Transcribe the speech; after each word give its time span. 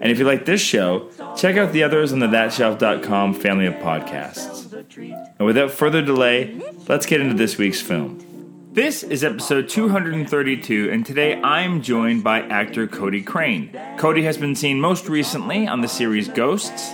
And 0.00 0.10
if 0.10 0.18
you 0.18 0.24
like 0.24 0.46
this 0.46 0.62
show, 0.62 1.10
check 1.36 1.56
out 1.56 1.72
the 1.72 1.82
others 1.82 2.12
on 2.12 2.20
the 2.20 2.26
thatshelf.com 2.26 3.34
family 3.34 3.66
of 3.66 3.74
podcasts. 3.74 4.72
And 5.38 5.46
without 5.46 5.70
further 5.70 6.00
delay, 6.00 6.58
let's 6.88 7.06
get 7.06 7.20
into 7.20 7.34
this 7.34 7.58
week's 7.58 7.82
film. 7.82 8.26
This 8.72 9.02
is 9.02 9.24
episode 9.24 9.68
232, 9.68 10.90
and 10.90 11.04
today 11.04 11.40
I'm 11.42 11.82
joined 11.82 12.22
by 12.24 12.40
actor 12.42 12.86
Cody 12.86 13.20
Crane. 13.20 13.76
Cody 13.98 14.22
has 14.22 14.38
been 14.38 14.54
seen 14.54 14.80
most 14.80 15.08
recently 15.08 15.66
on 15.66 15.80
the 15.80 15.88
series 15.88 16.28
Ghosts, 16.28 16.92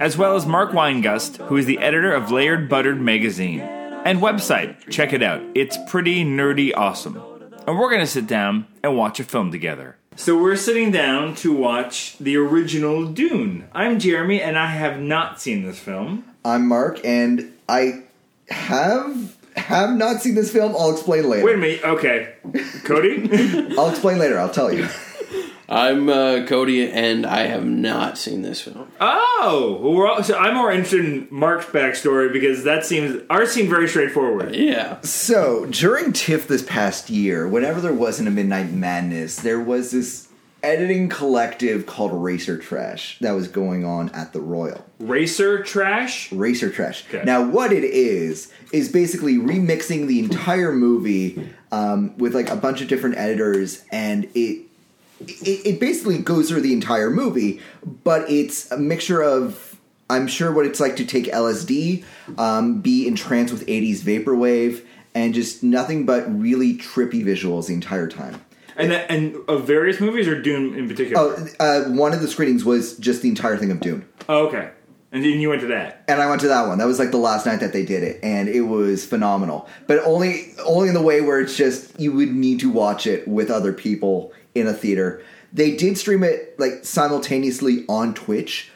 as 0.00 0.16
well 0.16 0.34
as 0.34 0.46
Mark 0.46 0.72
Weingust, 0.72 1.36
who 1.46 1.58
is 1.58 1.66
the 1.66 1.78
editor 1.78 2.12
of 2.12 2.32
Layered 2.32 2.68
Buttered 2.68 3.00
magazine 3.00 3.60
and 3.60 4.20
website. 4.20 4.88
Check 4.90 5.12
it 5.12 5.22
out, 5.22 5.42
it's 5.54 5.76
pretty 5.86 6.24
nerdy 6.24 6.72
awesome. 6.74 7.22
And 7.66 7.78
we're 7.78 7.90
gonna 7.90 8.06
sit 8.06 8.26
down 8.26 8.66
and 8.82 8.96
watch 8.96 9.20
a 9.20 9.24
film 9.24 9.52
together. 9.52 9.98
So 10.18 10.36
we're 10.36 10.56
sitting 10.56 10.90
down 10.90 11.36
to 11.36 11.52
watch 11.52 12.18
the 12.18 12.36
original 12.38 13.06
Dune. 13.06 13.68
I'm 13.72 14.00
Jeremy, 14.00 14.42
and 14.42 14.58
I 14.58 14.66
have 14.66 14.98
not 14.98 15.40
seen 15.40 15.62
this 15.62 15.78
film. 15.78 16.24
I'm 16.44 16.66
Mark, 16.66 16.98
and 17.04 17.52
I 17.68 18.02
have 18.50 19.36
have 19.56 19.96
not 19.96 20.20
seen 20.20 20.34
this 20.34 20.52
film. 20.52 20.74
I'll 20.76 20.90
explain 20.90 21.28
later. 21.28 21.44
Wait 21.44 21.54
a 21.54 21.58
minute, 21.58 21.84
okay. 21.84 22.34
Cody? 22.82 23.28
I'll 23.78 23.90
explain 23.90 24.18
later. 24.18 24.40
I'll 24.40 24.50
tell 24.50 24.72
you. 24.72 24.88
I'm 25.68 26.08
uh, 26.08 26.46
Cody, 26.46 26.90
and 26.90 27.26
I 27.26 27.42
have 27.42 27.64
not 27.66 28.16
seen 28.16 28.40
this 28.42 28.60
film. 28.62 28.90
oh, 29.00 29.78
well, 29.82 29.92
we're 29.92 30.08
all, 30.08 30.22
so 30.22 30.36
I'm 30.36 30.54
more 30.54 30.72
interested 30.72 31.04
in 31.04 31.28
Mark's 31.30 31.66
backstory 31.66 32.32
because 32.32 32.64
that 32.64 32.86
seems 32.86 33.22
ours 33.28 33.50
seemed 33.50 33.68
very 33.68 33.86
straightforward. 33.86 34.54
Yeah, 34.54 35.00
So 35.02 35.66
during 35.66 36.12
TIFF 36.12 36.48
this 36.48 36.62
past 36.62 37.10
year, 37.10 37.46
whenever 37.46 37.80
there 37.80 37.92
wasn't 37.92 38.28
a 38.28 38.30
Midnight 38.30 38.72
Madness, 38.72 39.36
there 39.36 39.60
was 39.60 39.90
this 39.90 40.28
editing 40.62 41.08
collective 41.08 41.86
called 41.86 42.12
Racer 42.12 42.56
Trash 42.58 43.18
that 43.20 43.32
was 43.32 43.46
going 43.46 43.84
on 43.84 44.08
at 44.10 44.32
the 44.32 44.40
Royal. 44.40 44.84
Racer 44.98 45.62
trash. 45.62 46.32
Racer 46.32 46.70
Trash. 46.70 47.04
Okay. 47.08 47.24
Now, 47.24 47.44
what 47.46 47.72
it 47.72 47.84
is 47.84 48.50
is 48.72 48.90
basically 48.90 49.36
remixing 49.36 50.06
the 50.08 50.18
entire 50.18 50.72
movie 50.72 51.50
um, 51.70 52.16
with 52.16 52.34
like 52.34 52.48
a 52.50 52.56
bunch 52.56 52.80
of 52.80 52.88
different 52.88 53.16
editors, 53.18 53.84
and 53.92 54.28
it, 54.34 54.67
it 55.20 55.66
it 55.66 55.80
basically 55.80 56.18
goes 56.18 56.48
through 56.48 56.62
the 56.62 56.72
entire 56.72 57.10
movie, 57.10 57.60
but 58.04 58.30
it's 58.30 58.70
a 58.70 58.78
mixture 58.78 59.22
of 59.22 59.76
I'm 60.10 60.26
sure 60.26 60.52
what 60.52 60.66
it's 60.66 60.80
like 60.80 60.96
to 60.96 61.04
take 61.04 61.26
LSD, 61.26 62.04
um, 62.38 62.80
be 62.80 63.06
entranced 63.06 63.52
with 63.52 63.66
80s 63.66 64.00
vaporwave, 64.00 64.84
and 65.14 65.34
just 65.34 65.62
nothing 65.62 66.06
but 66.06 66.24
really 66.40 66.78
trippy 66.78 67.22
visuals 67.24 67.66
the 67.66 67.74
entire 67.74 68.08
time. 68.08 68.42
And 68.76 68.92
that, 68.92 69.10
and 69.10 69.36
of 69.48 69.66
various 69.66 70.00
movies 70.00 70.28
or 70.28 70.40
Dune 70.40 70.74
in 70.74 70.88
particular. 70.88 71.20
Oh, 71.20 71.48
uh, 71.58 71.90
one 71.90 72.14
of 72.14 72.20
the 72.20 72.28
screenings 72.28 72.64
was 72.64 72.96
just 72.96 73.22
the 73.22 73.28
entire 73.28 73.56
thing 73.56 73.72
of 73.72 73.80
Dune. 73.80 74.08
Oh, 74.28 74.46
okay. 74.46 74.70
And 75.10 75.24
then 75.24 75.40
you 75.40 75.48
went 75.48 75.62
to 75.62 75.68
that. 75.68 76.04
and 76.06 76.20
I 76.20 76.28
went 76.28 76.42
to 76.42 76.48
that 76.48 76.68
one. 76.68 76.78
That 76.78 76.86
was 76.86 76.98
like 76.98 77.10
the 77.10 77.16
last 77.16 77.46
night 77.46 77.60
that 77.60 77.72
they 77.72 77.84
did 77.84 78.02
it, 78.02 78.20
and 78.22 78.46
it 78.48 78.60
was 78.60 79.06
phenomenal. 79.06 79.66
But 79.86 80.04
only 80.04 80.54
only 80.64 80.88
in 80.88 80.94
the 80.94 81.02
way 81.02 81.22
where 81.22 81.40
it's 81.40 81.56
just 81.56 81.98
you 81.98 82.12
would 82.12 82.32
need 82.32 82.60
to 82.60 82.70
watch 82.70 83.06
it 83.06 83.26
with 83.26 83.50
other 83.50 83.72
people 83.72 84.32
in 84.60 84.66
a 84.66 84.72
theater. 84.72 85.22
They 85.52 85.76
did 85.76 85.96
stream 85.96 86.22
it 86.24 86.58
like 86.58 86.84
simultaneously 86.84 87.84
on 87.88 88.14
Twitch, 88.14 88.70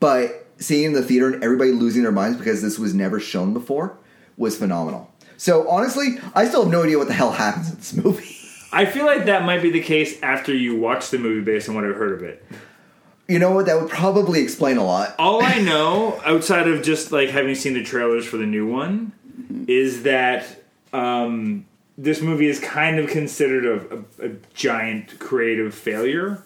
but 0.00 0.46
seeing 0.58 0.84
it 0.84 0.86
in 0.88 0.92
the 0.92 1.02
theater 1.02 1.32
and 1.32 1.42
everybody 1.42 1.72
losing 1.72 2.02
their 2.02 2.12
minds 2.12 2.38
because 2.38 2.62
this 2.62 2.78
was 2.78 2.94
never 2.94 3.20
shown 3.20 3.52
before 3.52 3.96
was 4.36 4.56
phenomenal. 4.56 5.10
So 5.36 5.68
honestly, 5.68 6.18
I 6.34 6.46
still 6.46 6.64
have 6.64 6.72
no 6.72 6.82
idea 6.82 6.98
what 6.98 7.08
the 7.08 7.14
hell 7.14 7.32
happens 7.32 7.70
in 7.70 7.76
this 7.76 7.94
movie. 8.04 8.36
I 8.72 8.86
feel 8.86 9.06
like 9.06 9.24
that 9.26 9.44
might 9.44 9.62
be 9.62 9.70
the 9.70 9.82
case 9.82 10.20
after 10.22 10.54
you 10.54 10.76
watch 10.76 11.10
the 11.10 11.18
movie 11.18 11.40
based 11.40 11.68
on 11.68 11.74
what 11.74 11.84
I've 11.84 11.96
heard 11.96 12.12
of 12.12 12.22
it. 12.22 12.44
You 13.26 13.38
know 13.38 13.52
what? 13.52 13.66
That 13.66 13.80
would 13.80 13.90
probably 13.90 14.42
explain 14.42 14.76
a 14.76 14.84
lot. 14.84 15.14
All 15.18 15.42
I 15.42 15.58
know, 15.60 16.20
outside 16.24 16.68
of 16.68 16.82
just 16.82 17.12
like 17.12 17.30
having 17.30 17.54
seen 17.54 17.74
the 17.74 17.82
trailers 17.82 18.26
for 18.26 18.36
the 18.36 18.46
new 18.46 18.66
one, 18.66 19.12
is 19.66 20.02
that 20.02 20.62
um, 20.92 21.66
this 22.02 22.20
movie 22.20 22.46
is 22.48 22.58
kind 22.60 22.98
of 22.98 23.08
considered 23.10 23.64
a, 23.66 23.96
a, 24.24 24.30
a 24.30 24.36
giant 24.54 25.18
creative 25.18 25.74
failure. 25.74 26.42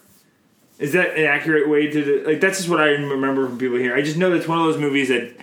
Is 0.79 0.91
that 0.93 1.17
an 1.17 1.25
accurate 1.25 1.69
way 1.69 1.87
to 1.87 2.23
like? 2.27 2.41
That's 2.41 2.57
just 2.57 2.69
what 2.69 2.81
I 2.81 2.87
remember 2.87 3.47
from 3.47 3.57
people 3.57 3.77
here. 3.77 3.95
I 3.95 4.01
just 4.01 4.17
know 4.17 4.29
that's 4.29 4.47
one 4.47 4.59
of 4.59 4.65
those 4.65 4.77
movies 4.79 5.07
that 5.07 5.33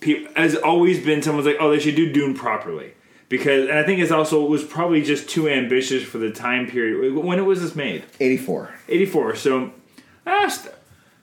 people 0.00 0.30
has 0.36 0.54
always 0.56 1.02
been 1.04 1.22
someone's 1.22 1.46
like, 1.46 1.56
oh, 1.60 1.70
they 1.70 1.78
should 1.78 1.96
do 1.96 2.12
Dune 2.12 2.34
properly 2.34 2.92
because, 3.30 3.68
and 3.70 3.78
I 3.78 3.84
think 3.84 4.00
it's 4.00 4.10
also 4.12 4.44
it 4.44 4.50
was 4.50 4.62
probably 4.62 5.02
just 5.02 5.30
too 5.30 5.48
ambitious 5.48 6.02
for 6.02 6.18
the 6.18 6.30
time 6.30 6.66
period. 6.66 7.14
When 7.14 7.38
it 7.38 7.42
was 7.42 7.62
this 7.62 7.74
made? 7.74 8.04
Eighty 8.20 8.36
four. 8.36 8.74
84. 8.88 9.36
So, 9.36 9.72
ah, 10.26 10.48
St- 10.48 10.74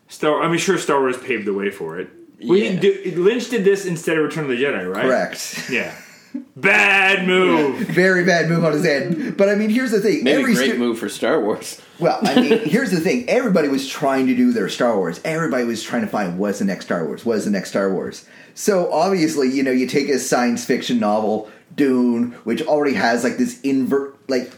Star. 0.08 0.42
I 0.42 0.48
mean, 0.48 0.58
sure, 0.58 0.80
Star 0.80 1.00
Wars 1.00 1.18
paved 1.18 1.46
the 1.46 1.54
way 1.54 1.70
for 1.70 2.00
it. 2.00 2.10
We 2.44 2.70
Yeah. 2.70 2.80
do, 2.80 3.14
Lynch 3.18 3.50
did 3.50 3.64
this 3.64 3.86
instead 3.86 4.18
of 4.18 4.24
Return 4.24 4.46
of 4.46 4.50
the 4.50 4.64
Jedi, 4.64 4.92
right? 4.92 5.04
Correct. 5.06 5.70
Yeah. 5.70 5.94
Bad 6.56 7.28
move. 7.28 7.78
Very 7.88 8.24
bad 8.26 8.50
move 8.50 8.64
on 8.66 8.74
his 8.74 8.86
end. 8.86 9.38
But 9.38 9.50
I 9.50 9.56
mean, 9.56 9.70
here's 9.70 9.92
the 9.92 10.00
thing. 10.00 10.24
maybe 10.24 10.42
Every 10.42 10.54
great 10.56 10.72
stu- 10.72 10.80
move 10.80 11.00
for 11.00 11.10
Star 11.10 11.42
Wars. 11.42 11.82
Well, 12.00 12.20
I 12.22 12.42
mean, 12.42 12.60
here's 12.66 12.92
the 12.92 13.00
thing. 13.00 13.28
Everybody 13.30 13.68
was 13.68 13.88
trying 13.88 14.28
to 14.28 14.36
do 14.36 14.52
their 14.52 14.70
Star 14.70 14.98
Wars. 14.98 15.20
Everybody 15.24 15.66
was 15.66 15.84
trying 15.84 16.02
to 16.02 16.08
find 16.08 16.38
what's 16.38 16.60
the 16.60 16.66
next 16.66 16.86
Star 16.86 17.06
Wars? 17.06 17.26
What 17.26 17.38
is 17.38 17.46
the 17.46 17.52
next 17.52 17.70
Star 17.70 17.92
Wars? 17.92 18.26
So 18.54 18.92
obviously, 18.92 19.50
you 19.50 19.64
know, 19.64 19.72
you 19.72 19.88
take 19.88 20.10
a 20.10 20.20
science 20.20 20.66
fiction 20.66 21.00
novel, 21.00 21.50
Dune, 21.76 22.32
which 22.44 22.62
already 22.64 22.96
has 22.96 23.24
like 23.24 23.38
this 23.38 23.62
invert, 23.62 24.18
like 24.30 24.52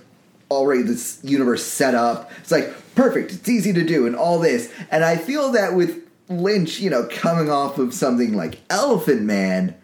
already 0.49 0.81
this 0.81 1.19
universe 1.23 1.65
set 1.65 1.95
up. 1.95 2.31
It's 2.39 2.51
like 2.51 2.73
perfect. 2.95 3.33
It's 3.33 3.49
easy 3.49 3.73
to 3.73 3.83
do, 3.83 4.07
and 4.07 4.15
all 4.15 4.39
this. 4.39 4.71
And 4.89 5.03
I 5.03 5.17
feel 5.17 5.51
that 5.51 5.73
with 5.75 6.01
Lynch, 6.29 6.79
you 6.79 6.89
know, 6.89 7.07
coming 7.11 7.49
off 7.49 7.77
of 7.77 7.93
something 7.93 8.33
like 8.33 8.59
Elephant 8.69 9.21
Man, 9.23 9.75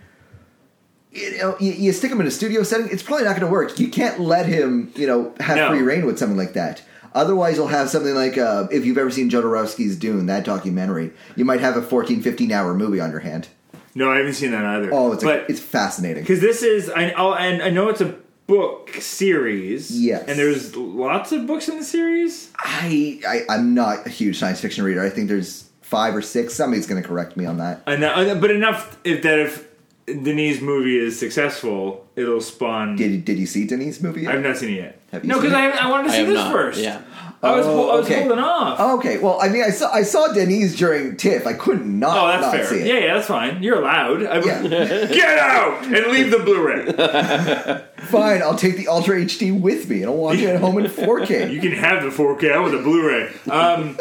you 1.16 1.38
know, 1.38 1.56
you, 1.60 1.72
you 1.72 1.92
stick 1.94 2.12
him 2.12 2.20
in 2.22 2.28
a 2.28 2.32
studio 2.32 2.62
setting, 2.64 2.90
it's 2.92 3.02
probably 3.04 3.24
not 3.26 3.32
going 3.32 3.48
to 3.48 3.52
work. 3.52 3.80
You 3.80 3.88
can't 3.88 4.20
let 4.20 4.46
him, 4.46 4.92
you 4.96 5.08
know, 5.08 5.34
have 5.40 5.58
No. 5.58 5.70
free 5.70 5.82
reign 5.82 6.06
with 6.06 6.20
something 6.20 6.38
like 6.38 6.54
that. 6.54 6.82
Otherwise, 7.14 7.56
you'll 7.56 7.68
have 7.68 7.90
something 7.90 8.14
like, 8.14 8.38
uh, 8.38 8.68
if 8.72 8.86
you've 8.86 8.98
ever 8.98 9.10
seen 9.10 9.30
Jodorowsky's 9.30 9.96
Dune, 9.96 10.26
that 10.26 10.44
documentary, 10.44 11.14
you 11.38 11.46
might 11.46 11.62
have 11.62 11.78
a 11.78 11.82
14, 11.82 12.22
15 12.22 12.52
hour 12.52 12.74
movie 12.74 13.00
on 13.00 13.10
your 13.12 13.22
hand. 13.22 13.48
No, 13.96 14.12
I 14.12 14.18
haven't 14.18 14.34
seen 14.34 14.52
that 14.52 14.66
either. 14.66 14.90
Oh, 14.94 15.14
it's, 15.14 15.24
but 15.24 15.50
it's 15.50 15.62
fascinating. 15.62 16.24
because 16.24 16.42
this 16.42 16.62
is, 16.62 16.90
I 16.90 17.12
oh, 17.12 17.34
and 17.34 17.64
I 17.64 17.70
know 17.70 17.88
it's 17.88 18.02
a 18.02 18.18
book 18.48 18.90
series. 19.00 19.90
Yes. 19.98 20.26
And 20.28 20.38
there's 20.38 20.76
lots 20.76 21.32
of 21.32 21.48
books 21.48 21.70
in 21.70 21.78
the 21.78 21.86
series. 21.86 22.52
I, 22.60 23.22
I, 23.26 23.42
I'm 23.50 23.74
not 23.74 24.06
a 24.06 24.10
huge 24.10 24.38
science 24.38 24.60
fiction 24.60 24.84
reader. 24.84 25.02
I 25.02 25.10
think 25.10 25.30
there's 25.30 25.70
five 25.82 26.14
or 26.16 26.22
six. 26.22 26.54
Somebody's 26.54 26.86
going 26.88 27.02
to 27.02 27.08
correct 27.08 27.38
me 27.38 27.46
on 27.46 27.58
that. 27.60 27.84
And 27.88 28.04
that, 28.04 28.42
but 28.42 28.52
enough 28.52 28.98
if 29.06 29.22
that 29.24 29.40
if 29.40 29.66
Denis' 30.08 30.62
movie 30.62 30.98
is 31.00 31.18
successful, 31.20 32.06
it'll 32.16 32.40
spawn. 32.42 32.96
Did, 32.96 33.26
did 33.26 33.38
you 33.40 33.48
see 33.48 33.66
Denis' 33.66 34.02
movie 34.02 34.22
yet? 34.22 34.36
I've 34.36 34.44
not 34.44 34.58
seen 34.58 34.70
it 34.74 34.78
yet. 34.78 35.00
Have 35.12 35.24
you 35.24 35.30
no, 35.30 35.40
because? 35.42 35.54
I, 35.54 35.70
I 35.72 35.90
wanted 35.90 36.04
to 36.08 36.10
I 36.10 36.12
see 36.14 36.18
have 36.20 36.28
this 36.28 36.36
not. 36.36 36.52
first. 36.52 36.80
Yeah, 36.80 37.02
I 37.42 37.56
was, 37.56 37.66
Oh, 37.66 37.90
I 37.90 37.96
was 37.96 38.06
okay. 38.06 38.20
holding 38.22 38.38
off. 38.38 38.80
Okay, 39.00 39.18
well, 39.18 39.40
I 39.42 39.50
mean, 39.50 39.64
I 39.64 39.70
saw 39.72 39.92
I 39.92 40.04
saw 40.04 40.28
Denis 40.32 40.76
during 40.76 41.18
TIFF. 41.18 41.48
I 41.48 41.54
couldn't 41.54 41.98
not, 42.00 42.18
Oh, 42.18 42.28
that's 42.28 42.42
not 42.44 42.54
fair. 42.54 42.66
see 42.68 42.80
it. 42.82 42.88
Yeah, 42.88 43.00
yeah, 43.08 43.14
that's 43.16 43.28
fine. 43.28 43.64
You're 43.64 43.80
allowed. 43.80 44.24
I- 44.26 44.44
Yeah. 44.44 44.62
Get 45.08 45.40
out 45.40 45.84
and 45.86 46.08
leave 46.12 46.30
the 46.32 46.40
Blu-ray. 46.40 47.82
Fine, 48.06 48.44
I'll 48.44 48.56
take 48.56 48.78
the 48.78 48.88
Ultra 48.88 49.16
HD 49.22 49.60
with 49.60 49.90
me 49.90 50.02
and 50.02 50.12
I'll 50.12 50.18
watch 50.18 50.38
it 50.38 50.46
at 50.48 50.60
home 50.62 50.78
in 50.78 50.86
4K. 50.86 51.52
You 51.52 51.60
can 51.60 51.72
have 51.72 52.04
the 52.04 52.10
4K 52.10 52.64
with 52.64 52.74
the 52.74 52.80
Blu-ray. 52.80 53.32
Um, 53.50 53.98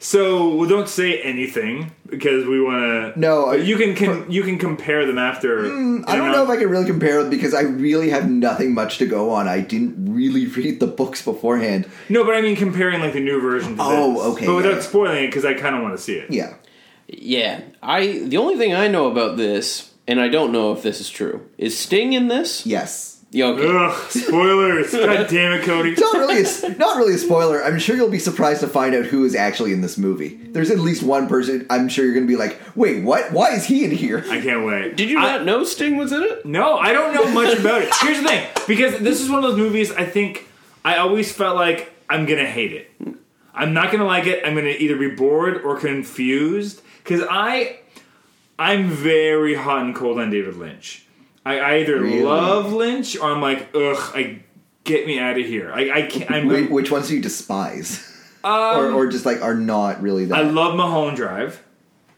So 0.00 0.54
well, 0.54 0.68
don't 0.68 0.88
say 0.88 1.20
anything 1.22 1.90
because 2.08 2.46
we 2.46 2.60
want 2.62 3.14
to. 3.14 3.18
No, 3.20 3.46
but 3.46 3.64
you 3.64 3.76
can, 3.76 3.96
can 3.96 4.30
you 4.30 4.42
can 4.44 4.56
compare 4.56 5.04
them 5.06 5.18
after. 5.18 5.68
Hmm, 5.68 6.04
I 6.06 6.14
don't 6.16 6.30
know 6.30 6.44
if 6.44 6.48
I 6.50 6.56
can 6.56 6.68
really 6.70 6.86
compare 6.86 7.20
them 7.20 7.30
because 7.30 7.52
I 7.52 7.62
really 7.62 8.10
have 8.10 8.30
nothing 8.30 8.74
much 8.74 8.98
to 8.98 9.06
go 9.06 9.30
on. 9.30 9.48
I 9.48 9.60
didn't 9.60 10.12
really 10.14 10.46
read 10.56 10.78
the 10.78 10.86
books 10.86 11.20
beforehand. 11.24 11.90
No, 12.08 12.24
but 12.24 12.34
I 12.36 12.40
mean 12.40 12.54
comparing 12.54 13.00
like 13.00 13.12
the 13.12 13.20
new 13.20 13.40
version. 13.40 13.76
To 13.76 13.82
Oh, 13.82 14.12
this. 14.14 14.22
okay, 14.36 14.46
But 14.46 14.54
without 14.56 14.74
yeah. 14.74 14.80
spoiling 14.80 15.24
it, 15.24 15.26
because 15.28 15.44
I 15.44 15.54
kind 15.54 15.74
of 15.74 15.82
want 15.82 15.96
to 15.96 16.02
see 16.02 16.14
it. 16.14 16.30
Yeah. 16.30 16.54
Yeah, 17.08 17.62
I. 17.82 18.18
The 18.20 18.36
only 18.36 18.56
thing 18.56 18.74
I 18.74 18.86
know 18.86 19.10
about 19.10 19.36
this, 19.36 19.92
and 20.06 20.20
I 20.20 20.28
don't 20.28 20.52
know 20.52 20.72
if 20.72 20.82
this 20.82 21.00
is 21.00 21.08
true, 21.10 21.48
is 21.56 21.76
Sting 21.76 22.12
in 22.12 22.28
this. 22.28 22.66
Yes. 22.66 23.17
Yeah, 23.30 23.46
okay. 23.48 23.66
Ugh, 23.68 24.10
spoilers! 24.10 24.90
God 24.92 25.28
damn 25.28 25.52
it, 25.52 25.64
Cody. 25.64 25.90
It's 25.92 26.00
not 26.00 26.14
really 26.14 26.42
a, 26.42 26.78
not 26.78 26.96
really 26.96 27.14
a 27.14 27.18
spoiler. 27.18 27.62
I'm 27.62 27.78
sure 27.78 27.94
you'll 27.94 28.08
be 28.08 28.18
surprised 28.18 28.60
to 28.60 28.68
find 28.68 28.94
out 28.94 29.04
who 29.04 29.24
is 29.26 29.34
actually 29.34 29.74
in 29.74 29.82
this 29.82 29.98
movie. 29.98 30.36
There's 30.50 30.70
at 30.70 30.78
least 30.78 31.02
one 31.02 31.28
person. 31.28 31.66
I'm 31.68 31.90
sure 31.90 32.06
you're 32.06 32.14
going 32.14 32.26
to 32.26 32.32
be 32.32 32.38
like, 32.38 32.58
"Wait, 32.74 33.04
what? 33.04 33.30
Why 33.32 33.50
is 33.50 33.66
he 33.66 33.84
in 33.84 33.90
here?" 33.90 34.24
I 34.30 34.40
can't 34.40 34.64
wait. 34.64 34.96
Did 34.96 35.10
you 35.10 35.18
I- 35.18 35.36
not 35.36 35.44
know 35.44 35.62
Sting 35.64 35.96
was 35.98 36.10
in 36.12 36.22
it? 36.22 36.46
No, 36.46 36.78
I 36.78 36.92
don't 36.94 37.12
know 37.14 37.30
much 37.32 37.58
about 37.58 37.82
it. 37.82 37.92
Here's 38.00 38.22
the 38.22 38.28
thing, 38.28 38.48
because 38.66 38.98
this 39.00 39.20
is 39.20 39.28
one 39.28 39.44
of 39.44 39.50
those 39.50 39.58
movies. 39.58 39.92
I 39.92 40.06
think 40.06 40.46
I 40.82 40.96
always 40.96 41.30
felt 41.30 41.56
like 41.56 41.92
I'm 42.08 42.24
gonna 42.24 42.46
hate 42.46 42.72
it. 42.72 42.90
I'm 43.54 43.74
not 43.74 43.92
gonna 43.92 44.06
like 44.06 44.26
it. 44.26 44.42
I'm 44.46 44.54
gonna 44.54 44.68
either 44.68 44.96
be 44.96 45.10
bored 45.10 45.62
or 45.64 45.78
confused 45.78 46.80
because 47.04 47.22
I 47.28 47.80
I'm 48.58 48.88
very 48.88 49.54
hot 49.54 49.82
and 49.84 49.94
cold 49.94 50.18
on 50.18 50.30
David 50.30 50.56
Lynch. 50.56 51.04
I, 51.44 51.76
either 51.78 52.00
Really? 52.00 52.22
love 52.22 52.72
Lynch 52.72 53.16
or 53.16 53.30
I'm 53.30 53.40
like, 53.40 53.70
ugh, 53.74 54.12
I 54.14 54.42
get 54.84 55.06
me 55.06 55.18
out 55.18 55.38
of 55.38 55.46
here. 55.46 55.72
I, 55.72 55.90
I 55.90 56.02
can't. 56.02 56.30
I'm, 56.30 56.48
Wh- 56.48 56.70
Which 56.70 56.90
ones 56.90 57.08
do 57.08 57.14
you 57.16 57.22
despise, 57.22 58.04
or 58.44 58.90
or 58.92 59.06
just 59.06 59.24
like 59.26 59.40
are 59.42 59.54
not 59.54 60.02
really 60.02 60.26
that? 60.26 60.38
I 60.38 60.42
love 60.42 60.76
Mulholland 60.76 61.16
Drive. 61.16 61.62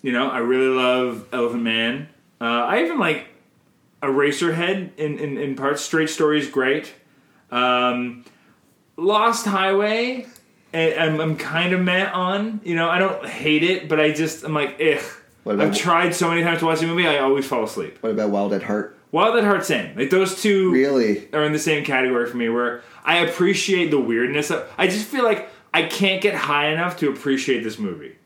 You 0.02 0.12
know, 0.12 0.28
I 0.30 0.38
really 0.38 0.74
love 0.74 1.26
Elephant 1.32 1.62
Man. 1.62 2.08
Uh, 2.40 2.44
I 2.44 2.82
even 2.84 2.98
like 2.98 3.26
Eraserhead 4.02 4.96
in, 4.96 5.18
in, 5.18 5.36
in 5.38 5.54
parts. 5.56 5.82
Straight 5.82 6.08
Story 6.10 6.38
is 6.40 6.48
great. 6.48 6.94
Um, 7.50 8.24
Lost 8.96 9.46
Highway, 9.46 10.26
I- 10.72 10.94
I'm, 10.96 11.20
I'm 11.20 11.36
kind 11.36 11.72
of 11.72 11.80
meh 11.80 12.10
on. 12.10 12.60
You 12.64 12.76
know, 12.76 12.88
I 12.88 12.98
don't 12.98 13.26
hate 13.26 13.62
it, 13.62 13.88
but 13.88 14.00
I 14.00 14.12
just, 14.12 14.44
I'm 14.44 14.54
like, 14.54 14.80
ugh. 14.80 15.02
I've 15.60 15.76
tried 15.76 16.14
so 16.14 16.28
many 16.28 16.42
times 16.42 16.60
to 16.60 16.66
watch 16.66 16.80
the 16.80 16.86
movie, 16.86 17.06
I 17.06 17.18
always 17.18 17.46
fall 17.46 17.64
asleep. 17.64 17.98
what 18.02 18.12
about 18.12 18.30
Wild 18.30 18.52
at 18.52 18.62
Heart? 18.62 18.96
Wild 19.12 19.36
at 19.36 19.44
Heart, 19.44 19.64
same. 19.64 19.96
Like, 19.96 20.10
those 20.10 20.40
two 20.40 20.70
Really? 20.70 21.28
are 21.32 21.44
in 21.44 21.52
the 21.52 21.58
same 21.58 21.84
category 21.84 22.28
for 22.30 22.36
me 22.36 22.48
where 22.48 22.82
I 23.04 23.18
appreciate 23.18 23.90
the 23.90 23.98
weirdness 24.00 24.50
of 24.50 24.68
I 24.78 24.86
just 24.86 25.06
feel 25.06 25.24
like 25.24 25.48
I 25.74 25.82
can't 25.84 26.22
get 26.22 26.34
high 26.34 26.68
enough 26.68 26.96
to 26.98 27.10
appreciate 27.10 27.62
this 27.64 27.78
movie. 27.78 28.16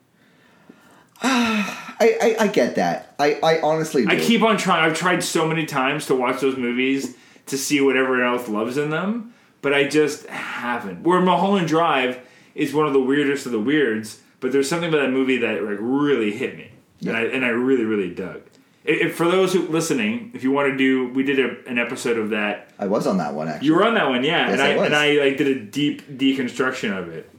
I, 1.22 2.16
I, 2.20 2.36
I 2.40 2.48
get 2.48 2.74
that. 2.74 3.14
I, 3.18 3.34
I 3.42 3.60
honestly 3.60 4.04
do. 4.04 4.10
I 4.10 4.16
keep 4.18 4.42
on 4.42 4.56
trying. 4.56 4.84
I've 4.84 4.96
tried 4.96 5.22
so 5.22 5.46
many 5.46 5.64
times 5.64 6.06
to 6.06 6.14
watch 6.14 6.40
those 6.40 6.56
movies 6.56 7.16
to 7.46 7.56
see 7.56 7.80
what 7.80 7.96
everyone 7.96 8.26
else 8.26 8.48
loves 8.48 8.76
in 8.76 8.90
them, 8.90 9.32
but 9.62 9.72
I 9.72 9.84
just 9.88 10.26
haven't. 10.26 11.02
Where 11.02 11.20
Mulholland 11.20 11.68
Drive 11.68 12.18
is 12.54 12.74
one 12.74 12.86
of 12.86 12.92
the 12.92 13.00
weirdest 13.00 13.46
of 13.46 13.52
the 13.52 13.60
weirds, 13.60 14.20
but 14.40 14.52
there's 14.52 14.68
something 14.68 14.88
about 14.88 15.02
that 15.02 15.10
movie 15.12 15.38
that 15.38 15.62
like 15.62 15.78
really 15.80 16.32
hit 16.32 16.56
me, 16.56 16.70
and 17.06 17.16
I 17.16 17.22
and 17.22 17.44
I 17.44 17.48
really 17.48 17.84
really 17.84 18.10
dug. 18.14 18.42
If, 18.84 19.16
for 19.16 19.26
those 19.30 19.54
who 19.54 19.66
listening, 19.68 20.30
if 20.34 20.42
you 20.42 20.50
want 20.50 20.70
to 20.70 20.76
do, 20.76 21.08
we 21.08 21.22
did 21.22 21.38
a, 21.40 21.68
an 21.68 21.78
episode 21.78 22.18
of 22.18 22.30
that. 22.30 22.70
I 22.78 22.86
was 22.86 23.06
on 23.06 23.16
that 23.18 23.34
one 23.34 23.48
actually. 23.48 23.68
You 23.68 23.74
were 23.76 23.86
on 23.86 23.94
that 23.94 24.08
one, 24.08 24.24
yeah, 24.24 24.50
and 24.50 24.60
I 24.60 24.72
I, 24.74 24.84
and 24.84 24.94
I 24.94 25.12
like 25.12 25.38
did 25.38 25.48
a 25.48 25.60
deep 25.60 26.06
deconstruction 26.18 26.96
of 26.96 27.08
it. 27.08 27.30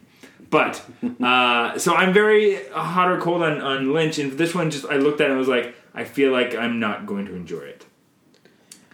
But 0.49 0.83
uh, 1.21 1.77
so 1.77 1.93
I'm 1.93 2.13
very 2.13 2.65
hot 2.69 3.11
or 3.11 3.19
cold 3.21 3.43
on, 3.43 3.61
on 3.61 3.93
Lynch, 3.93 4.17
and 4.17 4.31
this 4.33 4.55
one 4.55 4.71
just 4.71 4.85
I 4.85 4.97
looked 4.97 5.21
at 5.21 5.27
it 5.27 5.31
and 5.31 5.39
was 5.39 5.47
like, 5.47 5.75
I 5.93 6.03
feel 6.03 6.31
like 6.31 6.55
I'm 6.55 6.79
not 6.79 7.05
going 7.05 7.25
to 7.27 7.35
enjoy 7.35 7.59
it. 7.59 7.85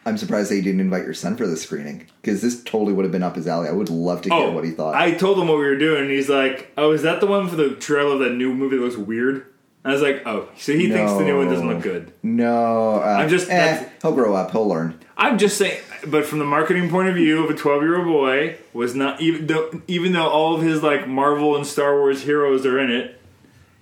I'm 0.06 0.18
surprised 0.18 0.50
they 0.50 0.62
didn't 0.62 0.80
invite 0.80 1.04
your 1.04 1.13
son 1.13 1.38
for 1.38 1.45
the 1.45 1.56
screening 1.56 2.07
because 2.21 2.42
this 2.42 2.63
totally 2.63 2.92
would 2.92 3.06
have 3.06 3.12
been 3.12 3.21
up 3.21 3.36
his 3.36 3.47
alley. 3.47 3.69
I 3.69 3.71
would 3.71 3.89
love 3.89 4.24
to 4.24 4.30
hear 4.30 4.51
what 4.51 4.63
he 4.63 4.71
thought. 4.71 4.95
Oh, 4.95 4.97
I 4.97 5.12
told 5.12 5.38
him 5.38 5.47
what 5.47 5.57
we 5.57 5.63
were 5.63 5.77
doing, 5.77 6.01
and 6.01 6.12
he's 6.12 6.27
like, 6.30 6.71
"Oh, 6.75 6.92
is 6.92 7.04
that 7.04 7.21
the 7.21 7.27
one 7.27 7.47
for 7.47 7.56
the 7.56 7.75
trailer 7.75 8.13
of 8.13 8.19
that 8.19 8.33
new 8.33 8.54
movie 8.54 8.77
that 8.77 8.83
looks 8.83 8.97
weird?" 8.97 9.45
I 9.83 9.92
was 9.94 10.01
like, 10.01 10.22
"Oh, 10.28 10.48
so 10.57 10.74
he 10.74 10.89
thinks 10.92 11.13
the 11.13 11.24
new 11.24 11.38
one 11.38 11.48
doesn't 11.50 11.68
look 11.68 11.81
good." 11.81 12.12
no, 12.24 12.98
uh, 13.01 13.18
I'm 13.19 13.30
just- 13.30 13.50
Eh, 13.50 13.83
he'll 14.01 14.12
grow 14.13 14.36
up. 14.36 14.51
He'll 14.51 14.68
learn. 14.68 15.00
I'm 15.18 15.38
just 15.38 15.57
saying, 15.57 15.80
but 16.07 16.25
from 16.25 16.39
the 16.39 16.45
marketing 16.45 16.89
point 16.89 17.10
of 17.10 17.16
view 17.16 17.44
of 17.44 17.50
a 17.50 17.54
12 17.56 17.81
year 17.83 17.98
old 17.98 18.06
boy, 18.07 18.57
was 18.74 18.94
not 18.95 19.19
even 19.22 19.48
though 19.48 19.81
even 19.88 20.13
though 20.13 20.28
all 20.28 20.56
of 20.56 20.62
his 20.62 20.83
like 20.83 21.07
Marvel 21.07 21.56
and 21.56 21.66
Star 21.66 21.95
Wars 21.98 22.24
heroes 22.24 22.66
are 22.66 22.78
in 22.80 22.92
it, 22.92 23.19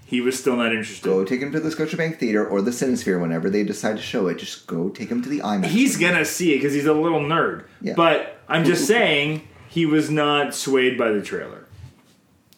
he 0.06 0.22
was 0.22 0.40
still 0.40 0.56
not 0.56 0.72
interested. 0.72 1.04
Go 1.04 1.26
take 1.26 1.42
him 1.42 1.52
to 1.52 1.60
the 1.60 1.70
Scotiabank 1.70 2.18
Theater 2.18 2.46
or 2.48 2.62
the 2.62 2.72
Cinesphere 2.72 3.20
whenever 3.22 3.50
they 3.50 3.64
decide 3.64 3.98
to 3.98 4.02
show 4.02 4.28
it. 4.28 4.38
Just 4.38 4.68
go 4.68 4.90
take 4.90 5.10
him 5.10 5.22
to 5.22 5.30
the 5.30 5.40
IMAX. 5.40 5.66
He's 5.68 5.98
gonna 5.98 6.24
see 6.26 6.54
it 6.54 6.58
because 6.60 6.74
he's 6.74 6.86
a 6.86 6.94
little 6.94 7.20
nerd. 7.22 7.66
Yeah. 7.82 7.94
But 7.96 8.40
I'm 8.48 8.64
just 8.64 8.86
saying 8.94 9.48
he 9.68 9.86
was 9.86 10.10
not 10.10 10.56
swayed 10.56 10.98
by 10.98 11.12
the 11.12 11.22
trailer. 11.22 11.66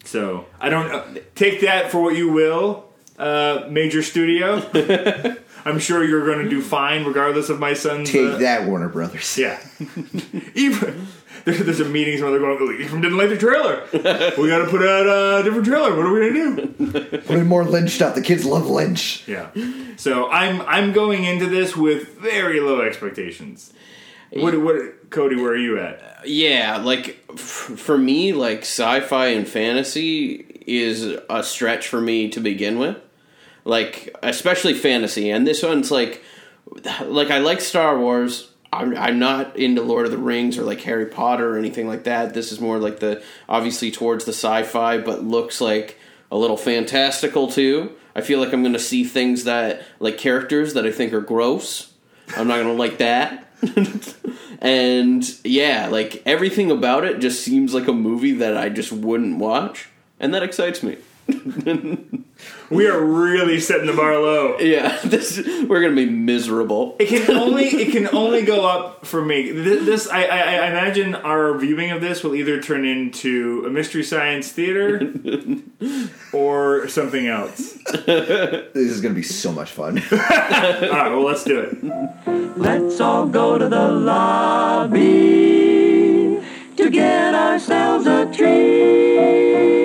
So 0.04 0.46
I 0.60 0.68
don't 0.68 0.90
uh, 0.92 1.04
take 1.34 1.60
that 1.62 1.90
for 1.90 2.00
what 2.02 2.16
you 2.16 2.30
will, 2.32 2.86
uh, 3.22 3.68
major 3.70 4.02
studio. 4.02 4.62
I'm 5.64 5.78
sure 5.78 6.02
you're 6.02 6.26
going 6.26 6.42
to 6.42 6.50
do 6.50 6.60
fine 6.60 7.04
regardless 7.04 7.48
of 7.48 7.60
my 7.60 7.74
son's. 7.74 8.10
take 8.10 8.26
uh, 8.26 8.38
that, 8.38 8.66
Warner 8.66 8.88
Brothers. 8.88 9.38
Yeah. 9.38 9.60
Even 10.54 11.06
there's 11.44 11.80
a 11.80 11.84
meeting 11.84 12.20
where 12.20 12.30
they're 12.30 12.40
going. 12.40 12.80
Ephraim 12.80 13.00
didn't 13.00 13.18
like 13.18 13.28
the 13.28 13.38
trailer. 13.38 13.82
We 13.92 14.48
got 14.48 14.64
to 14.64 14.70
put 14.70 14.82
out 14.82 15.40
a 15.40 15.42
different 15.42 15.66
trailer. 15.66 15.96
What 15.96 16.06
are 16.06 16.12
we 16.12 16.30
gonna 16.30 16.62
do? 16.62 17.18
Put 17.18 17.38
in 17.38 17.46
more 17.46 17.64
Lynch 17.64 17.90
stuff. 17.90 18.14
The 18.14 18.22
kids 18.22 18.44
love 18.44 18.68
Lynch. 18.68 19.26
Yeah. 19.26 19.50
So 19.96 20.30
I'm 20.30 20.60
I'm 20.62 20.92
going 20.92 21.24
into 21.24 21.46
this 21.46 21.76
with 21.76 22.16
very 22.18 22.60
low 22.60 22.80
expectations. 22.82 23.72
What 24.30 24.60
what 24.60 25.10
Cody? 25.10 25.36
Where 25.36 25.52
are 25.52 25.56
you 25.56 25.78
at? 25.80 26.26
Yeah, 26.26 26.76
like 26.76 27.24
f- 27.30 27.38
for 27.38 27.98
me, 27.98 28.32
like 28.32 28.60
sci-fi 28.60 29.28
and 29.28 29.46
fantasy 29.46 30.62
is 30.66 31.16
a 31.28 31.42
stretch 31.42 31.88
for 31.88 32.00
me 32.00 32.28
to 32.30 32.40
begin 32.40 32.78
with. 32.78 32.96
Like 33.64 34.16
especially 34.22 34.74
fantasy, 34.74 35.30
and 35.30 35.46
this 35.46 35.62
one's 35.62 35.90
like, 35.90 36.22
like 37.04 37.30
I 37.30 37.38
like 37.38 37.60
Star 37.60 37.98
Wars. 37.98 38.50
I'm 38.72 38.96
I'm 38.96 39.18
not 39.18 39.56
into 39.56 39.82
Lord 39.82 40.06
of 40.06 40.12
the 40.12 40.18
Rings 40.18 40.58
or 40.58 40.62
like 40.62 40.80
Harry 40.80 41.06
Potter 41.06 41.54
or 41.54 41.58
anything 41.58 41.86
like 41.86 42.04
that. 42.04 42.34
This 42.34 42.52
is 42.52 42.60
more 42.60 42.78
like 42.78 43.00
the 43.00 43.22
obviously 43.48 43.90
towards 43.90 44.24
the 44.24 44.32
sci-fi, 44.32 44.98
but 44.98 45.22
looks 45.22 45.60
like 45.60 45.98
a 46.30 46.36
little 46.36 46.56
fantastical 46.56 47.48
too. 47.48 47.92
I 48.14 48.20
feel 48.20 48.40
like 48.40 48.52
I'm 48.52 48.62
going 48.62 48.72
to 48.72 48.78
see 48.78 49.04
things 49.04 49.44
that 49.44 49.82
like 50.00 50.18
characters 50.18 50.74
that 50.74 50.86
I 50.86 50.92
think 50.92 51.12
are 51.12 51.20
gross. 51.20 51.92
I'm 52.36 52.48
not 52.48 52.56
going 52.56 52.68
to 52.68 52.72
like 52.72 52.98
that. 52.98 53.48
and 54.60 55.24
yeah, 55.44 55.88
like 55.88 56.22
everything 56.26 56.70
about 56.70 57.04
it 57.04 57.20
just 57.20 57.44
seems 57.44 57.74
like 57.74 57.88
a 57.88 57.92
movie 57.92 58.32
that 58.32 58.56
I 58.56 58.68
just 58.68 58.92
wouldn't 58.92 59.38
watch, 59.38 59.88
and 60.18 60.34
that 60.34 60.42
excites 60.42 60.82
me. 60.82 60.98
We 62.70 62.86
are 62.88 63.00
really 63.04 63.60
setting 63.60 63.86
the 63.86 63.92
bar 63.92 64.14
low. 64.14 64.58
Yeah, 64.58 64.98
this 65.04 65.36
we're 65.68 65.82
gonna 65.82 65.94
be 65.94 66.06
miserable. 66.06 66.96
It 66.98 67.08
can 67.08 67.36
only 67.36 67.66
it 67.66 67.92
can 67.92 68.08
only 68.14 68.42
go 68.42 68.66
up 68.66 69.04
for 69.04 69.22
me. 69.22 69.52
This, 69.52 69.84
this 69.84 70.08
I, 70.08 70.22
I, 70.24 70.38
I 70.38 70.68
imagine 70.68 71.14
our 71.14 71.56
viewing 71.58 71.90
of 71.90 72.00
this 72.00 72.24
will 72.24 72.34
either 72.34 72.62
turn 72.62 72.86
into 72.86 73.64
a 73.66 73.70
mystery 73.70 74.02
science 74.02 74.50
theater 74.50 75.12
or 76.32 76.88
something 76.88 77.26
else. 77.26 77.74
This 78.06 78.74
is 78.74 79.02
going 79.02 79.14
to 79.14 79.20
be 79.20 79.22
so 79.22 79.52
much 79.52 79.70
fun. 79.70 79.98
All 80.10 80.18
right, 80.18 81.10
well 81.10 81.24
let's 81.24 81.44
do 81.44 81.60
it. 81.60 81.76
Let's 82.56 83.00
all 83.00 83.26
go 83.26 83.58
to 83.58 83.68
the 83.68 83.88
lobby 83.88 85.00
to 86.76 86.90
get 86.90 87.34
ourselves 87.34 88.06
a 88.06 88.32
treat. 88.32 89.81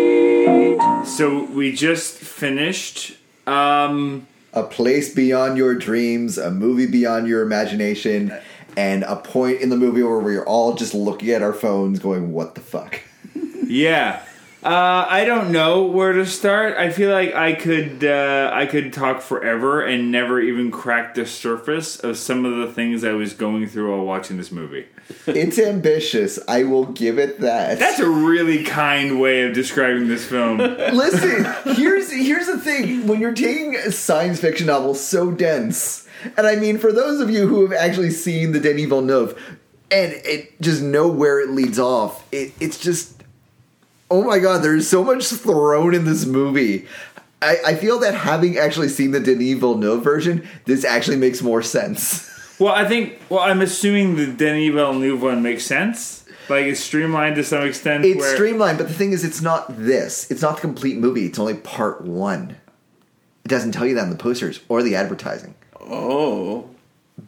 So 1.17 1.45
we 1.45 1.71
just 1.71 2.19
finished. 2.19 3.17
Um, 3.47 4.27
a 4.53 4.61
place 4.61 5.15
beyond 5.15 5.57
your 5.57 5.73
dreams, 5.73 6.37
a 6.37 6.51
movie 6.51 6.85
beyond 6.85 7.27
your 7.27 7.41
imagination, 7.41 8.31
and 8.77 9.01
a 9.01 9.15
point 9.15 9.61
in 9.61 9.69
the 9.69 9.77
movie 9.77 10.03
where 10.03 10.19
we're 10.19 10.45
all 10.45 10.75
just 10.75 10.93
looking 10.93 11.31
at 11.31 11.41
our 11.41 11.53
phones 11.53 11.97
going, 11.97 12.33
what 12.33 12.53
the 12.53 12.61
fuck? 12.61 13.01
yeah. 13.65 14.23
Uh, 14.63 15.05
I 15.07 15.23
don't 15.23 15.51
know 15.51 15.83
where 15.83 16.13
to 16.13 16.25
start. 16.25 16.77
I 16.77 16.89
feel 16.89 17.11
like 17.11 17.35
I 17.35 17.53
could 17.53 18.03
uh, 18.03 18.49
I 18.51 18.65
could 18.65 18.91
talk 18.91 19.21
forever 19.21 19.81
and 19.85 20.11
never 20.11 20.41
even 20.41 20.71
crack 20.71 21.13
the 21.13 21.27
surface 21.27 21.99
of 21.99 22.17
some 22.17 22.43
of 22.43 22.57
the 22.57 22.73
things 22.73 23.03
I 23.03 23.11
was 23.11 23.33
going 23.33 23.67
through 23.67 23.95
while 23.95 24.03
watching 24.03 24.37
this 24.37 24.51
movie. 24.51 24.87
It's 25.27 25.59
ambitious. 25.59 26.39
I 26.47 26.63
will 26.63 26.85
give 26.85 27.19
it 27.19 27.39
that. 27.41 27.77
That's 27.77 27.99
a 27.99 28.09
really 28.09 28.63
kind 28.63 29.21
way 29.21 29.43
of 29.43 29.53
describing 29.53 30.07
this 30.07 30.25
film. 30.25 30.57
Listen, 30.57 31.45
here's 31.75 32.11
here's 32.11 32.47
the 32.47 32.57
thing. 32.57 33.05
When 33.05 33.21
you're 33.21 33.33
taking 33.33 33.75
a 33.75 33.91
science 33.91 34.41
fiction 34.41 34.65
novel 34.67 34.95
so 34.95 35.29
dense, 35.29 36.07
and 36.35 36.47
I 36.47 36.55
mean 36.55 36.79
for 36.79 36.91
those 36.91 37.21
of 37.21 37.29
you 37.29 37.47
who 37.47 37.61
have 37.61 37.73
actually 37.73 38.11
seen 38.11 38.53
the 38.53 38.59
Denis 38.59 38.85
Villeneuve 38.85 39.39
and 39.91 40.11
it 40.25 40.59
just 40.61 40.81
know 40.81 41.07
where 41.07 41.39
it 41.39 41.51
leads 41.51 41.79
off, 41.79 42.25
it, 42.33 42.53
it's 42.59 42.79
just 42.79 43.16
oh 44.09 44.23
my 44.23 44.39
god, 44.39 44.63
there's 44.63 44.87
so 44.87 45.03
much 45.03 45.25
thrown 45.27 45.93
in 45.93 46.05
this 46.05 46.25
movie. 46.25 46.87
I, 47.41 47.57
I 47.65 47.75
feel 47.75 47.99
that 47.99 48.15
having 48.15 48.57
actually 48.57 48.89
seen 48.89 49.11
the 49.11 49.19
Denis 49.19 49.59
Villeneuve 49.59 50.03
version, 50.03 50.47
this 50.65 50.83
actually 50.83 51.17
makes 51.17 51.41
more 51.41 51.61
sense. 51.61 52.25
Well, 52.59 52.73
I 52.73 52.87
think. 52.87 53.21
Well, 53.29 53.41
I'm 53.41 53.61
assuming 53.61 54.15
the 54.15 54.25
Denis 54.25 54.73
Villeneuve 54.73 55.21
one 55.21 55.43
makes 55.43 55.63
sense. 55.63 56.25
Like 56.49 56.65
it's 56.65 56.79
streamlined 56.79 57.35
to 57.35 57.43
some 57.43 57.63
extent. 57.63 58.03
It's 58.03 58.17
where, 58.17 58.33
streamlined, 58.33 58.79
but 58.79 58.87
the 58.87 58.95
thing 58.95 59.11
is, 59.11 59.23
it's 59.23 59.41
not 59.43 59.67
this. 59.77 60.31
It's 60.31 60.41
not 60.41 60.55
the 60.55 60.61
complete 60.61 60.97
movie. 60.97 61.27
It's 61.27 61.37
only 61.37 61.53
part 61.53 62.01
one. 62.01 62.57
It 63.45 63.49
doesn't 63.49 63.73
tell 63.73 63.85
you 63.85 63.93
that 63.93 64.05
in 64.05 64.09
the 64.09 64.15
posters 64.15 64.59
or 64.69 64.81
the 64.81 64.95
advertising. 64.95 65.53
Oh. 65.79 66.67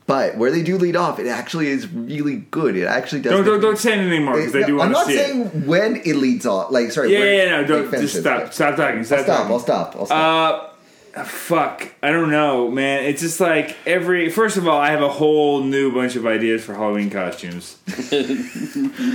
But 0.09 0.37
where 0.37 0.49
they 0.49 0.63
do 0.63 0.75
lead 0.79 0.95
off, 0.95 1.19
it 1.19 1.27
actually 1.27 1.67
is 1.67 1.87
really 1.87 2.37
good. 2.37 2.75
It 2.75 2.85
actually 2.85 3.21
does. 3.21 3.31
Don't, 3.31 3.41
make- 3.41 3.45
don't 3.45 3.61
don't 3.61 3.77
say 3.77 3.93
anything 3.93 4.25
more 4.25 4.37
because 4.37 4.55
I 4.55 4.63
do 4.63 4.81
I'm 4.81 4.91
not 4.91 5.05
saying 5.05 5.67
when 5.67 5.97
it 5.97 6.15
leads 6.15 6.47
off. 6.47 6.71
Like, 6.71 6.91
sorry. 6.91 7.13
Yeah, 7.13 7.19
where 7.19 7.35
yeah, 7.35 7.43
yeah, 7.43 7.49
no, 7.51 7.61
it 7.61 7.65
don't 7.65 7.91
finishes. 7.91 8.13
just 8.13 8.23
stop. 8.23 8.51
Stop 8.51 8.75
talking. 8.75 9.03
Stop, 9.03 9.19
I'll 9.19 9.23
stop. 9.23 9.37
talking. 9.37 9.51
I'll 9.51 9.59
stop. 9.59 9.95
I'll 9.95 10.05
stop. 10.07 10.79
Uh, 11.15 11.23
fuck. 11.25 11.93
I 12.01 12.09
don't 12.09 12.31
know, 12.31 12.71
man. 12.71 13.03
It's 13.03 13.21
just 13.21 13.39
like 13.39 13.77
every. 13.85 14.31
First 14.31 14.57
of 14.57 14.67
all, 14.67 14.79
I 14.81 14.89
have 14.89 15.03
a 15.03 15.09
whole 15.09 15.63
new 15.63 15.93
bunch 15.93 16.15
of 16.15 16.25
ideas 16.25 16.63
for 16.63 16.73
Halloween 16.73 17.11
costumes. 17.11 17.77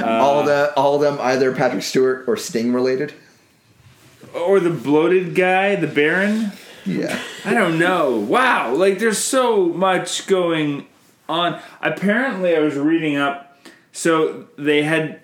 all 0.04 0.44
the 0.44 0.72
all 0.76 0.94
of 0.94 1.00
them 1.00 1.18
either 1.20 1.52
Patrick 1.56 1.82
Stewart 1.82 2.22
or 2.28 2.36
Sting 2.36 2.72
related. 2.72 3.12
Or 4.32 4.60
the 4.60 4.70
bloated 4.70 5.34
guy, 5.34 5.74
the 5.74 5.88
Baron. 5.88 6.52
Yeah. 6.84 7.18
I 7.44 7.54
don't 7.54 7.78
know. 7.78 8.18
Wow, 8.18 8.74
like 8.74 8.98
there's 8.98 9.18
so 9.18 9.66
much 9.66 10.26
going 10.26 10.86
on. 11.28 11.60
Apparently, 11.80 12.56
I 12.56 12.60
was 12.60 12.76
reading 12.76 13.16
up. 13.16 13.58
So 13.92 14.46
they 14.58 14.82
had 14.82 15.20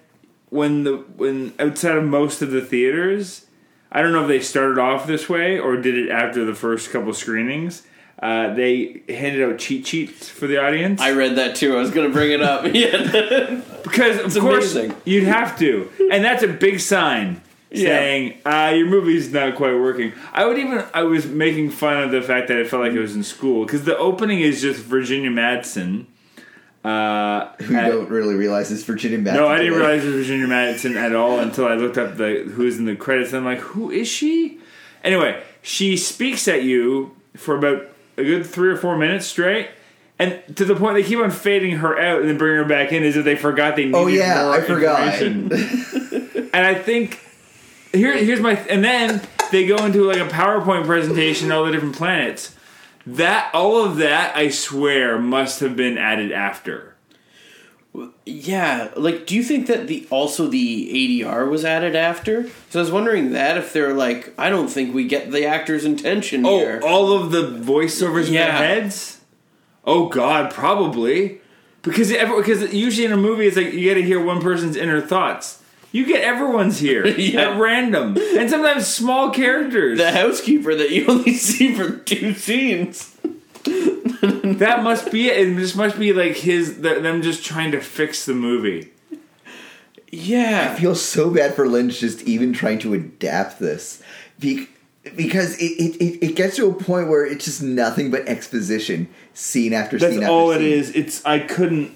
when 0.50 0.84
the 0.84 0.96
when 1.16 1.54
outside 1.58 1.96
of 1.96 2.04
most 2.04 2.42
of 2.42 2.50
the 2.50 2.60
theaters, 2.60 3.46
I 3.90 4.02
don't 4.02 4.12
know 4.12 4.22
if 4.22 4.28
they 4.28 4.40
started 4.40 4.78
off 4.78 5.06
this 5.06 5.28
way 5.28 5.58
or 5.58 5.76
did 5.76 5.96
it 5.96 6.10
after 6.10 6.44
the 6.44 6.54
first 6.54 6.90
couple 6.90 7.12
screenings. 7.14 7.82
Uh, 8.22 8.52
they 8.52 9.02
handed 9.08 9.42
out 9.42 9.58
cheat 9.58 9.86
sheets 9.86 10.28
for 10.28 10.46
the 10.46 10.62
audience 10.62 11.00
I 11.00 11.12
read 11.12 11.36
that 11.36 11.56
too. 11.56 11.74
I 11.74 11.80
was 11.80 11.90
going 11.90 12.06
to 12.06 12.12
bring 12.12 12.32
it 12.32 12.42
up. 12.42 12.64
yeah. 12.74 13.62
because 13.82 14.36
of 14.36 14.42
course 14.42 14.74
amazing. 14.74 14.94
you'd 15.06 15.24
have 15.24 15.58
to, 15.60 15.90
and 16.12 16.22
that's 16.22 16.42
a 16.42 16.48
big 16.48 16.80
sign 16.80 17.40
saying 17.74 18.38
uh, 18.44 18.72
your 18.74 18.86
movie's 18.86 19.32
not 19.32 19.54
quite 19.56 19.74
working. 19.74 20.12
I 20.32 20.44
would 20.46 20.58
even 20.58 20.84
I 20.94 21.02
was 21.02 21.26
making 21.26 21.70
fun 21.70 22.02
of 22.02 22.10
the 22.10 22.22
fact 22.22 22.48
that 22.48 22.56
it 22.58 22.68
felt 22.68 22.82
like 22.82 22.92
it 22.92 22.98
was 23.00 23.14
in 23.14 23.22
school 23.22 23.64
because 23.64 23.84
the 23.84 23.96
opening 23.96 24.40
is 24.40 24.60
just 24.60 24.80
Virginia 24.82 25.30
Madsen. 25.30 26.06
Uh, 26.82 27.52
Who 27.62 27.76
at- 27.76 27.88
don't 27.90 28.08
really 28.08 28.34
realize 28.34 28.72
it's 28.72 28.82
Virginia 28.84 29.18
Madsen. 29.18 29.34
no, 29.34 29.48
I 29.48 29.58
didn't 29.58 29.74
today. 29.74 29.84
realize 29.86 30.04
it 30.04 30.08
was 30.14 30.26
Virginia 30.26 30.46
Madsen 30.46 30.96
at 30.96 31.14
all 31.14 31.38
until 31.38 31.66
I 31.66 31.74
looked 31.74 31.98
up 31.98 32.16
the 32.16 32.50
who's 32.54 32.78
in 32.78 32.86
the 32.86 32.96
credits. 32.96 33.32
And 33.32 33.38
I'm 33.38 33.44
like, 33.44 33.58
who 33.60 33.90
is 33.90 34.08
she? 34.08 34.58
Anyway, 35.04 35.42
she 35.62 35.96
speaks 35.98 36.48
at 36.48 36.62
you 36.62 37.14
for 37.36 37.56
about 37.56 37.86
a 38.16 38.24
good 38.24 38.46
three 38.46 38.70
or 38.70 38.76
four 38.78 38.96
minutes 38.96 39.26
straight, 39.26 39.68
and 40.18 40.42
to 40.56 40.64
the 40.64 40.74
point 40.74 40.94
they 40.94 41.02
keep 41.02 41.18
on 41.18 41.30
fading 41.30 41.76
her 41.76 41.98
out 41.98 42.20
and 42.20 42.28
then 42.30 42.38
bringing 42.38 42.58
her 42.62 42.64
back 42.68 42.92
in 42.92 43.02
as 43.02 43.14
if 43.16 43.24
they 43.26 43.36
forgot 43.36 43.76
they 43.76 43.84
needed 43.84 43.96
Oh, 43.98 44.06
yeah, 44.06 44.48
I 44.50 44.60
forgot. 44.62 45.20
and 45.22 45.52
I 46.66 46.74
think 46.74 47.20
here, 47.92 48.16
here's 48.16 48.40
my, 48.40 48.54
and 48.54 48.84
then 48.84 49.20
they 49.50 49.66
go 49.66 49.76
into 49.84 50.04
like 50.04 50.18
a 50.18 50.28
PowerPoint 50.28 50.86
presentation, 50.86 51.50
all 51.52 51.64
the 51.64 51.72
different 51.72 51.96
planets. 51.96 52.54
That 53.06 53.50
all 53.54 53.82
of 53.84 53.96
that, 53.96 54.36
I 54.36 54.50
swear, 54.50 55.18
must 55.18 55.60
have 55.60 55.74
been 55.76 55.98
added 55.98 56.32
after. 56.32 56.94
Yeah, 58.24 58.90
like, 58.96 59.26
do 59.26 59.34
you 59.34 59.42
think 59.42 59.66
that 59.66 59.88
the 59.88 60.06
also 60.10 60.46
the 60.46 61.20
ADR 61.24 61.50
was 61.50 61.64
added 61.64 61.96
after? 61.96 62.48
So 62.68 62.78
I 62.78 62.82
was 62.82 62.92
wondering 62.92 63.32
that 63.32 63.56
if 63.56 63.72
they're 63.72 63.94
like, 63.94 64.32
I 64.38 64.48
don't 64.48 64.68
think 64.68 64.94
we 64.94 65.08
get 65.08 65.32
the 65.32 65.44
actor's 65.44 65.84
intention 65.84 66.46
Oh, 66.46 66.58
here. 66.58 66.80
all 66.84 67.12
of 67.12 67.32
the 67.32 67.42
voiceovers 67.42 68.28
in 68.28 68.34
their 68.34 68.52
heads. 68.52 69.20
Oh 69.84 70.08
God, 70.08 70.52
probably 70.52 71.40
because 71.82 72.10
because 72.12 72.72
usually 72.72 73.06
in 73.06 73.12
a 73.12 73.16
movie 73.16 73.46
it's 73.48 73.56
like 73.56 73.72
you 73.72 73.88
got 73.88 73.94
to 73.94 74.02
hear 74.02 74.22
one 74.24 74.40
person's 74.40 74.76
inner 74.76 75.00
thoughts. 75.00 75.60
You 75.92 76.06
get 76.06 76.22
everyone's 76.22 76.78
here 76.78 77.06
Yeah. 77.18 77.50
at 77.50 77.60
random, 77.60 78.16
and 78.16 78.48
sometimes 78.48 78.86
small 78.86 79.30
characters. 79.30 79.98
the 79.98 80.12
housekeeper 80.12 80.74
that 80.74 80.90
you 80.90 81.06
only 81.06 81.34
see 81.36 81.74
for 81.74 81.90
two 81.98 82.34
scenes. 82.34 83.16
that 83.64 84.80
must 84.82 85.10
be 85.10 85.28
it. 85.28 85.46
And 85.46 85.58
this 85.58 85.74
must 85.74 85.98
be 85.98 86.12
like 86.12 86.36
his 86.36 86.78
th- 86.80 87.02
them 87.02 87.22
just 87.22 87.44
trying 87.44 87.72
to 87.72 87.80
fix 87.80 88.24
the 88.24 88.34
movie. 88.34 88.92
Yeah. 90.12 90.72
I 90.76 90.80
feel 90.80 90.94
so 90.94 91.30
bad 91.30 91.54
for 91.54 91.68
Lynch 91.68 92.00
just 92.00 92.22
even 92.22 92.52
trying 92.52 92.78
to 92.80 92.94
adapt 92.94 93.58
this. 93.58 94.02
Be- 94.38 94.68
because 95.16 95.56
it, 95.56 95.64
it, 95.64 95.96
it, 95.96 96.26
it 96.30 96.36
gets 96.36 96.56
to 96.56 96.68
a 96.68 96.74
point 96.74 97.08
where 97.08 97.24
it's 97.24 97.44
just 97.46 97.62
nothing 97.62 98.10
but 98.10 98.28
exposition, 98.28 99.08
scene 99.34 99.72
after 99.72 99.98
That's 99.98 100.12
scene 100.14 100.22
after 100.22 100.32
all 100.32 100.50
it 100.52 100.58
scene. 100.58 100.66
is. 100.72 100.90
It's 100.90 101.24
I 101.24 101.38
couldn't. 101.38 101.92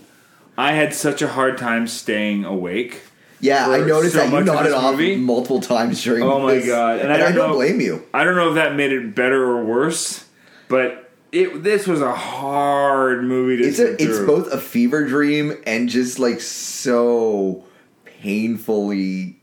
I 0.56 0.72
had 0.72 0.94
such 0.94 1.20
a 1.22 1.28
hard 1.28 1.58
time 1.58 1.86
staying 1.86 2.44
awake. 2.44 3.02
Yeah, 3.44 3.68
I 3.68 3.80
noticed 3.80 4.14
so 4.14 4.20
that 4.20 4.26
you 4.26 4.32
much 4.32 4.44
nodded 4.46 4.68
this 4.72 4.74
off 4.78 4.92
movie. 4.92 5.16
multiple 5.16 5.60
times 5.60 6.02
during 6.02 6.22
Oh 6.24 6.40
my 6.40 6.54
this, 6.54 6.66
God. 6.66 7.00
And, 7.00 7.02
And 7.02 7.12
I 7.12 7.16
I 7.16 7.18
don't 7.28 7.34
don't 7.34 7.48
know- 7.50 7.54
blame 7.56 7.80
you. 7.80 8.02
I 8.14 8.24
don't 8.24 8.36
know 8.36 8.48
if 8.48 8.54
that 8.54 8.74
made 8.74 8.92
it 8.92 9.14
better 9.14 9.42
or 9.44 9.62
worse, 9.64 10.24
but 10.68 11.10
it 11.30 11.62
this 11.62 11.86
was 11.86 12.00
a 12.00 12.14
hard 12.14 13.24
movie 13.24 13.56
to 13.62 13.68
It's 13.68 13.78
a, 13.80 13.92
it's 14.02 14.20
both 14.20 14.52
a 14.52 14.58
fever 14.58 15.04
dream 15.06 15.56
and 15.66 15.88
just 15.88 16.18
like 16.18 16.40
so 16.40 17.64
painfully 18.04 19.36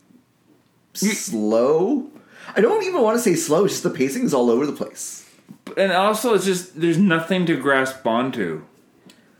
slow. 0.94 2.10
I 2.56 2.62
don't 2.62 2.84
even 2.84 3.02
want 3.02 3.18
to 3.18 3.22
say 3.22 3.36
slow. 3.36 3.66
It's 3.66 3.76
just 3.76 3.84
the 3.84 3.90
pacing 3.90 4.24
is 4.26 4.34
all 4.34 4.50
over 4.50 4.66
the 4.66 4.74
place. 4.74 5.30
and 5.78 5.92
also 5.92 6.34
it's 6.34 6.46
just 6.46 6.80
there's 6.80 6.98
nothing 6.98 7.46
to 7.46 7.56
grasp 7.56 8.06
onto. 8.06 8.64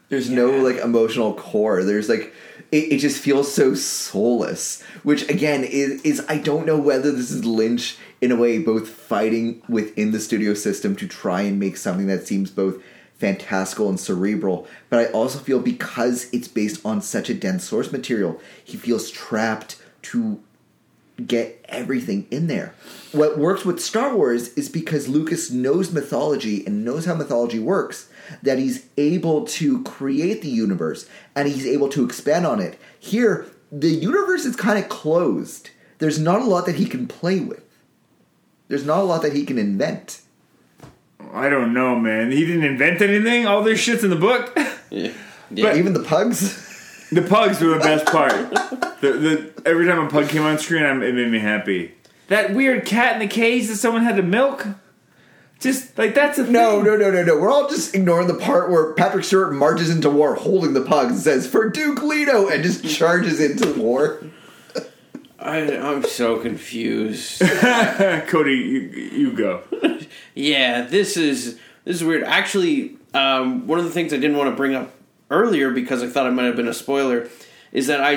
There's 0.10 0.30
no 0.30 0.52
like 0.52 0.78
emotional 0.78 1.34
core. 1.34 1.84
There's 1.84 2.10
like 2.10 2.34
it, 2.72 2.94
it 2.94 2.98
just 2.98 3.22
feels 3.22 3.54
so 3.54 3.74
soulless. 3.74 4.82
Which 5.04 5.30
again 5.30 5.64
is 5.64 6.02
is 6.02 6.26
I 6.28 6.38
don't 6.38 6.66
know 6.66 6.80
whether 6.80 7.12
this 7.12 7.32
is 7.32 7.46
Lynch 7.46 7.98
in 8.22 8.32
a 8.32 8.36
way 8.36 8.60
both 8.60 8.90
fighting 8.90 9.62
within 9.68 10.12
the 10.12 10.20
studio 10.20 10.54
system 10.54 10.96
to 10.98 11.08
try 11.08 11.42
and 11.42 11.60
make 11.60 11.78
something 11.78 12.08
that 12.08 12.28
seems 12.28 12.52
both 12.52 12.82
fantastical 13.22 13.88
and 13.88 14.00
cerebral, 14.00 14.68
but 14.90 14.98
I 14.98 15.12
also 15.12 15.38
feel 15.38 15.60
because 15.60 16.28
it's 16.34 16.48
based 16.48 16.84
on 16.84 17.02
such 17.02 17.30
a 17.30 17.36
dense 17.36 17.64
source 17.64 17.92
material, 17.92 18.42
he 18.64 18.78
feels 18.78 19.12
trapped 19.12 19.80
to 20.02 20.42
get 21.28 21.64
everything 21.70 22.28
in 22.32 22.48
there. 22.48 22.74
What 23.12 23.38
works 23.38 23.64
with 23.64 23.80
Star 23.80 24.16
Wars 24.16 24.50
is 24.56 24.70
because 24.70 25.08
Lucas 25.08 25.52
knows 25.52 25.92
mythology 25.92 26.66
and 26.66 26.84
knows 26.84 27.06
how 27.06 27.14
mythology 27.14 27.60
works, 27.60 28.10
that 28.44 28.58
he's 28.60 28.86
able 28.98 29.46
to 29.46 29.84
create 29.84 30.42
the 30.42 30.50
universe 30.50 31.08
and 31.36 31.48
he's 31.48 31.66
able 31.66 31.90
to 31.90 32.06
expand 32.06 32.46
on 32.46 32.60
it. 32.60 32.80
Here, 33.00 33.46
the 33.72 33.90
universe 33.90 34.46
is 34.46 34.56
kind 34.56 34.78
of 34.78 34.90
closed. 34.90 35.70
There's 36.00 36.20
not 36.20 36.42
a 36.42 36.46
lot 36.46 36.66
that 36.66 36.76
he 36.76 36.86
can 36.86 37.08
play 37.08 37.40
with. 37.40 37.64
There's 38.68 38.86
not 38.86 39.00
a 39.00 39.04
lot 39.04 39.22
that 39.22 39.34
he 39.34 39.46
can 39.46 39.58
invent. 39.58 40.22
I 41.34 41.50
don't 41.50 41.74
know, 41.74 41.96
man. 41.98 42.32
He 42.32 42.46
didn't 42.46 42.64
invent 42.64 43.02
anything. 43.02 43.46
All 43.46 43.64
this 43.64 43.80
shit's 43.80 44.04
in 44.04 44.10
the 44.10 44.16
book. 44.16 44.58
Yeah. 44.94 45.14
But- 45.68 45.78
Even 45.78 45.94
the 45.94 46.04
pugs. 46.04 47.08
the 47.12 47.22
pugs 47.22 47.62
were 47.62 47.70
the 47.70 47.80
best 47.80 48.06
part. 48.08 48.32
the, 49.02 49.12
the 49.14 49.62
every 49.66 49.88
time 49.88 50.00
a 50.06 50.10
pug 50.10 50.28
came 50.28 50.42
on 50.44 50.58
screen, 50.60 50.84
I'm, 50.84 51.02
it 51.02 51.16
made 51.16 51.30
me 51.32 51.40
happy. 51.40 51.94
That 52.28 52.54
weird 52.54 52.86
cat 52.86 53.14
in 53.14 53.20
the 53.20 53.28
cage 53.28 53.68
that 53.68 53.78
someone 53.78 54.04
had 54.04 54.18
to 54.18 54.22
milk. 54.24 54.68
Just 55.62 55.98
like 55.98 56.14
that's 56.16 56.38
a 56.40 56.44
No, 56.52 56.78
thing. 56.78 56.86
no, 56.86 56.96
no, 56.98 57.12
no, 57.12 57.24
no. 57.24 57.38
We're 57.40 57.52
all 57.52 57.70
just 57.70 57.96
ignoring 57.96 58.28
the 58.28 58.34
part 58.34 58.70
where 58.72 58.94
Patrick 58.94 59.24
Stewart 59.24 59.54
marches 59.54 59.90
into 59.90 60.10
war 60.10 60.36
holding 60.36 60.74
the 60.74 60.82
pugs 60.82 61.12
and 61.12 61.20
says, 61.20 61.48
For 61.48 61.70
Duke 61.70 62.02
Leto, 62.04 62.50
and 62.50 62.64
just 62.64 62.84
charges 62.90 63.40
into 63.40 63.80
war. 63.80 64.24
I, 65.40 65.60
I'm 65.78 66.04
so 66.04 66.40
confused. 66.40 67.40
Cody, 68.28 68.54
you, 68.54 68.80
you 68.90 69.32
go. 69.34 69.62
yeah, 70.36 70.82
this 70.82 71.18
is 71.18 71.56
this 71.86 71.96
is 71.98 72.04
weird. 72.04 72.24
Actually, 72.24 72.98
um, 73.14 73.66
one 73.68 73.80
of 73.80 73.86
the 73.86 73.92
things 73.92 74.14
I 74.14 74.18
didn't 74.18 74.38
want 74.38 74.50
to 74.52 74.56
bring 74.56 74.76
up 74.76 74.92
earlier 75.32 75.72
because 75.72 76.04
I 76.04 76.08
thought 76.08 76.28
it 76.28 76.32
might 76.32 76.46
have 76.46 76.56
been 76.56 76.68
a 76.68 76.74
spoiler 76.74 77.28
is 77.72 77.88
that 77.88 78.02
I 78.02 78.16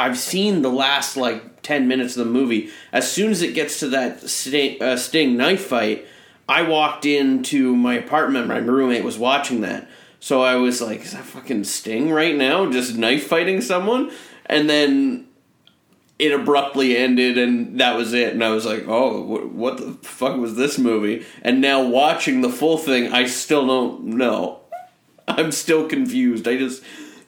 have 0.00 0.18
seen 0.18 0.62
the 0.62 0.70
last 0.70 1.16
like 1.16 1.62
ten 1.62 1.86
minutes 1.86 2.16
of 2.16 2.24
the 2.26 2.32
movie. 2.32 2.70
As 2.92 3.10
soon 3.10 3.30
as 3.30 3.42
it 3.42 3.54
gets 3.54 3.78
to 3.80 3.88
that 3.90 4.20
Sting, 4.28 4.82
uh, 4.82 4.96
Sting 4.96 5.36
knife 5.36 5.66
fight, 5.66 6.06
I 6.48 6.62
walked 6.62 7.06
into 7.06 7.74
my 7.74 7.94
apartment. 7.94 8.48
My 8.48 8.58
roommate 8.58 9.04
was 9.04 9.18
watching 9.18 9.60
that, 9.62 9.88
so 10.20 10.42
I 10.42 10.56
was 10.56 10.80
like, 10.80 11.02
"Is 11.02 11.12
that 11.12 11.24
fucking 11.24 11.64
Sting 11.64 12.10
right 12.10 12.36
now? 12.36 12.70
Just 12.70 12.96
knife 12.96 13.26
fighting 13.26 13.60
someone?" 13.60 14.10
And 14.46 14.68
then 14.68 15.26
it 16.18 16.32
abruptly 16.32 16.96
ended 16.96 17.36
and 17.36 17.80
that 17.80 17.96
was 17.96 18.12
it 18.12 18.32
and 18.32 18.44
i 18.44 18.50
was 18.50 18.64
like 18.64 18.84
oh 18.86 19.20
what, 19.20 19.78
the 19.78 19.92
fuck 20.06 20.36
was 20.36 20.56
this 20.56 20.78
movie 20.78 21.24
and 21.42 21.60
now 21.60 21.82
watching 21.82 22.40
the 22.40 22.48
full 22.48 22.78
thing 22.78 23.12
i 23.12 23.26
still 23.26 23.66
don't 23.66 24.04
know 24.04 24.60
i'm 25.28 25.50
still 25.50 25.88
confused 25.88 26.46
i 26.46 26.56
just 26.56 26.82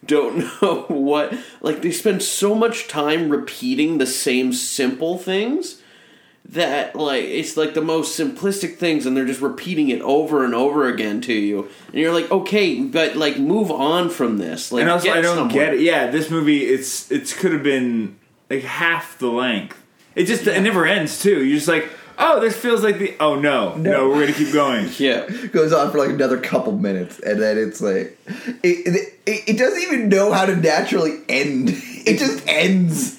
don't 0.04 0.38
know 0.62 0.84
what 0.88 1.36
like 1.60 1.82
they 1.82 1.90
spend 1.90 2.22
so 2.22 2.54
much 2.54 2.86
time 2.86 3.28
repeating 3.28 3.98
the 3.98 4.06
same 4.06 4.52
simple 4.52 5.18
things 5.18 5.82
that 6.50 6.94
like 6.94 7.24
it's 7.24 7.56
like 7.56 7.74
the 7.74 7.82
most 7.82 8.18
simplistic 8.18 8.76
things 8.76 9.04
and 9.04 9.16
they're 9.16 9.26
just 9.26 9.40
repeating 9.40 9.88
it 9.88 10.00
over 10.02 10.44
and 10.44 10.54
over 10.54 10.86
again 10.86 11.20
to 11.20 11.32
you 11.32 11.68
and 11.88 11.94
you're 11.96 12.14
like 12.14 12.30
okay 12.30 12.80
but 12.82 13.16
like 13.16 13.36
move 13.36 13.70
on 13.70 14.08
from 14.08 14.38
this 14.38 14.70
like 14.70 14.82
and 14.82 14.90
also, 14.90 15.04
get 15.04 15.16
I 15.16 15.22
don't 15.22 15.36
somewhere. 15.36 15.66
get 15.66 15.74
it. 15.74 15.80
Yeah, 15.80 16.06
this 16.10 16.30
movie, 16.30 16.64
it's 16.64 17.10
it's 17.10 17.32
could 17.32 17.52
have 17.52 17.62
been 17.62 18.16
like 18.48 18.62
half 18.62 19.18
the 19.18 19.26
length. 19.28 19.82
It 20.14 20.24
just 20.24 20.46
it 20.46 20.60
never 20.60 20.86
ends 20.86 21.20
too. 21.20 21.44
You're 21.44 21.56
just 21.56 21.68
like, 21.68 21.88
oh, 22.18 22.40
this 22.40 22.56
feels 22.56 22.82
like 22.82 22.98
the. 22.98 23.14
Oh 23.20 23.34
no, 23.34 23.74
no, 23.74 24.08
we're 24.08 24.20
gonna 24.20 24.32
keep 24.32 24.52
going. 24.52 24.88
yeah 24.98 25.26
goes 25.52 25.72
on 25.72 25.90
for 25.90 25.98
like 25.98 26.10
another 26.10 26.38
couple 26.38 26.72
minutes, 26.72 27.18
and 27.18 27.42
then 27.42 27.58
it's 27.58 27.80
like 27.80 28.18
it, 28.62 29.12
it, 29.26 29.42
it 29.48 29.58
doesn't 29.58 29.82
even 29.82 30.08
know 30.08 30.32
how 30.32 30.46
to 30.46 30.54
naturally 30.56 31.18
end. 31.28 31.70
It 32.06 32.20
just 32.20 32.46
ends. 32.46 33.18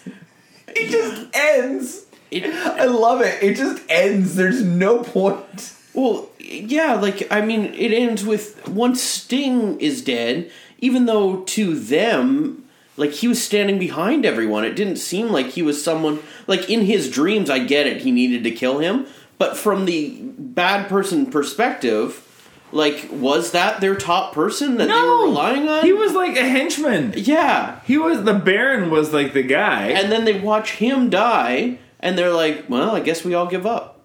It 0.70 0.90
just 0.90 1.36
ends. 1.36 2.06
It, 2.32 2.46
I 2.46 2.86
love 2.86 3.22
it. 3.22 3.42
It 3.42 3.56
just 3.56 3.82
ends. 3.90 4.36
There's 4.36 4.62
no 4.64 5.04
point. 5.04 5.74
Well, 5.94 6.30
yeah, 6.40 6.94
like 6.96 7.28
I 7.32 7.42
mean, 7.42 7.74
it 7.74 7.92
ends 7.92 8.24
with 8.26 8.68
once 8.68 9.02
Sting 9.02 9.80
is 9.80 10.02
dead, 10.04 10.52
even 10.80 11.06
though 11.06 11.42
to 11.44 11.78
them, 11.78 12.66
like 12.98 13.12
he 13.12 13.28
was 13.28 13.44
standing 13.44 13.80
behind 13.80 14.26
everyone. 14.26 14.64
It 14.66 14.76
didn't 14.76 14.98
seem 14.98 15.30
like 15.30 15.48
he 15.48 15.62
was 15.62 15.84
someone 15.84 16.20
like 16.46 16.70
in 16.70 16.82
his 16.82 17.10
dreams. 17.10 17.50
I 17.50 17.60
get 17.60 17.88
it; 17.88 18.02
he 18.02 18.12
needed 18.12 18.44
to 18.44 18.52
kill 18.52 18.80
him, 18.80 19.08
but 19.38 19.58
from 19.58 19.86
the 19.86 20.20
bad 20.38 20.88
person 20.88 21.26
perspective, 21.26 22.24
like 22.72 23.08
was 23.12 23.52
that 23.52 23.82
their 23.82 23.96
top 23.96 24.34
person 24.34 24.78
that 24.78 24.88
they 24.88 24.94
were 25.02 25.24
relying 25.24 25.68
on? 25.68 25.84
he 25.84 25.94
was 25.94 26.14
like 26.14 26.38
a 26.38 26.48
henchman. 26.48 27.14
yeah, 27.16 27.80
He 27.86 27.98
was 27.98 28.24
the 28.24 28.34
Baron 28.34 28.90
was 28.92 29.14
like 29.14 29.34
the 29.34 29.44
guy. 29.44 29.88
and 29.88 30.12
then 30.12 30.26
they 30.26 30.40
watch 30.40 30.74
him 30.74 31.10
die, 31.10 31.80
and 32.00 32.18
they're 32.18 32.34
like, 32.34 32.66
"Well, 32.70 32.96
I 32.96 33.00
guess 33.00 33.24
we 33.24 33.34
all 33.34 33.48
give 33.48 33.66
up." 33.66 34.02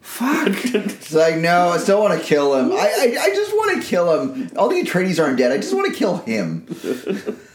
Fuck. 0.00 0.54
It's 0.74 1.12
like 1.12 1.36
no, 1.36 1.70
I 1.70 1.78
still 1.78 2.00
want 2.00 2.20
to 2.20 2.24
kill 2.24 2.54
him. 2.56 2.72
I 2.72 2.76
I, 2.76 3.16
I 3.20 3.28
just 3.30 3.52
want 3.52 3.80
to 3.80 3.88
kill 3.88 4.20
him. 4.20 4.50
All 4.56 4.68
the 4.68 4.82
Atreides 4.82 5.22
aren't 5.22 5.38
dead. 5.38 5.52
I 5.52 5.56
just 5.56 5.74
want 5.74 5.92
to 5.92 5.96
kill 5.96 6.18
him. 6.18 6.66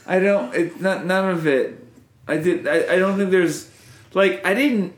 I 0.07 0.19
don't. 0.19 0.53
It 0.53 0.81
not 0.81 1.05
none 1.05 1.29
of 1.29 1.47
it. 1.47 1.83
I 2.27 2.37
did. 2.37 2.67
I, 2.67 2.95
I 2.95 2.99
don't 2.99 3.17
think 3.17 3.31
there's 3.31 3.69
like 4.13 4.45
I 4.45 4.53
didn't. 4.53 4.93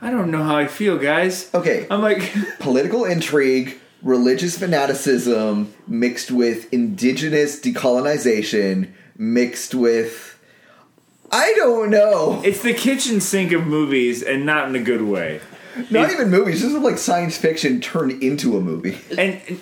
I 0.00 0.10
don't 0.10 0.30
know 0.30 0.42
how 0.42 0.56
I 0.56 0.66
feel, 0.66 0.98
guys. 0.98 1.52
Okay. 1.54 1.86
I'm 1.90 2.02
like. 2.02 2.32
Political 2.58 3.04
intrigue, 3.04 3.78
religious 4.02 4.58
fanaticism 4.58 5.72
mixed 5.86 6.30
with 6.30 6.72
indigenous 6.72 7.60
decolonization 7.60 8.92
mixed 9.16 9.74
with 9.74 10.35
I 11.32 11.52
don't 11.56 11.90
know. 11.90 12.40
It's 12.44 12.62
the 12.62 12.72
kitchen 12.74 13.20
sink 13.20 13.52
of 13.52 13.66
movies, 13.66 14.22
and 14.22 14.46
not 14.46 14.68
in 14.68 14.76
a 14.76 14.82
good 14.82 15.02
way. 15.02 15.40
Not 15.90 16.08
It- 16.10 16.14
even 16.14 16.30
movies. 16.30 16.62
This 16.62 16.72
is 16.72 16.78
like 16.78 16.98
science 16.98 17.36
fiction 17.36 17.80
turned 17.80 18.22
into 18.22 18.56
a 18.56 18.60
movie. 18.60 18.98
And, 19.10 19.40
and 19.48 19.60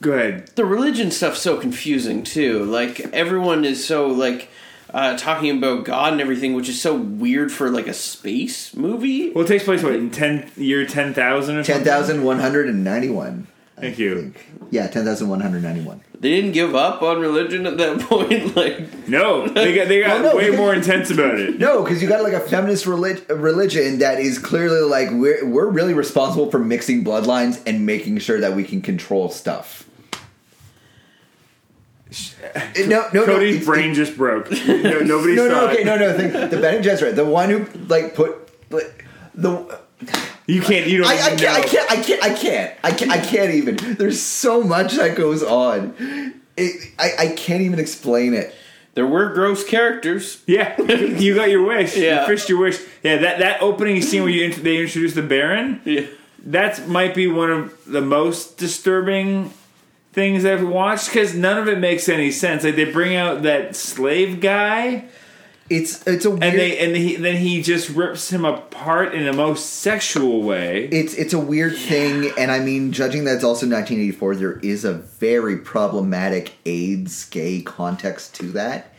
go 0.00 0.12
ahead. 0.12 0.48
the 0.54 0.64
religion 0.64 1.10
stuff's 1.10 1.40
so 1.40 1.56
confusing 1.58 2.22
too. 2.22 2.64
Like 2.64 3.00
everyone 3.12 3.64
is 3.64 3.84
so 3.84 4.06
like 4.06 4.48
uh, 4.92 5.16
talking 5.16 5.56
about 5.58 5.84
God 5.84 6.12
and 6.12 6.20
everything, 6.20 6.54
which 6.54 6.68
is 6.68 6.80
so 6.80 6.94
weird 6.94 7.50
for 7.52 7.68
like 7.68 7.88
a 7.88 7.92
space 7.94 8.74
movie. 8.76 9.30
Well, 9.30 9.44
it 9.44 9.48
takes 9.48 9.64
place 9.64 9.82
what 9.82 9.94
in 9.96 10.10
ten 10.10 10.50
year 10.56 10.86
ten 10.86 11.12
thousand 11.12 11.56
or 11.56 11.64
10,191. 11.64 13.46
Thank 13.84 13.98
you. 13.98 14.32
Yeah, 14.70 14.86
ten 14.88 15.04
thousand 15.04 15.28
one 15.28 15.40
hundred 15.40 15.62
ninety-one. 15.62 16.02
They 16.18 16.30
didn't 16.30 16.52
give 16.52 16.74
up 16.74 17.02
on 17.02 17.20
religion 17.20 17.66
at 17.66 17.76
that 17.78 18.00
point. 18.08 18.56
Like 18.56 19.06
No, 19.08 19.46
they 19.46 19.74
got 19.74 19.88
they 19.88 20.00
got 20.00 20.22
Well, 20.22 20.32
no, 20.32 20.36
way 20.36 20.50
more 20.50 20.74
intense 20.74 21.10
about 21.10 21.38
it. 21.38 21.58
No, 21.58 21.82
because 21.82 22.02
you 22.02 22.08
got 22.08 22.22
like 22.22 22.32
a 22.32 22.40
feminist 22.40 22.86
relig- 22.86 23.28
religion 23.30 23.98
that 23.98 24.18
is 24.20 24.38
clearly 24.38 24.80
like 24.80 25.10
we're 25.12 25.46
we're 25.46 25.68
really 25.68 25.92
responsible 25.94 26.50
for 26.50 26.58
mixing 26.58 27.04
bloodlines 27.04 27.60
and 27.66 27.84
making 27.84 28.18
sure 28.18 28.40
that 28.40 28.54
we 28.56 28.64
can 28.64 28.80
control 28.80 29.28
stuff. 29.28 29.82
No, 32.76 32.86
no, 32.86 33.08
no, 33.12 33.26
Cody's 33.26 33.56
it's- 33.56 33.66
brain 33.66 33.92
just 33.94 34.16
broke. 34.16 34.50
No, 34.50 35.00
nobody 35.00 35.34
No, 35.36 35.48
saw 35.48 35.54
no, 35.60 35.68
okay, 35.68 35.80
it. 35.80 35.84
no, 35.86 35.96
no. 35.96 36.16
Think 36.16 36.32
the 36.50 36.58
Bene 36.60 36.82
Gesserit, 36.82 37.16
the 37.16 37.24
one 37.24 37.50
who 37.50 37.66
like 37.88 38.14
put 38.14 38.36
like, 38.70 39.04
the. 39.34 39.78
You 40.46 40.60
can't. 40.60 40.86
You 40.86 40.98
don't. 41.02 41.06
I, 41.06 41.14
I 41.14 41.36
can't, 41.36 41.42
I 41.44 41.60
know. 41.60 41.66
can't, 41.68 41.90
I 41.90 42.02
can't, 42.02 42.22
I 42.24 42.34
can't, 42.34 42.74
I 42.84 42.90
can't, 42.92 43.10
I 43.10 43.18
can't 43.18 43.54
even. 43.54 43.76
There's 43.96 44.20
so 44.20 44.62
much 44.62 44.94
that 44.94 45.16
goes 45.16 45.42
on. 45.42 45.94
It, 46.56 46.92
I, 46.98 47.10
I 47.18 47.26
can't 47.34 47.62
even 47.62 47.78
explain 47.78 48.34
it. 48.34 48.54
there 48.94 49.06
were 49.06 49.32
gross 49.32 49.64
characters. 49.64 50.42
Yeah, 50.46 50.80
you 50.82 51.34
got 51.34 51.50
your 51.50 51.64
wish. 51.66 51.96
Yeah. 51.96 52.20
you 52.20 52.26
fished 52.26 52.48
your 52.48 52.58
wish. 52.58 52.78
Yeah, 53.02 53.16
that 53.18 53.38
that 53.38 53.62
opening 53.62 54.02
scene 54.02 54.22
where 54.22 54.30
you 54.30 54.44
int- 54.44 54.62
they 54.62 54.76
introduce 54.78 55.14
the 55.14 55.22
Baron. 55.22 55.80
Yeah. 55.84 56.06
That 56.46 56.86
might 56.88 57.14
be 57.14 57.26
one 57.26 57.50
of 57.50 57.84
the 57.86 58.02
most 58.02 58.58
disturbing 58.58 59.50
things 60.12 60.44
I've 60.44 60.62
watched 60.68 61.08
because 61.08 61.34
none 61.34 61.58
of 61.58 61.68
it 61.68 61.78
makes 61.78 62.08
any 62.08 62.30
sense. 62.30 62.64
Like 62.64 62.76
they 62.76 62.84
bring 62.84 63.16
out 63.16 63.42
that 63.44 63.74
slave 63.74 64.40
guy, 64.42 65.06
It's 65.70 66.06
it's 66.06 66.26
a 66.26 66.30
weird. 66.30 66.42
and 66.44 66.58
they 66.58 66.78
and 66.78 66.94
he, 66.96 67.16
then 67.16 67.36
he 67.36 67.62
just 67.62 67.88
rips 67.88 68.30
him 68.30 68.44
apart 68.44 69.14
in 69.14 69.24
the 69.24 69.32
most 69.32 69.64
sexual 69.80 70.42
way. 70.42 70.84
it's 70.92 71.14
it's 71.14 71.32
a 71.32 71.38
weird 71.38 71.74
thing, 71.76 72.32
and 72.36 72.50
I 72.50 72.58
mean, 72.60 72.92
judging 72.92 73.24
that 73.24 73.36
it's 73.36 73.44
also 73.44 73.66
1984, 73.66 74.36
there 74.36 74.58
is 74.58 74.84
a 74.84 74.92
very 74.92 75.56
problematic 75.56 76.52
AIDS 76.66 77.24
gay 77.30 77.62
context 77.62 78.34
to 78.36 78.46
that, 78.52 78.92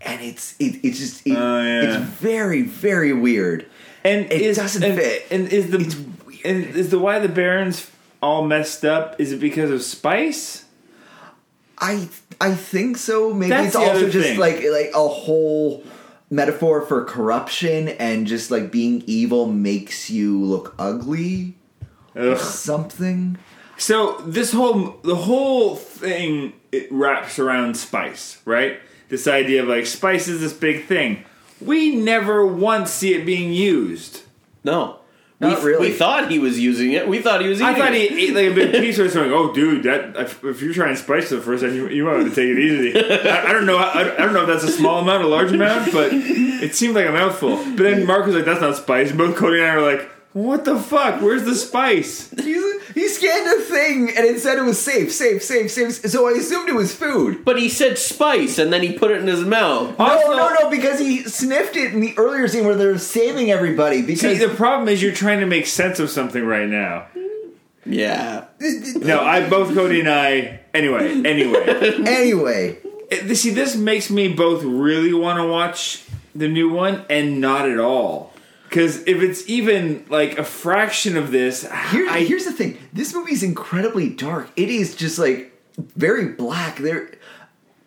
and 0.00 0.22
it's 0.22 0.54
it, 0.58 0.80
it's 0.82 0.98
just 0.98 1.26
it, 1.26 1.36
Oh, 1.36 1.60
yeah. 1.62 1.82
it's 1.82 1.96
very 2.12 2.62
very 2.62 3.12
weird. 3.12 3.66
and 4.02 4.24
it 4.32 4.40
is, 4.40 4.56
doesn't 4.56 4.82
and, 4.84 4.98
fit. 4.98 5.26
And 5.30 5.48
is 5.48 5.70
the 5.70 5.80
It's 5.80 5.96
and 6.46 6.64
is 6.64 6.88
the 6.88 6.98
why 6.98 7.18
the 7.18 7.28
Baron's 7.28 7.90
all 8.22 8.46
messed 8.46 8.86
up? 8.86 9.20
Is 9.20 9.32
it 9.32 9.40
because 9.40 9.70
of 9.70 9.82
spice? 9.82 10.64
I 11.78 12.08
I 12.40 12.54
think 12.54 12.96
so. 12.96 13.34
Maybe 13.34 13.50
That's 13.50 13.66
it's 13.68 13.76
also 13.76 14.08
just 14.08 14.28
thing. 14.30 14.38
like 14.38 14.62
like 14.64 14.92
a 14.94 15.06
whole 15.08 15.84
metaphor 16.30 16.82
for 16.82 17.04
corruption 17.04 17.88
and 17.88 18.26
just 18.26 18.50
like 18.50 18.70
being 18.72 19.02
evil 19.06 19.46
makes 19.46 20.10
you 20.10 20.42
look 20.42 20.74
ugly 20.78 21.54
or 22.14 22.36
something. 22.36 23.38
So 23.78 24.16
this 24.26 24.52
whole 24.52 24.98
the 25.02 25.16
whole 25.16 25.76
thing 25.76 26.54
it 26.72 26.90
wraps 26.90 27.38
around 27.38 27.76
spice, 27.76 28.40
right? 28.44 28.80
This 29.08 29.28
idea 29.28 29.62
of 29.62 29.68
like 29.68 29.86
spice 29.86 30.28
is 30.28 30.40
this 30.40 30.52
big 30.52 30.86
thing. 30.86 31.24
We 31.60 31.94
never 31.94 32.44
once 32.46 32.90
see 32.90 33.14
it 33.14 33.24
being 33.24 33.52
used. 33.52 34.22
No. 34.64 34.98
Not 35.38 35.62
we, 35.62 35.70
really. 35.70 35.88
We 35.90 35.94
thought 35.94 36.30
he 36.30 36.38
was 36.38 36.58
using 36.58 36.92
it. 36.92 37.06
We 37.06 37.20
thought 37.20 37.42
he 37.42 37.48
was 37.48 37.60
eating 37.60 37.74
I 37.74 37.78
thought 37.78 37.92
he 37.92 38.28
ate 38.28 38.34
like 38.34 38.46
a 38.46 38.54
big 38.54 38.72
piece 38.72 38.98
or 38.98 39.08
something. 39.10 39.32
Oh, 39.32 39.52
dude, 39.52 39.82
that 39.82 40.16
if, 40.16 40.42
if 40.42 40.62
you're 40.62 40.72
trying 40.72 40.96
spice 40.96 41.28
for 41.28 41.36
the 41.36 41.42
first 41.42 41.62
time, 41.62 41.74
you, 41.74 41.88
you 41.88 42.04
might 42.04 42.14
want 42.16 42.28
to 42.30 42.34
take 42.34 42.48
it 42.48 42.58
easy. 42.58 42.98
I, 43.28 43.50
I 43.50 43.52
don't 43.52 43.66
know. 43.66 43.76
I, 43.76 44.14
I 44.14 44.24
don't 44.24 44.32
know 44.32 44.42
if 44.42 44.46
that's 44.46 44.64
a 44.64 44.72
small 44.72 45.00
amount, 45.00 45.22
or 45.22 45.26
a 45.26 45.28
large 45.28 45.52
amount, 45.52 45.92
but 45.92 46.10
it 46.12 46.74
seemed 46.74 46.94
like 46.94 47.06
a 47.06 47.12
mouthful. 47.12 47.56
But 47.56 47.82
then 47.82 48.06
Mark 48.06 48.24
was 48.24 48.34
like, 48.34 48.46
"That's 48.46 48.62
not 48.62 48.76
spice." 48.76 49.12
Both 49.12 49.36
Cody 49.36 49.60
and 49.60 49.70
I 49.70 49.76
were 49.76 49.82
like, 49.82 50.10
"What 50.36 50.66
the 50.66 50.78
fuck? 50.78 51.22
Where's 51.22 51.44
the 51.44 51.54
spice?" 51.54 52.28
He's, 52.30 52.62
he 52.92 53.08
scanned 53.08 53.46
a 53.58 53.62
thing 53.62 54.10
and 54.14 54.26
it 54.26 54.38
said 54.40 54.58
it 54.58 54.62
was 54.64 54.78
safe, 54.78 55.10
safe, 55.12 55.42
safe, 55.42 55.70
safe. 55.70 55.92
So 56.10 56.28
I 56.28 56.32
assumed 56.32 56.68
it 56.68 56.74
was 56.74 56.94
food. 56.94 57.42
But 57.44 57.58
he 57.58 57.68
said 57.70 57.96
spice 57.98 58.58
and 58.58 58.70
then 58.72 58.82
he 58.82 58.92
put 58.92 59.10
it 59.10 59.20
in 59.22 59.26
his 59.26 59.44
mouth. 59.44 59.98
Also- 59.98 60.30
no, 60.32 60.36
no, 60.36 60.54
no, 60.62 60.70
because 60.70 60.98
he 60.98 61.22
sniffed 61.24 61.76
it 61.76 61.94
in 61.94 62.00
the 62.00 62.12
earlier 62.18 62.48
scene 62.48 62.66
where 62.66 62.74
they're 62.74 62.98
saving 62.98 63.50
everybody. 63.50 64.02
See, 64.02 64.06
Because 64.14 64.38
the 64.38 64.48
problem 64.54 64.88
is 64.90 65.02
you're 65.02 65.12
trying 65.12 65.40
to 65.40 65.46
make 65.46 65.66
sense 65.66 65.98
of 66.00 66.10
something 66.10 66.44
right 66.44 66.68
now. 66.68 67.06
Yeah. 67.86 68.44
No, 68.96 69.20
I 69.22 69.48
both 69.48 69.72
Cody 69.74 70.00
and 70.00 70.08
I. 70.08 70.60
Anyway, 70.74 71.22
anyway. 71.24 71.64
anyway, 72.06 72.78
It- 73.10 73.34
see, 73.36 73.50
this 73.50 73.74
makes 73.76 74.10
me 74.10 74.28
both 74.28 74.62
really 74.64 75.14
want 75.14 75.38
to 75.38 75.46
watch 75.46 76.02
the 76.34 76.48
new 76.48 76.68
one 76.68 77.04
and 77.08 77.40
not 77.40 77.68
at 77.68 77.78
all. 77.78 78.32
Because 78.68 79.02
if 79.06 79.22
it's 79.22 79.48
even 79.48 80.04
like 80.08 80.38
a 80.38 80.44
fraction 80.44 81.16
of 81.16 81.30
this, 81.30 81.62
Here, 81.90 82.08
I, 82.10 82.24
here's 82.26 82.44
the 82.44 82.52
thing. 82.52 82.78
This 82.92 83.14
movie 83.14 83.32
is 83.32 83.42
incredibly 83.42 84.08
dark. 84.08 84.50
It 84.56 84.68
is 84.68 84.94
just 84.96 85.18
like 85.18 85.52
very 85.78 86.26
black. 86.28 86.78
There, 86.78 87.10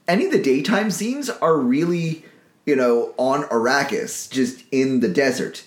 any 0.08 0.26
of 0.26 0.32
the 0.32 0.42
daytime 0.42 0.90
scenes 0.90 1.30
are 1.30 1.58
really, 1.58 2.24
you 2.66 2.76
know, 2.76 3.14
on 3.18 3.44
Arrakis, 3.44 4.30
just 4.32 4.64
in 4.72 5.02
the 5.02 5.10
desert. 5.10 5.64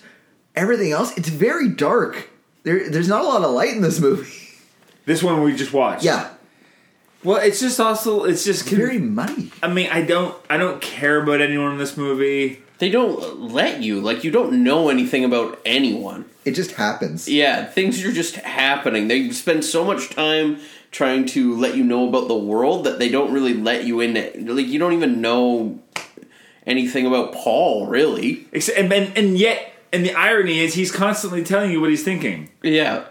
Everything 0.55 0.91
else, 0.91 1.15
it's 1.17 1.29
very 1.29 1.69
dark. 1.69 2.29
There, 2.63 2.89
there's 2.89 3.07
not 3.07 3.23
a 3.23 3.27
lot 3.27 3.43
of 3.43 3.51
light 3.51 3.75
in 3.75 3.81
this 3.81 3.99
movie. 3.99 4.31
this 5.05 5.21
one 5.21 5.41
we 5.43 5.55
just 5.55 5.73
watched. 5.73 6.03
Yeah, 6.03 6.29
Well, 7.23 7.37
it's 7.37 7.59
just 7.59 7.79
also 7.79 8.23
it's 8.23 8.43
just 8.43 8.61
it's 8.63 8.71
very 8.71 8.99
muddy. 8.99 9.51
I 9.61 9.67
mean, 9.67 9.89
I 9.91 10.01
don't 10.01 10.35
I 10.49 10.57
don't 10.57 10.81
care 10.81 11.21
about 11.21 11.39
anyone 11.39 11.73
in 11.73 11.77
this 11.77 11.95
movie. 11.97 12.62
They 12.83 12.89
don't 12.89 13.53
let 13.53 13.81
you. 13.81 14.01
Like, 14.01 14.25
you 14.25 14.31
don't 14.31 14.61
know 14.61 14.89
anything 14.89 15.23
about 15.23 15.57
anyone. 15.63 16.25
It 16.43 16.51
just 16.51 16.71
happens. 16.71 17.29
Yeah, 17.29 17.63
things 17.63 18.03
are 18.03 18.11
just 18.11 18.35
happening. 18.35 19.07
They 19.07 19.31
spend 19.31 19.63
so 19.63 19.85
much 19.85 20.09
time 20.09 20.59
trying 20.91 21.25
to 21.27 21.55
let 21.55 21.77
you 21.77 21.85
know 21.85 22.09
about 22.09 22.27
the 22.27 22.35
world 22.35 22.83
that 22.83 22.99
they 22.99 23.07
don't 23.07 23.31
really 23.31 23.53
let 23.53 23.85
you 23.85 24.01
in 24.01 24.17
it. 24.17 24.45
Like 24.45 24.67
you 24.67 24.79
don't 24.79 24.91
even 24.91 25.21
know 25.21 25.79
anything 26.67 27.05
about 27.07 27.31
Paul, 27.31 27.87
really. 27.87 28.47
Except, 28.51 28.77
and, 28.77 28.91
and 28.91 29.17
and 29.17 29.37
yet, 29.37 29.71
and 29.93 30.05
the 30.05 30.13
irony 30.13 30.59
is, 30.59 30.73
he's 30.73 30.91
constantly 30.91 31.41
telling 31.41 31.71
you 31.71 31.79
what 31.79 31.89
he's 31.89 32.03
thinking, 32.03 32.49
Yeah. 32.61 33.05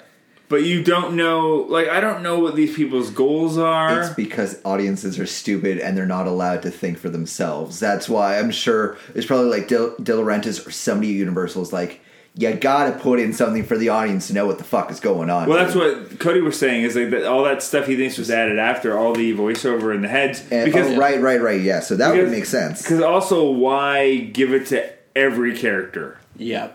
But 0.48 0.62
you 0.64 0.83
don't 0.85 1.16
know. 1.16 1.66
Like, 1.68 1.88
I 1.88 2.00
don't 2.00 2.22
know 2.22 2.38
what 2.38 2.57
these 2.57 2.74
people's 2.76 3.11
goals 3.11 3.57
are. 3.59 4.00
It's 4.02 4.14
because 4.14 4.61
audiences 4.64 5.18
are 5.18 5.26
stupid 5.26 5.78
and 5.78 5.96
they're 5.96 6.07
not 6.07 6.26
allowed 6.26 6.62
to 6.62 6.70
think 6.70 6.98
for 6.98 7.09
themselves. 7.09 7.81
That's 7.81 8.09
why 8.09 8.38
I'm 8.38 8.50
sure 8.50 8.96
it's 9.14 9.26
probably 9.26 9.48
like 9.50 9.68
Dil- 9.68 9.94
De 10.02 10.12
Laurentiis 10.12 10.66
or 10.66 10.70
somebody 10.70 11.12
at 11.12 11.16
Universal's 11.16 11.72
like, 11.72 12.00
you 12.35 12.50
gotta 12.55 12.98
put 12.98 13.20
in 13.20 13.35
something 13.35 13.62
for 13.62 13.76
the 13.76 13.90
audience 13.90 14.28
to 14.28 14.33
know 14.33 14.46
what 14.46 14.57
the 14.57 14.64
fuck 14.64 14.90
is 14.90 15.00
going 15.00 15.28
on. 15.28 15.48
well, 15.50 15.59
that's 15.59 15.74
dude." 15.74 16.11
what 16.11 16.18
Cody 16.18 16.40
was 16.40 16.59
saying. 16.59 16.85
Is 16.85 16.96
like 16.96 17.11
that 17.11 17.24
all 17.26 17.44
that 17.44 17.62
stuff 17.62 17.87
he 17.87 17.94
thinks 17.94 18.16
was 18.16 18.31
added 18.31 18.59
after 18.59 18.96
all 18.96 19.12
the 19.12 19.35
voiceover 19.35 19.94
and 19.94 20.02
the 20.02 20.09
heads 20.09 20.40
And- 20.50 20.62
oh, 20.62 20.64
because 20.64 20.92
oh, 20.92 20.96
right, 20.96 21.20
right, 21.20 21.42
right. 21.42 21.61
Yeah, 21.61 21.81
so 21.81 21.94
that 21.96 22.14
would 22.16 22.31
make 22.31 22.46
sense. 22.46 22.81
Because 22.81 23.02
also, 23.02 23.50
why 23.50 24.16
give 24.16 24.55
it 24.55 24.66
to 24.68 24.90
every 25.14 25.55
character? 25.57 26.16
Yeah. 26.37 26.70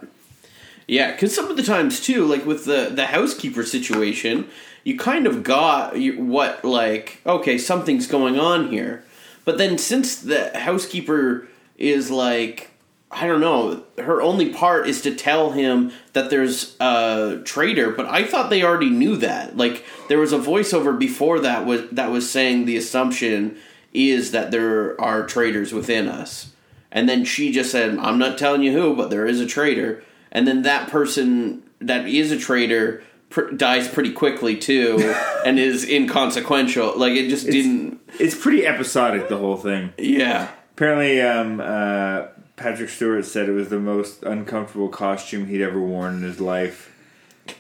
Yeah, 0.87 1.11
because 1.11 1.35
some 1.35 1.49
of 1.51 1.57
the 1.57 1.63
times 1.63 1.99
too, 1.99 2.25
like 2.25 2.45
with 2.45 2.65
the 2.65 2.89
the 2.93 3.07
housekeeper 3.07 3.63
situation, 3.63 4.47
you 4.83 4.97
kind 4.97 5.27
of 5.27 5.43
got 5.43 5.97
what 6.17 6.63
like 6.63 7.21
okay, 7.25 7.57
something's 7.57 8.07
going 8.07 8.39
on 8.39 8.69
here, 8.69 9.03
but 9.43 9.57
then 9.57 9.77
since 9.77 10.15
the 10.15 10.57
housekeeper 10.57 11.47
is 11.77 12.09
like 12.09 12.71
I 13.11 13.25
don't 13.25 13.41
know, 13.41 13.83
her 13.97 14.21
only 14.21 14.53
part 14.53 14.87
is 14.87 15.01
to 15.01 15.15
tell 15.15 15.51
him 15.51 15.91
that 16.13 16.29
there's 16.29 16.75
a 16.79 17.41
traitor, 17.45 17.91
but 17.91 18.05
I 18.05 18.25
thought 18.25 18.49
they 18.49 18.63
already 18.63 18.89
knew 18.89 19.17
that. 19.17 19.55
Like 19.55 19.85
there 20.07 20.19
was 20.19 20.33
a 20.33 20.39
voiceover 20.39 20.97
before 20.97 21.39
that 21.39 21.65
was 21.65 21.89
that 21.91 22.11
was 22.11 22.29
saying 22.29 22.65
the 22.65 22.77
assumption 22.77 23.57
is 23.93 24.31
that 24.31 24.51
there 24.51 24.99
are 25.01 25.25
traitors 25.25 25.73
within 25.73 26.07
us. 26.07 26.51
And 26.91 27.09
then 27.09 27.25
she 27.25 27.51
just 27.51 27.71
said, 27.71 27.97
"I'm 27.97 28.17
not 28.17 28.37
telling 28.37 28.61
you 28.63 28.71
who, 28.71 28.95
but 28.95 29.09
there 29.09 29.25
is 29.25 29.41
a 29.41 29.45
traitor." 29.45 30.03
And 30.37 30.47
then 30.47 30.61
that 30.61 30.89
person 30.89 31.63
that 31.79 32.07
is 32.07 32.31
a 32.31 32.37
traitor 32.37 33.03
pr- 33.29 33.51
dies 33.51 33.87
pretty 33.87 34.13
quickly 34.13 34.55
too, 34.55 35.15
and 35.45 35.57
is 35.57 35.83
inconsequential. 35.83 36.97
Like 36.97 37.13
it 37.13 37.29
just 37.29 37.47
didn't. 37.47 37.99
It's 38.19 38.35
pretty 38.35 38.65
episodic, 38.65 39.29
the 39.29 39.37
whole 39.37 39.57
thing. 39.57 39.93
Yeah, 39.97 40.49
Apparently, 40.77 41.19
um, 41.21 41.59
uh, 41.59 42.27
Patrick 42.55 42.89
Stewart 42.89 43.25
said 43.25 43.49
it 43.49 43.53
was 43.53 43.69
the 43.69 43.79
most 43.79 44.21
uncomfortable 44.21 44.89
costume 44.89 45.47
he'd 45.47 45.63
ever 45.63 45.81
worn 45.81 46.17
in 46.17 46.21
his 46.21 46.39
life. 46.39 46.95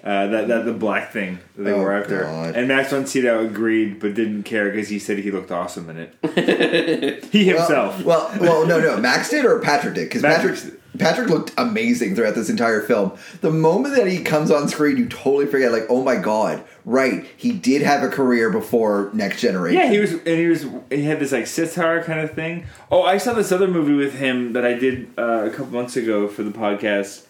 Uh, 0.03 0.27
that 0.27 0.47
that 0.47 0.65
the 0.65 0.73
black 0.73 1.11
thing 1.11 1.39
that 1.55 1.63
they 1.63 1.71
Oh, 1.71 1.77
wore 1.79 1.93
after, 1.93 2.21
God. 2.21 2.55
and 2.55 2.67
Max 2.67 2.89
von 2.91 3.05
Sydow 3.05 3.45
agreed, 3.45 3.99
but 3.99 4.13
didn't 4.13 4.43
care 4.43 4.69
because 4.71 4.89
he 4.89 4.99
said 4.99 5.19
he 5.19 5.31
looked 5.31 5.51
awesome 5.51 5.89
in 5.89 5.97
it. 5.97 7.25
he 7.31 7.45
himself. 7.45 8.03
Well, 8.03 8.29
well, 8.39 8.65
well, 8.65 8.65
no, 8.67 8.79
no. 8.79 8.97
Max 8.97 9.29
did 9.29 9.45
or 9.45 9.59
Patrick 9.59 9.95
did 9.95 10.09
because 10.09 10.21
Patrick 10.21 10.55
Patrick- 10.55 10.73
Patrick 10.97 11.29
looked 11.29 11.51
amazing 11.59 12.15
throughout 12.15 12.33
this 12.33 12.49
entire 12.49 12.81
film. 12.81 13.11
The 13.41 13.51
moment 13.51 13.95
that 13.97 14.07
he 14.07 14.23
comes 14.23 14.49
on 14.49 14.67
screen, 14.67 14.97
you 14.97 15.07
totally 15.07 15.45
forget, 15.45 15.71
like, 15.71 15.85
oh 15.89 16.01
my 16.03 16.15
god, 16.15 16.63
right? 16.85 17.23
He 17.37 17.51
did 17.51 17.83
have 17.83 18.01
a 18.01 18.07
career 18.09 18.49
before 18.49 19.11
Next 19.13 19.39
Generation. 19.41 19.79
Yeah, 19.79 19.91
he 19.91 19.99
was, 19.99 20.13
and 20.13 20.25
he 20.27 20.47
was, 20.47 20.65
he 20.89 21.03
had 21.03 21.19
this 21.19 21.31
like 21.31 21.45
sitar 21.45 22.01
kind 22.03 22.21
of 22.21 22.31
thing. 22.33 22.65
Oh, 22.89 23.03
I 23.03 23.17
saw 23.19 23.33
this 23.33 23.51
other 23.51 23.67
movie 23.67 23.93
with 23.93 24.15
him 24.15 24.53
that 24.53 24.65
I 24.65 24.73
did 24.73 25.09
uh, 25.19 25.43
a 25.45 25.49
couple 25.51 25.67
months 25.67 25.95
ago 25.97 26.27
for 26.27 26.41
the 26.41 26.49
podcast. 26.51 27.25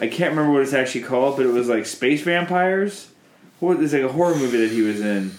I 0.00 0.08
can't 0.08 0.30
remember 0.30 0.52
what 0.52 0.62
it's 0.62 0.72
actually 0.74 1.02
called, 1.02 1.36
but 1.36 1.46
it 1.46 1.52
was 1.52 1.68
like 1.68 1.86
space 1.86 2.22
vampires. 2.22 3.08
What 3.60 3.78
there's 3.78 3.94
like 3.94 4.02
a 4.02 4.08
horror 4.12 4.34
movie 4.34 4.58
that 4.58 4.70
he 4.70 4.82
was 4.82 5.00
in. 5.00 5.32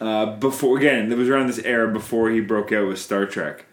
Uh, 0.00 0.36
before 0.36 0.76
again, 0.78 1.10
it 1.10 1.16
was 1.16 1.28
around 1.28 1.46
this 1.46 1.60
era 1.60 1.90
before 1.90 2.30
he 2.30 2.40
broke 2.40 2.72
out 2.72 2.88
with 2.88 2.98
Star 2.98 3.24
Trek. 3.24 3.64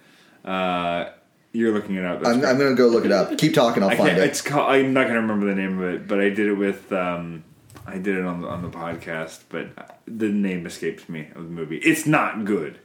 Uh, 0.45 1.09
you're 1.51 1.71
looking 1.71 1.95
it 1.95 2.05
up. 2.05 2.25
I'm. 2.25 2.45
I'm 2.45 2.57
gonna 2.57 2.75
go 2.75 2.87
look 2.87 3.05
it 3.05 3.11
up. 3.11 3.37
Keep 3.37 3.53
talking, 3.53 3.83
I'll 3.83 3.89
I 3.89 3.95
find 3.95 4.17
it. 4.17 4.23
it's 4.23 4.41
called, 4.41 4.69
I'm 4.71 4.93
not 4.93 5.07
gonna 5.07 5.21
remember 5.21 5.47
the 5.47 5.55
name 5.55 5.81
of 5.81 5.93
it, 5.95 6.07
but 6.07 6.19
I 6.19 6.29
did 6.29 6.47
it 6.47 6.53
with. 6.53 6.91
Um, 6.93 7.43
I 7.85 7.97
did 7.97 8.17
it 8.17 8.23
on 8.23 8.41
the 8.41 8.47
on 8.47 8.61
the 8.61 8.69
podcast, 8.69 9.41
but 9.49 9.99
the 10.05 10.29
name 10.29 10.65
escapes 10.67 11.09
me 11.09 11.27
of 11.35 11.43
the 11.43 11.49
movie. 11.49 11.77
It's 11.77 12.05
not 12.05 12.45
good, 12.45 12.79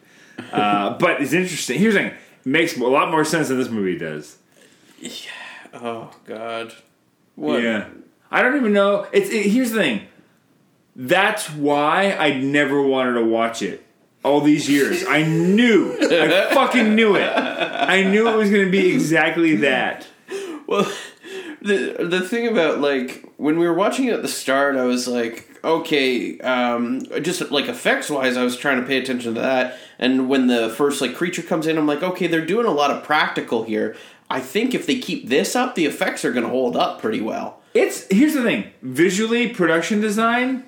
uh, 0.51 0.95
but 0.99 1.21
it's 1.21 1.35
interesting. 1.35 1.79
Here's 1.79 1.95
the 1.95 2.01
thing: 2.01 2.09
it 2.09 2.47
makes 2.47 2.77
a 2.77 2.81
lot 2.81 3.11
more 3.11 3.25
sense 3.25 3.49
than 3.49 3.59
this 3.59 3.69
movie 3.69 3.99
does. 3.99 4.39
Oh 5.75 6.11
God. 6.25 6.73
What? 7.35 7.63
Yeah, 7.63 7.89
I 8.31 8.43
don't 8.43 8.57
even 8.57 8.73
know. 8.73 9.07
It's 9.13 9.29
it, 9.31 9.47
here's 9.47 9.73
the 9.73 9.81
thing. 9.81 10.07
That's 10.97 11.51
why 11.51 12.13
I 12.13 12.39
never 12.39 12.81
wanted 12.81 13.15
to 13.15 13.25
watch 13.25 13.63
it. 13.63 13.85
All 14.25 14.41
these 14.41 14.71
years, 14.71 15.05
I 15.07 15.23
knew, 15.23 15.99
I 16.01 16.49
fucking 16.55 16.95
knew 16.95 17.15
it. 17.15 17.29
I 17.29 18.05
knew 18.05 18.27
it 18.27 18.37
was 18.37 18.49
going 18.51 18.65
to 18.65 18.71
be 18.71 18.91
exactly 18.95 19.57
that. 19.57 20.07
Well, 20.67 20.91
the 21.61 22.07
the 22.09 22.27
thing 22.27 22.47
about 22.49 22.81
like 22.81 23.31
when 23.37 23.59
we 23.59 23.67
were 23.67 23.75
watching 23.75 24.07
it 24.07 24.15
at 24.15 24.23
the 24.23 24.29
start, 24.29 24.77
I 24.77 24.85
was 24.85 25.07
like, 25.07 25.47
okay, 25.65 26.39
um, 26.41 27.03
just 27.23 27.51
like 27.51 27.67
effects 27.67 28.09
wise, 28.09 28.37
I 28.37 28.45
was 28.45 28.57
trying 28.57 28.81
to 28.81 28.87
pay 28.87 28.99
attention 28.99 29.35
to 29.35 29.41
that. 29.41 29.79
And 29.99 30.29
when 30.29 30.47
the 30.47 30.71
first 30.71 31.01
like 31.01 31.15
creature 31.15 31.43
comes 31.43 31.67
in, 31.67 31.79
I'm 31.79 31.87
like, 31.87 32.03
okay, 32.03 32.27
they're 32.27 32.47
doing 32.47 32.67
a 32.67 32.71
lot 32.71 32.91
of 32.91 33.03
practical 33.03 33.65
here. 33.65 33.97
I 34.35 34.41
think 34.41 34.75
if 34.75 34.85
they 34.87 34.99
keep 34.99 35.29
this 35.29 35.55
up, 35.55 35.77
the 35.77 35.87
effects 35.87 36.25
are 36.25 36.33
going 36.33 36.43
to 36.43 36.51
hold 36.51 36.77
up 36.77 37.01
pretty 37.01 37.21
well. 37.21 37.61
It's 37.73 38.05
here's 38.11 38.35
the 38.35 38.43
thing: 38.43 38.65
visually, 38.83 39.49
production 39.49 40.01
design, 40.01 40.65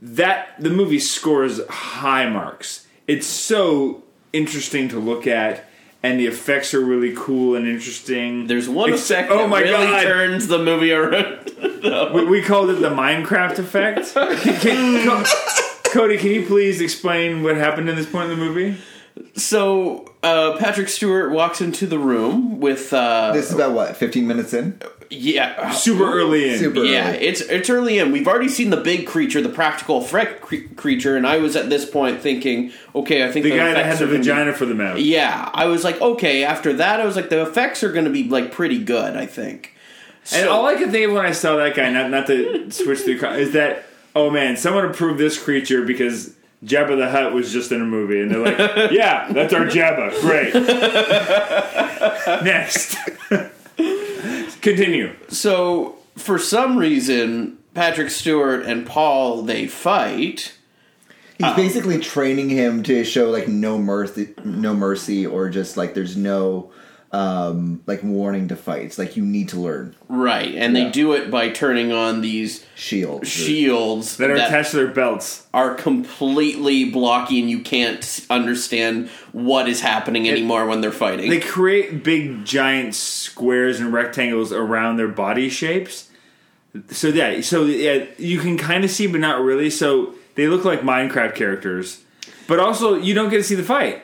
that 0.00 0.54
the 0.58 0.70
movie 0.70 0.98
scores 0.98 1.60
high 1.68 2.26
marks. 2.28 2.86
It's 3.06 3.26
so 3.26 4.02
interesting 4.32 4.88
to 4.88 4.98
look 4.98 5.26
at, 5.26 5.66
and 6.02 6.18
the 6.18 6.26
effects 6.26 6.72
are 6.72 6.80
really 6.80 7.12
cool 7.14 7.54
and 7.54 7.66
interesting. 7.68 8.46
There's 8.46 8.66
one 8.68 8.92
Ex- 8.94 9.10
effect 9.10 9.30
oh 9.30 9.46
my 9.46 9.60
really 9.60 9.72
God. 9.86 10.02
turns 10.02 10.48
the 10.48 10.58
movie 10.58 10.92
around. 10.92 11.50
we, 12.14 12.24
we 12.24 12.42
called 12.42 12.70
it 12.70 12.80
the 12.80 12.88
Minecraft 12.90 13.58
effect. 13.58 14.14
Can- 14.14 15.04
can- 15.04 15.26
Cody, 15.92 16.16
can 16.18 16.30
you 16.30 16.46
please 16.46 16.80
explain 16.80 17.42
what 17.42 17.56
happened 17.56 17.88
in 17.88 17.96
this 17.96 18.06
point 18.10 18.30
in 18.30 18.38
the 18.38 18.44
movie? 18.44 18.76
So 19.34 20.12
uh, 20.22 20.56
Patrick 20.58 20.88
Stewart 20.88 21.30
walks 21.32 21.60
into 21.60 21.86
the 21.86 21.98
room 21.98 22.60
with 22.60 22.92
uh, 22.92 23.32
this 23.32 23.46
is 23.48 23.54
about 23.54 23.72
what 23.72 23.96
15 23.96 24.26
minutes 24.26 24.52
in. 24.52 24.80
yeah, 25.10 25.70
Super 25.72 26.04
early 26.12 26.50
in. 26.50 26.58
Super 26.58 26.84
Yeah, 26.84 27.10
early. 27.10 27.18
it's 27.18 27.40
it's 27.42 27.70
early 27.70 27.98
in. 27.98 28.12
We've 28.12 28.26
already 28.28 28.48
seen 28.48 28.70
the 28.70 28.76
big 28.76 29.06
creature, 29.06 29.40
the 29.40 29.48
practical 29.48 30.00
threat 30.02 30.40
cre- 30.40 30.66
creature, 30.76 31.16
and 31.16 31.26
I 31.26 31.38
was 31.38 31.54
at 31.56 31.70
this 31.70 31.88
point 31.88 32.20
thinking, 32.20 32.72
okay, 32.94 33.24
I 33.26 33.30
think 33.32 33.44
The 33.44 33.50
guy 33.50 33.68
that 33.72 33.78
effects 33.78 33.98
had 34.00 34.08
the 34.08 34.12
are 34.12 34.18
be- 34.18 34.18
vagina 34.24 34.52
for 34.52 34.66
the 34.66 34.74
mouth. 34.74 34.98
Yeah, 34.98 35.50
I 35.54 35.66
was 35.66 35.84
like, 35.84 36.00
okay. 36.00 36.44
After 36.44 36.72
that, 36.74 37.00
I 37.00 37.04
was 37.06 37.16
like, 37.16 37.28
the 37.30 37.42
effects 37.42 37.82
are 37.84 37.92
going 37.92 38.04
to 38.06 38.10
be 38.10 38.24
like 38.24 38.52
pretty 38.52 38.82
good. 38.82 39.16
I 39.16 39.26
think. 39.26 39.72
And 40.32 40.44
So- 40.44 40.50
all 40.52 40.66
I 40.66 40.74
could 40.74 40.90
think 40.90 41.06
of 41.08 41.12
when 41.14 41.24
I 41.24 41.32
saw 41.32 41.56
that 41.56 41.74
guy, 41.76 41.88
not 41.90 42.10
not 42.10 42.26
to 42.26 42.70
switch 42.70 43.04
the, 43.04 43.16
co- 43.18 43.32
is 43.34 43.52
that 43.52 43.84
oh 44.14 44.30
man, 44.30 44.56
someone 44.56 44.84
approved 44.86 45.20
this 45.20 45.40
creature 45.42 45.82
because 45.84 46.34
Jabba 46.64 46.96
the 46.96 47.10
Hutt 47.10 47.32
was 47.32 47.52
just 47.52 47.70
in 47.70 47.80
a 47.80 47.84
movie, 47.84 48.20
and 48.20 48.30
they're 48.30 48.40
like, 48.40 48.58
yeah, 48.92 49.30
that's 49.32 49.52
our 49.52 49.66
Jabba, 49.66 50.18
great. 50.20 50.54
Next, 52.44 52.96
continue. 54.62 55.14
So 55.28 55.96
for 56.16 56.38
some 56.38 56.78
reason, 56.78 57.58
Patrick 57.74 58.10
Stewart 58.10 58.64
and 58.64 58.86
Paul 58.86 59.42
they 59.42 59.66
fight. 59.66 60.54
He's 61.36 61.46
um, 61.46 61.56
basically 61.56 61.98
training 61.98 62.48
him 62.48 62.82
to 62.84 63.04
show 63.04 63.28
like 63.28 63.48
no 63.48 63.76
mercy, 63.76 64.32
no 64.42 64.74
mercy, 64.74 65.26
or 65.26 65.50
just 65.50 65.76
like 65.76 65.92
there's 65.92 66.16
no 66.16 66.72
um 67.16 67.80
like 67.86 68.02
warning 68.02 68.48
to 68.48 68.56
fights. 68.56 68.98
Like 68.98 69.16
you 69.16 69.24
need 69.24 69.48
to 69.50 69.60
learn 69.60 69.94
Right, 70.08 70.54
and 70.54 70.76
Yeah. 70.76 70.84
they 70.84 70.90
do 70.90 71.12
it 71.12 71.30
by 71.30 71.48
turning 71.48 71.90
on 71.92 72.20
these 72.20 72.64
shields. 72.74 73.28
shields 73.28 74.16
That 74.18 74.30
are 74.30 74.34
attached 74.34 74.70
to 74.72 74.76
their 74.76 74.86
belts. 74.88 75.46
are 75.54 75.74
completely 75.74 76.84
blocky, 76.90 77.40
and 77.40 77.48
you 77.50 77.60
can't 77.60 78.04
understand 78.28 79.08
what 79.32 79.68
is 79.68 79.80
happening 79.80 80.28
anymore 80.28 80.66
when 80.66 80.80
they're 80.82 80.92
fighting. 80.92 81.30
They 81.30 81.40
create 81.40 82.04
big 82.04 82.44
giant 82.44 82.94
squares 82.94 83.80
and 83.80 83.92
rectangles 83.92 84.52
around 84.52 84.96
their 84.96 85.08
body 85.08 85.48
shapes. 85.48 86.08
So 86.90 87.08
yeah, 87.08 87.40
so 87.40 87.64
yeah, 87.64 88.04
you 88.18 88.38
can 88.38 88.58
kind 88.58 88.84
of 88.84 88.90
see, 88.90 89.06
but 89.06 89.20
not 89.20 89.40
really. 89.42 89.70
So 89.70 90.14
they 90.34 90.46
look 90.48 90.64
like 90.64 90.82
Minecraft 90.82 91.34
characters, 91.34 92.02
but 92.46 92.58
also 92.60 92.94
you 92.96 93.14
don't 93.14 93.30
get 93.30 93.38
to 93.38 93.42
see 93.44 93.54
the 93.54 93.62
fight. 93.62 94.02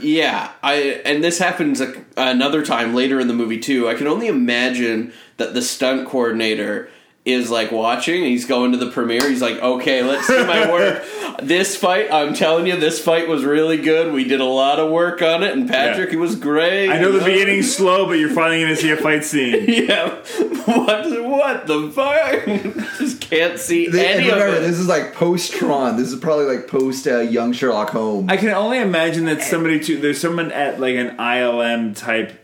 Yeah, 0.00 0.50
I 0.62 0.74
and 1.04 1.22
this 1.24 1.38
happens 1.38 1.80
a, 1.80 1.94
another 2.16 2.64
time 2.64 2.94
later 2.94 3.20
in 3.20 3.28
the 3.28 3.34
movie 3.34 3.58
too. 3.58 3.88
I 3.88 3.94
can 3.94 4.06
only 4.06 4.26
imagine 4.28 5.12
that 5.36 5.54
the 5.54 5.62
stunt 5.62 6.08
coordinator 6.08 6.88
is 7.24 7.50
like 7.50 7.72
watching. 7.72 8.22
He's 8.24 8.44
going 8.46 8.70
to 8.72 8.78
the 8.78 8.90
premiere. 8.90 9.28
He's 9.28 9.42
like, 9.42 9.58
"Okay, 9.60 10.02
let's 10.04 10.26
see 10.28 10.44
my 10.46 10.70
work. 10.72 11.02
this 11.42 11.76
fight, 11.76 12.10
I'm 12.12 12.34
telling 12.34 12.66
you, 12.68 12.78
this 12.78 13.00
fight 13.02 13.26
was 13.28 13.44
really 13.44 13.76
good. 13.78 14.12
We 14.12 14.22
did 14.24 14.40
a 14.40 14.44
lot 14.44 14.78
of 14.78 14.90
work 14.92 15.22
on 15.22 15.42
it, 15.42 15.52
and 15.52 15.68
Patrick, 15.68 16.10
Yeah. 16.10 16.16
it 16.16 16.20
was 16.20 16.36
great. 16.36 16.88
I 16.88 17.00
know 17.00 17.10
the 17.12 17.24
beginning's 17.24 17.74
slow, 17.74 18.06
but 18.06 18.12
you're 18.14 18.30
finally 18.30 18.60
going 18.62 18.74
to 18.74 18.80
see 18.80 18.90
a 18.90 18.96
fight 18.96 19.24
scene. 19.24 19.64
Yeah, 19.88 20.10
what? 20.64 21.22
What 21.26 21.66
the 21.66 21.90
fuck? 21.90 23.15
Just 23.26 23.30
can't 23.30 23.58
see 23.58 23.88
They- 23.88 24.06
and 24.12 24.20
any 24.20 24.28
of 24.30 24.36
remember, 24.38 24.56
it. 24.58 24.60
this 24.66 24.78
is 24.78 24.86
like 24.88 25.14
post 25.14 25.52
Tron. 25.52 25.96
This 25.96 26.12
is 26.12 26.18
probably 26.20 26.44
like 26.46 26.68
post 26.68 27.06
uh, 27.06 27.18
Young 27.20 27.52
Sherlock 27.52 27.90
Holmes. 27.90 28.30
I 28.30 28.36
can 28.36 28.50
only 28.50 28.78
imagine 28.78 29.24
that 29.26 29.42
somebody 29.42 29.80
too. 29.80 29.98
There's 30.00 30.20
someone 30.20 30.52
at 30.52 30.80
like 30.80 30.96
an 30.96 31.16
ILM 31.16 31.96
type 31.96 32.38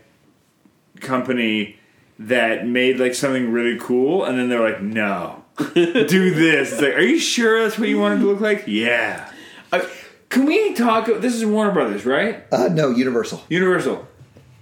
company 0.99 1.77
that 2.19 2.67
made 2.67 2.99
like 2.99 3.13
something 3.15 3.51
really 3.51 3.77
cool, 3.79 4.23
and 4.23 4.37
then 4.37 4.49
they're 4.49 4.61
like, 4.67 4.81
"No, 4.81 5.43
do 5.73 6.33
this." 6.33 6.73
It's 6.73 6.81
like, 6.81 6.93
are 6.93 7.01
you 7.01 7.19
sure 7.19 7.63
that's 7.63 7.77
what 7.79 7.89
you 7.89 7.99
want 7.99 8.15
it 8.15 8.23
to 8.23 8.29
look 8.31 8.41
like? 8.41 8.63
Yeah. 8.67 9.29
I- 9.71 9.87
Can 10.29 10.45
we 10.45 10.73
talk? 10.73 11.05
This 11.07 11.33
is 11.35 11.45
Warner 11.45 11.71
Brothers, 11.71 12.05
right? 12.05 12.43
uh, 12.51 12.67
no, 12.69 12.89
Universal. 12.89 13.43
Universal. 13.49 14.07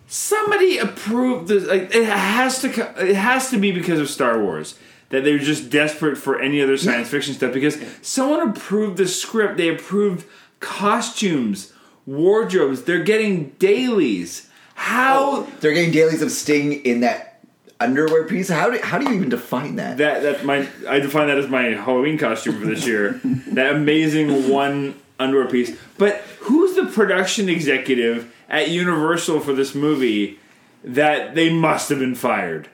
Somebody 0.07 0.77
approved 0.77 1.47
this. 1.47 1.65
Like 1.65 1.93
it 1.95 2.05
has 2.05 2.61
to. 2.61 2.69
It 3.09 3.15
has 3.15 3.49
to 3.51 3.57
be 3.57 3.71
because 3.71 3.99
of 3.99 4.09
Star 4.09 4.41
Wars 4.41 4.77
that 5.11 5.23
they're 5.23 5.37
just 5.37 5.69
desperate 5.69 6.17
for 6.17 6.39
any 6.39 6.61
other 6.61 6.77
science 6.77 7.09
fiction 7.09 7.33
stuff. 7.33 7.53
Because 7.53 7.77
someone 8.01 8.49
approved 8.49 8.97
the 8.97 9.07
script. 9.07 9.57
They 9.57 9.69
approved 9.69 10.25
costumes, 10.59 11.73
wardrobes. 12.05 12.83
They're 12.83 13.03
getting 13.03 13.49
dailies. 13.59 14.49
How 14.75 15.19
oh, 15.19 15.51
They're 15.59 15.73
getting 15.73 15.91
dailies 15.91 16.21
of 16.21 16.31
Sting 16.31 16.73
in 16.73 17.01
that 17.01 17.31
underwear 17.79 18.25
piece. 18.25 18.49
How 18.49 18.69
do 18.69 18.79
how 18.81 18.97
do 18.97 19.09
you 19.09 19.15
even 19.15 19.29
define 19.29 19.75
that? 19.75 19.97
that 19.97 20.23
that 20.23 20.45
my 20.45 20.67
I 20.87 20.99
define 20.99 21.27
that 21.27 21.37
as 21.37 21.47
my 21.47 21.63
Halloween 21.63 22.17
costume 22.17 22.59
for 22.59 22.65
this 22.65 22.87
year. 22.87 23.19
that 23.47 23.75
amazing 23.75 24.49
one 24.49 24.95
underwear 25.19 25.47
piece. 25.47 25.77
But 25.97 26.17
who's 26.39 26.75
the 26.75 26.85
production 26.85 27.49
executive 27.49 28.33
at 28.49 28.69
Universal 28.69 29.41
for 29.41 29.53
this 29.53 29.75
movie 29.75 30.39
that 30.83 31.35
they 31.35 31.51
must 31.51 31.89
have 31.89 31.99
been 31.99 32.15
fired? 32.15 32.69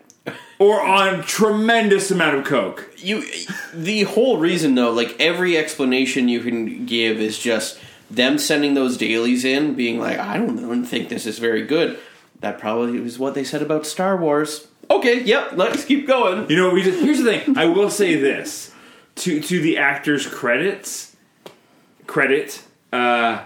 Or 0.59 0.81
on 0.81 1.21
tremendous 1.23 2.09
amount 2.09 2.37
of 2.37 2.45
coke. 2.45 2.89
you 2.97 3.23
the 3.73 4.03
whole 4.03 4.37
reason 4.39 4.73
though 4.75 4.91
like 4.91 5.15
every 5.19 5.55
explanation 5.57 6.27
you 6.27 6.39
can 6.39 6.85
give 6.85 7.19
is 7.19 7.37
just 7.37 7.79
them 8.09 8.37
sending 8.39 8.73
those 8.73 8.97
dailies 8.97 9.45
in 9.45 9.75
being 9.75 9.99
like 9.99 10.17
i 10.17 10.37
don't, 10.37 10.57
I 10.57 10.61
don't 10.61 10.85
think 10.85 11.09
this 11.09 11.25
is 11.27 11.37
very 11.39 11.63
good 11.65 11.99
that 12.39 12.57
probably 12.57 12.99
was 12.99 13.19
what 13.19 13.35
they 13.35 13.43
said 13.43 13.61
about 13.61 13.85
star 13.85 14.17
wars 14.17 14.67
okay 14.89 15.21
yep 15.23 15.51
let's 15.53 15.85
keep 15.85 16.07
going 16.07 16.49
You 16.49 16.55
know, 16.55 16.69
we 16.71 16.81
just, 16.81 16.99
here's 17.01 17.19
the 17.19 17.25
thing. 17.39 17.57
I 17.57 17.65
will 17.65 17.89
say 17.91 18.15
this 18.15 18.71
to 19.17 19.39
to 19.41 19.59
the 19.61 19.77
actors' 19.77 20.25
credits, 20.25 21.15
credit. 22.07 22.63
Uh, 22.93 23.45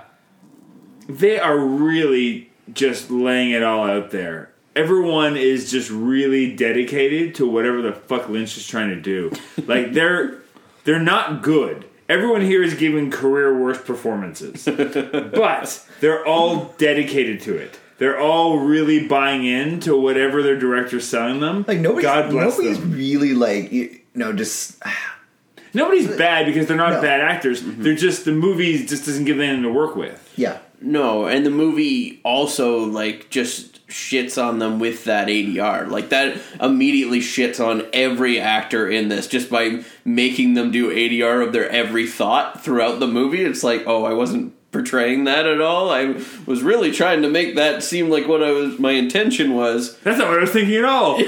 they 1.10 1.40
are 1.40 1.58
really 1.58 2.52
just 2.74 3.10
laying 3.12 3.52
it 3.52 3.64
all 3.64 3.90
out 3.90 4.12
there. 4.12 4.51
Everyone 4.76 5.36
is 5.36 5.70
just 5.70 5.90
really 5.90 6.56
dedicated 6.56 7.36
to 7.36 7.46
whatever 7.50 7.82
the 7.82 7.92
fuck 7.92 8.30
Lynch 8.30 8.56
is 8.58 8.66
trying 8.68 8.90
to 8.90 9.00
do. 9.02 9.32
Like 9.66 9.94
they're 9.94 10.40
they're 10.86 11.00
not 11.00 11.42
good. 11.42 11.86
Everyone 12.08 12.42
here 12.42 12.62
is 12.64 12.74
giving 12.74 13.10
career 13.12 13.58
worst 13.58 13.86
performances, 13.86 14.66
but 14.66 15.88
they're 16.02 16.26
all 16.26 16.74
dedicated 16.78 17.40
to 17.42 17.56
it. 17.56 17.80
They're 18.00 18.20
all 18.20 18.60
really 18.60 19.08
buying 19.08 19.46
into 19.46 19.96
whatever 19.96 20.42
their 20.42 20.58
director's 20.58 21.08
selling 21.08 21.40
them. 21.40 21.64
like 21.68 21.80
nobody's 21.80 22.04
God 22.06 22.30
bless 22.32 22.58
nobody's 22.58 22.80
them. 22.80 22.92
really 22.94 23.34
like 23.34 23.72
you 23.72 24.00
know 24.16 24.34
just 24.34 24.82
Nobody's 25.74 26.08
bad 26.18 26.46
because 26.48 26.68
they're 26.68 26.76
not 26.76 26.94
No. 26.96 27.02
bad 27.02 27.22
actors. 27.22 27.62
Mm-hmm. 27.62 27.82
They're 27.84 27.96
just 27.96 28.26
the 28.26 28.34
movie 28.34 28.86
just 28.86 29.06
doesn't 29.06 29.24
give 29.26 29.38
them 29.38 29.46
anything 29.46 29.64
to 29.64 29.72
work 29.72 29.96
with. 29.96 30.34
yeah. 30.36 30.58
no 30.82 31.28
and 31.28 31.46
the 31.46 31.50
movie 31.52 32.20
also 32.26 32.84
like 32.86 33.30
just 33.30 33.71
shits 33.92 34.42
on 34.42 34.60
them 34.60 34.80
with 34.80 35.04
that 35.06 35.28
adr 35.28 35.88
like 35.90 36.10
that 36.10 36.38
immediately 36.60 37.20
shits 37.20 37.60
on 37.66 37.86
every 37.94 38.40
actor 38.40 38.90
in 38.90 39.10
this 39.10 39.28
just 39.28 39.50
by 39.50 39.84
making 40.06 40.54
them 40.54 40.72
do 40.72 40.90
adr 40.90 41.46
of 41.46 41.54
their 41.54 41.70
every 41.70 42.08
thought 42.08 42.64
throughout 42.64 43.00
the 43.00 43.08
movie 43.08 43.44
it's 43.44 43.64
like 43.64 43.84
oh 43.86 44.04
i 44.06 44.14
wasn't 44.14 44.54
portraying 44.72 45.26
that 45.26 45.46
at 45.46 45.60
all 45.60 45.90
i 45.92 46.16
was 46.46 46.64
really 46.64 46.92
trying 46.92 47.22
to 47.22 47.30
make 47.30 47.56
that 47.56 47.84
seem 47.84 48.10
like 48.10 48.28
what 48.28 48.42
i 48.42 48.52
was 48.52 48.80
my 48.80 48.92
intention 48.92 49.54
was 49.54 49.98
That's 50.00 50.18
not 50.18 50.30
what 50.30 50.38
I 50.38 50.42
was 50.42 50.52
thinking 50.52 50.78
at 50.78 50.86
all. 50.86 51.18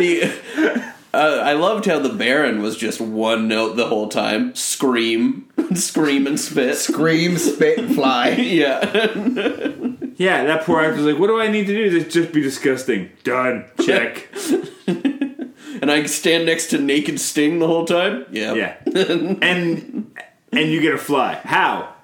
the 0.00 0.40
uh, 1.12 1.42
I 1.44 1.54
loved 1.54 1.86
how 1.86 1.98
the 1.98 2.08
Baron 2.10 2.62
was 2.62 2.76
just 2.76 3.00
one 3.00 3.48
note 3.48 3.76
the 3.76 3.88
whole 3.88 4.08
time. 4.08 4.54
Scream, 4.54 5.48
scream 5.74 6.26
and 6.26 6.38
spit. 6.38 6.76
Scream, 6.76 7.36
spit, 7.36 7.78
and 7.78 7.94
fly. 7.94 8.30
Yeah, 8.50 8.80
yeah, 10.20 10.44
that 10.44 10.64
poor 10.64 10.80
actor's 10.82 11.00
like, 11.06 11.18
what 11.18 11.28
do 11.28 11.40
I 11.40 11.48
need 11.48 11.66
to 11.66 11.74
do 11.74 11.98
to 11.98 12.08
just 12.08 12.32
be 12.32 12.42
disgusting? 12.42 13.10
Done. 13.24 13.64
Check. 13.82 14.28
and 14.86 15.90
I 15.90 16.04
stand 16.04 16.44
next 16.44 16.66
to 16.68 16.78
naked 16.78 17.18
Sting 17.18 17.58
the 17.58 17.66
whole 17.66 17.86
time. 17.86 18.26
Yeah, 18.30 18.52
yeah. 18.52 18.76
And 19.42 20.14
and 20.52 20.70
you 20.70 20.80
get 20.82 20.92
a 20.92 20.98
fly. 20.98 21.36
How? 21.42 21.94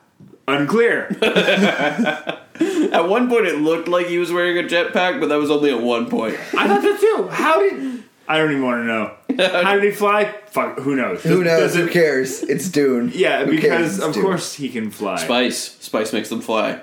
Unclear. 0.48 1.08
At 1.22 3.08
one 3.08 3.28
point, 3.28 3.46
it 3.46 3.58
looked 3.60 3.86
like 3.88 4.06
he 4.06 4.16
was 4.18 4.32
wearing 4.32 4.56
a 4.58 4.62
jetpack, 4.66 5.20
but 5.20 5.28
that 5.28 5.36
was 5.36 5.50
only 5.50 5.70
at 5.70 5.82
one 5.82 6.08
point. 6.08 6.36
I 6.56 6.66
thought 6.68 6.80
that 6.82 7.00
too. 7.00 7.28
How 7.30 7.60
did 7.60 8.02
I 8.28 8.38
don't 8.38 8.50
even 8.52 8.62
want 8.64 8.82
to 8.82 8.86
know. 8.86 9.62
How 9.62 9.74
did 9.74 9.84
he 9.84 9.90
fly? 9.90 10.32
Fuck, 10.46 10.78
who 10.78 10.96
knows? 10.96 11.22
Who 11.22 11.44
knows? 11.44 11.60
Does 11.60 11.74
Who 11.74 11.86
it- 11.86 11.92
cares? 11.92 12.42
It's 12.44 12.68
Dune. 12.70 13.10
Yeah, 13.14 13.44
Who 13.44 13.50
because 13.50 13.68
cares? 13.68 13.94
It's 13.98 14.04
of 14.06 14.14
Dune. 14.14 14.22
course 14.24 14.54
he 14.54 14.68
can 14.70 14.90
fly. 14.90 15.16
Spice, 15.16 15.76
Spice 15.80 16.12
makes 16.14 16.28
them 16.30 16.40
fly. 16.40 16.80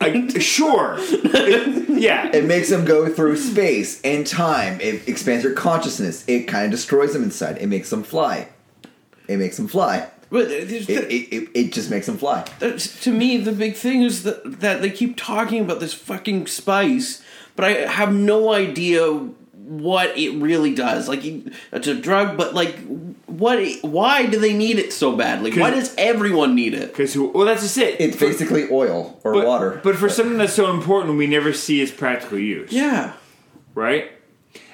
I, 0.00 0.28
sure. 0.38 0.98
yeah. 1.88 2.30
It 2.34 2.44
makes 2.44 2.70
them 2.70 2.84
go 2.84 3.08
through 3.08 3.36
space 3.36 4.00
and 4.02 4.26
time. 4.26 4.80
It 4.80 5.08
expands 5.08 5.44
their 5.44 5.54
consciousness. 5.54 6.24
It 6.26 6.44
kind 6.44 6.66
of 6.66 6.70
destroys 6.70 7.12
them 7.12 7.22
inside. 7.22 7.58
It 7.58 7.66
makes 7.66 7.90
them 7.90 8.02
fly. 8.02 8.48
It 9.28 9.38
makes 9.38 9.56
them 9.56 9.68
fly. 9.68 10.08
But 10.30 10.50
It, 10.50 10.88
it, 10.88 11.10
it, 11.10 11.50
it 11.54 11.72
just 11.72 11.90
makes 11.90 12.06
them 12.06 12.16
fly. 12.16 12.44
Uh, 12.62 12.72
to 12.78 13.12
me, 13.12 13.36
the 13.36 13.52
big 13.52 13.74
thing 13.74 14.02
is 14.02 14.22
that, 14.22 14.60
that 14.60 14.80
they 14.80 14.90
keep 14.90 15.16
talking 15.16 15.60
about 15.60 15.80
this 15.80 15.92
fucking 15.92 16.46
spice, 16.46 17.22
but 17.56 17.64
I 17.64 17.70
have 17.90 18.14
no 18.14 18.52
idea 18.52 19.28
what 19.70 20.18
it 20.18 20.30
really 20.40 20.74
does. 20.74 21.08
Like, 21.08 21.20
it's 21.24 21.86
a 21.86 21.94
drug, 21.94 22.36
but 22.36 22.54
like, 22.54 22.76
what? 23.26 23.64
Why 23.82 24.26
do 24.26 24.40
they 24.40 24.52
need 24.52 24.78
it 24.78 24.92
so 24.92 25.16
badly? 25.16 25.56
Why 25.58 25.70
does 25.70 25.94
everyone 25.96 26.56
need 26.56 26.74
it? 26.74 26.88
Because 26.88 27.16
well, 27.16 27.46
that's 27.46 27.62
just 27.62 27.78
it. 27.78 28.00
It's 28.00 28.16
basically 28.16 28.68
oil 28.70 29.20
or 29.22 29.32
but, 29.32 29.46
water. 29.46 29.80
But 29.82 29.96
for 29.96 30.08
something 30.08 30.38
that's 30.38 30.54
so 30.54 30.70
important, 30.70 31.16
we 31.16 31.26
never 31.26 31.52
see 31.52 31.80
its 31.80 31.92
practical 31.92 32.38
use. 32.38 32.72
Yeah, 32.72 33.14
Right. 33.74 34.12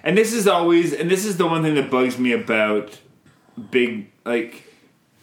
And 0.02 0.16
this 0.16 0.32
is 0.32 0.46
always, 0.46 0.92
and 0.92 1.10
this 1.10 1.24
is 1.24 1.36
the 1.36 1.46
one 1.46 1.62
thing 1.62 1.74
that 1.74 1.90
bugs 1.90 2.18
me 2.18 2.32
about 2.32 2.98
big, 3.70 4.10
like, 4.24 4.64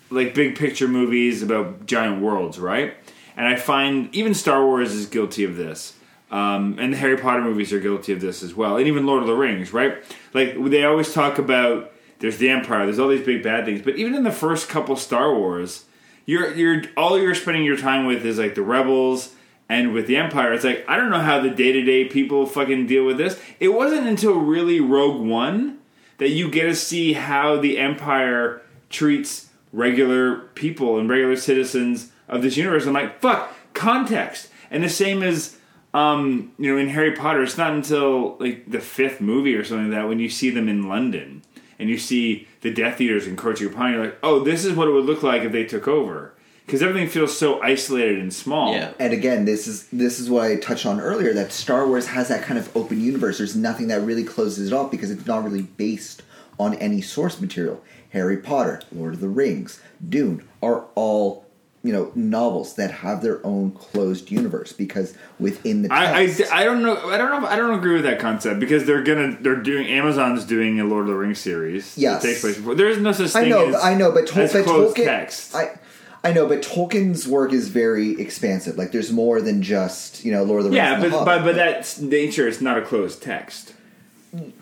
like 0.09 0.33
big 0.33 0.57
picture 0.57 0.87
movies 0.87 1.41
about 1.41 1.85
giant 1.85 2.21
worlds, 2.21 2.59
right? 2.59 2.95
And 3.35 3.47
I 3.47 3.55
find 3.55 4.13
even 4.13 4.33
Star 4.33 4.65
Wars 4.65 4.93
is 4.93 5.05
guilty 5.07 5.43
of 5.43 5.55
this. 5.55 5.97
Um, 6.33 6.77
and 6.79 6.91
the 6.91 6.97
Harry 6.97 7.15
Potter 7.15 7.43
movies 7.43 7.71
are 7.73 7.79
guilty 7.79 8.11
of 8.11 8.19
this 8.19 8.41
as 8.41 8.55
well, 8.55 8.77
and 8.77 8.87
even 8.87 9.05
Lord 9.05 9.21
of 9.21 9.27
the 9.27 9.35
Rings, 9.35 9.71
right? 9.71 10.03
Like 10.33 10.55
they 10.65 10.83
always 10.83 11.13
talk 11.13 11.37
about 11.37 11.93
there's 12.17 12.37
the 12.37 12.49
Empire, 12.49 12.85
there's 12.85 12.97
all 12.97 13.09
these 13.09 13.23
big 13.23 13.43
bad 13.43 13.65
things, 13.65 13.83
but 13.83 13.97
even 13.97 14.15
in 14.15 14.23
the 14.23 14.31
first 14.31 14.67
couple 14.67 14.95
Star 14.95 15.35
Wars, 15.35 15.85
you're 16.25 16.51
you're 16.55 16.81
all 16.97 17.19
you're 17.19 17.35
spending 17.35 17.63
your 17.63 17.77
time 17.77 18.07
with 18.07 18.25
is 18.25 18.39
like 18.39 18.55
the 18.55 18.63
rebels 18.63 19.35
and 19.69 19.93
with 19.93 20.07
the 20.07 20.17
Empire. 20.17 20.53
It's 20.53 20.63
like 20.63 20.83
I 20.87 20.97
don't 20.97 21.11
know 21.11 21.19
how 21.19 21.39
the 21.39 21.51
day 21.51 21.71
to 21.71 21.83
day 21.83 22.05
people 22.05 22.47
fucking 22.47 22.87
deal 22.87 23.05
with 23.05 23.19
this. 23.19 23.39
It 23.59 23.69
wasn't 23.69 24.07
until 24.07 24.33
really 24.39 24.79
Rogue 24.79 25.21
One 25.21 25.77
that 26.17 26.29
you 26.29 26.49
get 26.49 26.63
to 26.63 26.75
see 26.75 27.13
how 27.13 27.57
the 27.57 27.77
Empire 27.77 28.63
treats 28.89 29.49
regular 29.71 30.39
people 30.55 30.97
and 30.97 31.07
regular 31.07 31.35
citizens 31.35 32.11
of 32.27 32.41
this 32.41 32.57
universe. 32.57 32.87
I'm 32.87 32.93
like, 32.93 33.21
fuck, 33.21 33.53
context. 33.73 34.49
And 34.71 34.83
the 34.83 34.89
same 34.89 35.21
as 35.21 35.57
um, 35.93 36.51
you 36.57 36.71
know, 36.71 36.79
in 36.79 36.89
Harry 36.89 37.11
Potter, 37.11 37.43
it's 37.43 37.57
not 37.57 37.73
until 37.73 38.37
like 38.39 38.69
the 38.69 38.79
fifth 38.79 39.21
movie 39.21 39.55
or 39.55 39.63
something 39.63 39.89
like 39.91 40.01
that 40.01 40.07
when 40.07 40.19
you 40.19 40.29
see 40.29 40.49
them 40.49 40.67
in 40.67 40.89
London 40.89 41.43
and 41.77 41.89
you 41.89 41.97
see 41.97 42.47
the 42.61 42.73
Death 42.73 42.99
Eaters 42.99 43.27
encroaching 43.27 43.67
upon 43.67 43.91
you, 43.91 43.97
you're 43.97 44.05
like, 44.05 44.17
oh, 44.23 44.39
this 44.39 44.65
is 44.65 44.73
what 44.73 44.87
it 44.87 44.91
would 44.91 45.05
look 45.05 45.21
like 45.21 45.43
if 45.43 45.51
they 45.51 45.65
took 45.65 45.87
over. 45.87 46.33
Because 46.65 46.81
everything 46.81 47.09
feels 47.09 47.37
so 47.37 47.61
isolated 47.61 48.19
and 48.19 48.33
small. 48.33 48.73
yeah. 48.73 48.93
and 48.97 49.11
again, 49.11 49.43
this 49.43 49.67
is 49.67 49.87
this 49.87 50.17
is 50.17 50.29
what 50.29 50.45
I 50.45 50.55
touched 50.55 50.85
on 50.85 51.01
earlier. 51.01 51.33
That 51.33 51.51
Star 51.51 51.85
Wars 51.85 52.07
has 52.07 52.29
that 52.29 52.43
kind 52.43 52.57
of 52.57 52.75
open 52.75 53.01
universe. 53.01 53.37
There's 53.37 53.55
nothing 53.55 53.87
that 53.89 53.99
really 54.01 54.23
closes 54.23 54.71
it 54.71 54.73
off 54.73 54.89
because 54.89 55.11
it's 55.11 55.25
not 55.25 55.43
really 55.43 55.63
based 55.63 56.23
on 56.57 56.75
any 56.75 57.01
source 57.01 57.41
material. 57.41 57.83
Harry 58.11 58.37
Potter, 58.37 58.81
Lord 58.93 59.15
of 59.15 59.19
the 59.19 59.27
Rings, 59.27 59.81
Dune 60.07 60.47
are 60.61 60.85
all 60.95 61.42
you 61.83 61.91
know 61.91 62.11
novels 62.15 62.75
that 62.75 62.91
have 62.91 63.21
their 63.21 63.45
own 63.45 63.71
closed 63.71 64.31
universe 64.31 64.71
because 64.71 65.13
within 65.39 65.81
the 65.81 65.89
I, 65.91 66.25
text, 66.27 66.51
I, 66.51 66.61
I 66.61 66.63
don't 66.63 66.81
know 66.81 66.95
I 67.09 67.17
don't 67.17 67.41
know 67.41 67.47
I 67.47 67.55
don't 67.57 67.77
agree 67.77 67.93
with 67.95 68.03
that 68.03 68.19
concept 68.19 68.59
because 68.61 68.85
they're 68.85 69.03
gonna 69.03 69.37
they're 69.41 69.57
doing 69.61 69.87
Amazon's 69.87 70.45
doing 70.45 70.79
a 70.79 70.85
Lord 70.85 71.01
of 71.01 71.07
the 71.09 71.15
Rings 71.17 71.39
series 71.39 71.97
Yes. 71.97 72.21
that 72.21 72.27
takes 72.29 72.41
place 72.41 72.55
before 72.55 72.75
there 72.75 72.87
is 72.87 72.99
no 72.99 73.11
such 73.11 73.31
thing 73.31 73.45
I 73.45 73.49
know, 73.49 73.67
as, 73.69 73.75
I 73.75 73.95
know, 73.95 74.11
but, 74.13 74.27
Tol- 74.27 74.47
but 74.47 74.63
closed 74.63 74.95
Tolkien, 74.95 75.05
text 75.05 75.53
I, 75.55 75.77
I 76.23 76.31
know, 76.31 76.47
but 76.47 76.61
Tolkien's 76.61 77.27
work 77.27 77.51
is 77.51 77.67
very 77.67 78.11
expansive. 78.11 78.77
Like, 78.77 78.93
there's 78.93 79.11
more 79.11 79.41
than 79.41 79.61
just 79.61 80.23
you 80.23 80.31
know 80.31 80.43
Lord 80.43 80.59
of 80.59 80.63
the 80.65 80.69
Rings. 80.69 80.77
yeah 80.77 80.99
the 81.01 81.09
but, 81.09 81.25
but 81.25 81.43
but 81.43 81.55
that's 81.55 81.99
nature 81.99 82.47
is 82.47 82.61
not 82.61 82.77
a 82.77 82.81
closed 82.81 83.21
text 83.21 83.73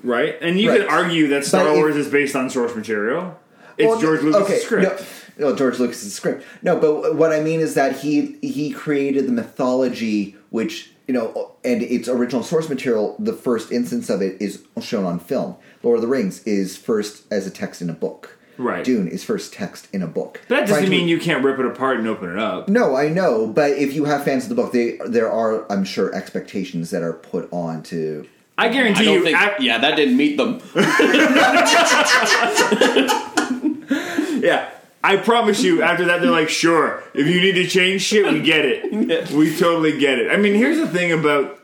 right? 0.04 0.36
And 0.42 0.60
you 0.60 0.70
Right. 0.70 0.82
could 0.82 0.90
argue 0.90 1.28
that 1.30 1.46
Star 1.46 1.64
But 1.66 1.72
if- 1.74 1.78
Wars 1.78 1.96
is 1.96 2.10
based 2.10 2.36
on 2.36 2.50
source 2.50 2.76
material. 2.76 3.40
It's 3.78 3.88
Well, 3.88 4.02
George 4.02 4.22
Lucas' 4.22 4.64
script. 4.64 4.84
No, 5.00 5.06
no, 5.42 5.54
George 5.56 5.80
Lucas's 5.80 6.14
script. 6.14 6.46
No, 6.62 6.80
but 6.80 7.16
what 7.16 7.34
I 7.34 7.42
mean 7.42 7.60
is 7.60 7.74
that 7.74 8.00
he 8.00 8.38
he 8.42 8.72
created 8.72 9.28
the 9.28 9.32
mythology, 9.34 10.36
which 10.52 10.92
you 11.08 11.14
know, 11.14 11.52
and 11.66 11.82
its 11.82 12.08
original 12.08 12.44
source 12.44 12.70
material. 12.70 13.16
The 13.20 13.34
first 13.34 13.72
instance 13.72 14.10
of 14.10 14.22
it 14.22 14.42
is 14.42 14.64
shown 14.82 15.04
on 15.06 15.20
film. 15.20 15.56
Lord 15.84 15.98
of 15.98 16.02
the 16.04 16.08
Rings 16.08 16.44
is 16.44 16.78
first 16.78 17.24
as 17.32 17.48
a 17.48 17.52
text 17.52 17.82
in 17.82 17.90
a 17.90 17.94
book. 17.94 18.38
Right. 18.58 18.84
Dune 18.86 19.08
is 19.08 19.24
first 19.24 19.54
text 19.54 19.88
in 19.92 20.04
a 20.04 20.08
book. 20.08 20.42
That 20.48 20.68
doesn't 20.68 20.84
to- 20.86 20.90
mean 20.92 21.08
you 21.08 21.20
can't 21.20 21.44
rip 21.44 21.58
it 21.58 21.66
apart 21.66 21.98
and 21.98 22.08
open 22.08 22.30
it 22.30 22.38
up. 22.38 22.70
No, 22.70 22.96
I 22.96 23.10
know, 23.10 23.48
but 23.48 23.72
if 23.72 23.94
you 23.94 24.06
have 24.06 24.24
fans 24.24 24.44
of 24.44 24.50
the 24.50 24.56
book, 24.56 24.72
they 24.72 25.00
there 25.06 25.32
are, 25.32 25.70
I'm 25.72 25.84
sure, 25.84 26.14
expectations 26.14 26.92
that 26.92 27.02
are 27.02 27.14
put 27.14 27.50
on 27.52 27.82
to. 27.84 28.28
I 28.58 28.66
I 28.66 28.70
guarantee 28.70 29.06
don't 29.06 29.14
you. 29.16 29.24
think. 29.24 29.38
ac- 29.42 29.66
yeah, 29.66 29.80
that 29.80 29.96
didn't 29.96 30.18
meet 30.18 30.38
them. 30.38 30.62
Yeah. 34.42 34.70
I 35.04 35.18
promise 35.18 35.64
you, 35.64 35.82
after 35.82 36.06
that, 36.06 36.22
they're 36.22 36.30
like, 36.30 36.50
sure, 36.50 37.04
if 37.14 37.28
you 37.28 37.42
need 37.42 37.54
to 37.54 37.68
change 37.68 38.04
shit, 38.04 38.32
we 38.32 38.42
get 38.42 38.66
it. 38.66 39.32
We 39.32 39.56
totally 39.56 39.98
get 39.98 40.20
it. 40.20 40.32
I 40.32 40.38
mean, 40.38 40.54
here's 40.54 40.78
the 40.78 40.88
thing 40.88 41.12
about, 41.12 41.60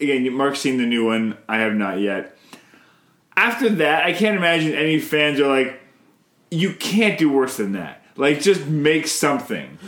again, 0.00 0.30
Mark's 0.32 0.60
seen 0.60 0.78
the 0.78 0.86
new 0.86 1.04
one. 1.04 1.36
I 1.48 1.58
have 1.58 1.74
not 1.74 2.00
yet. 2.00 2.36
After 3.36 3.68
that, 3.68 4.04
I 4.04 4.12
can't 4.12 4.36
imagine 4.36 4.72
any 4.74 4.98
fans 4.98 5.38
are 5.40 5.46
like, 5.46 5.80
you 6.50 6.74
can't 6.74 7.18
do 7.18 7.30
worse 7.30 7.56
than 7.56 7.72
that. 7.72 8.04
Like, 8.16 8.40
just 8.40 8.66
make 8.66 9.06
something. 9.06 9.78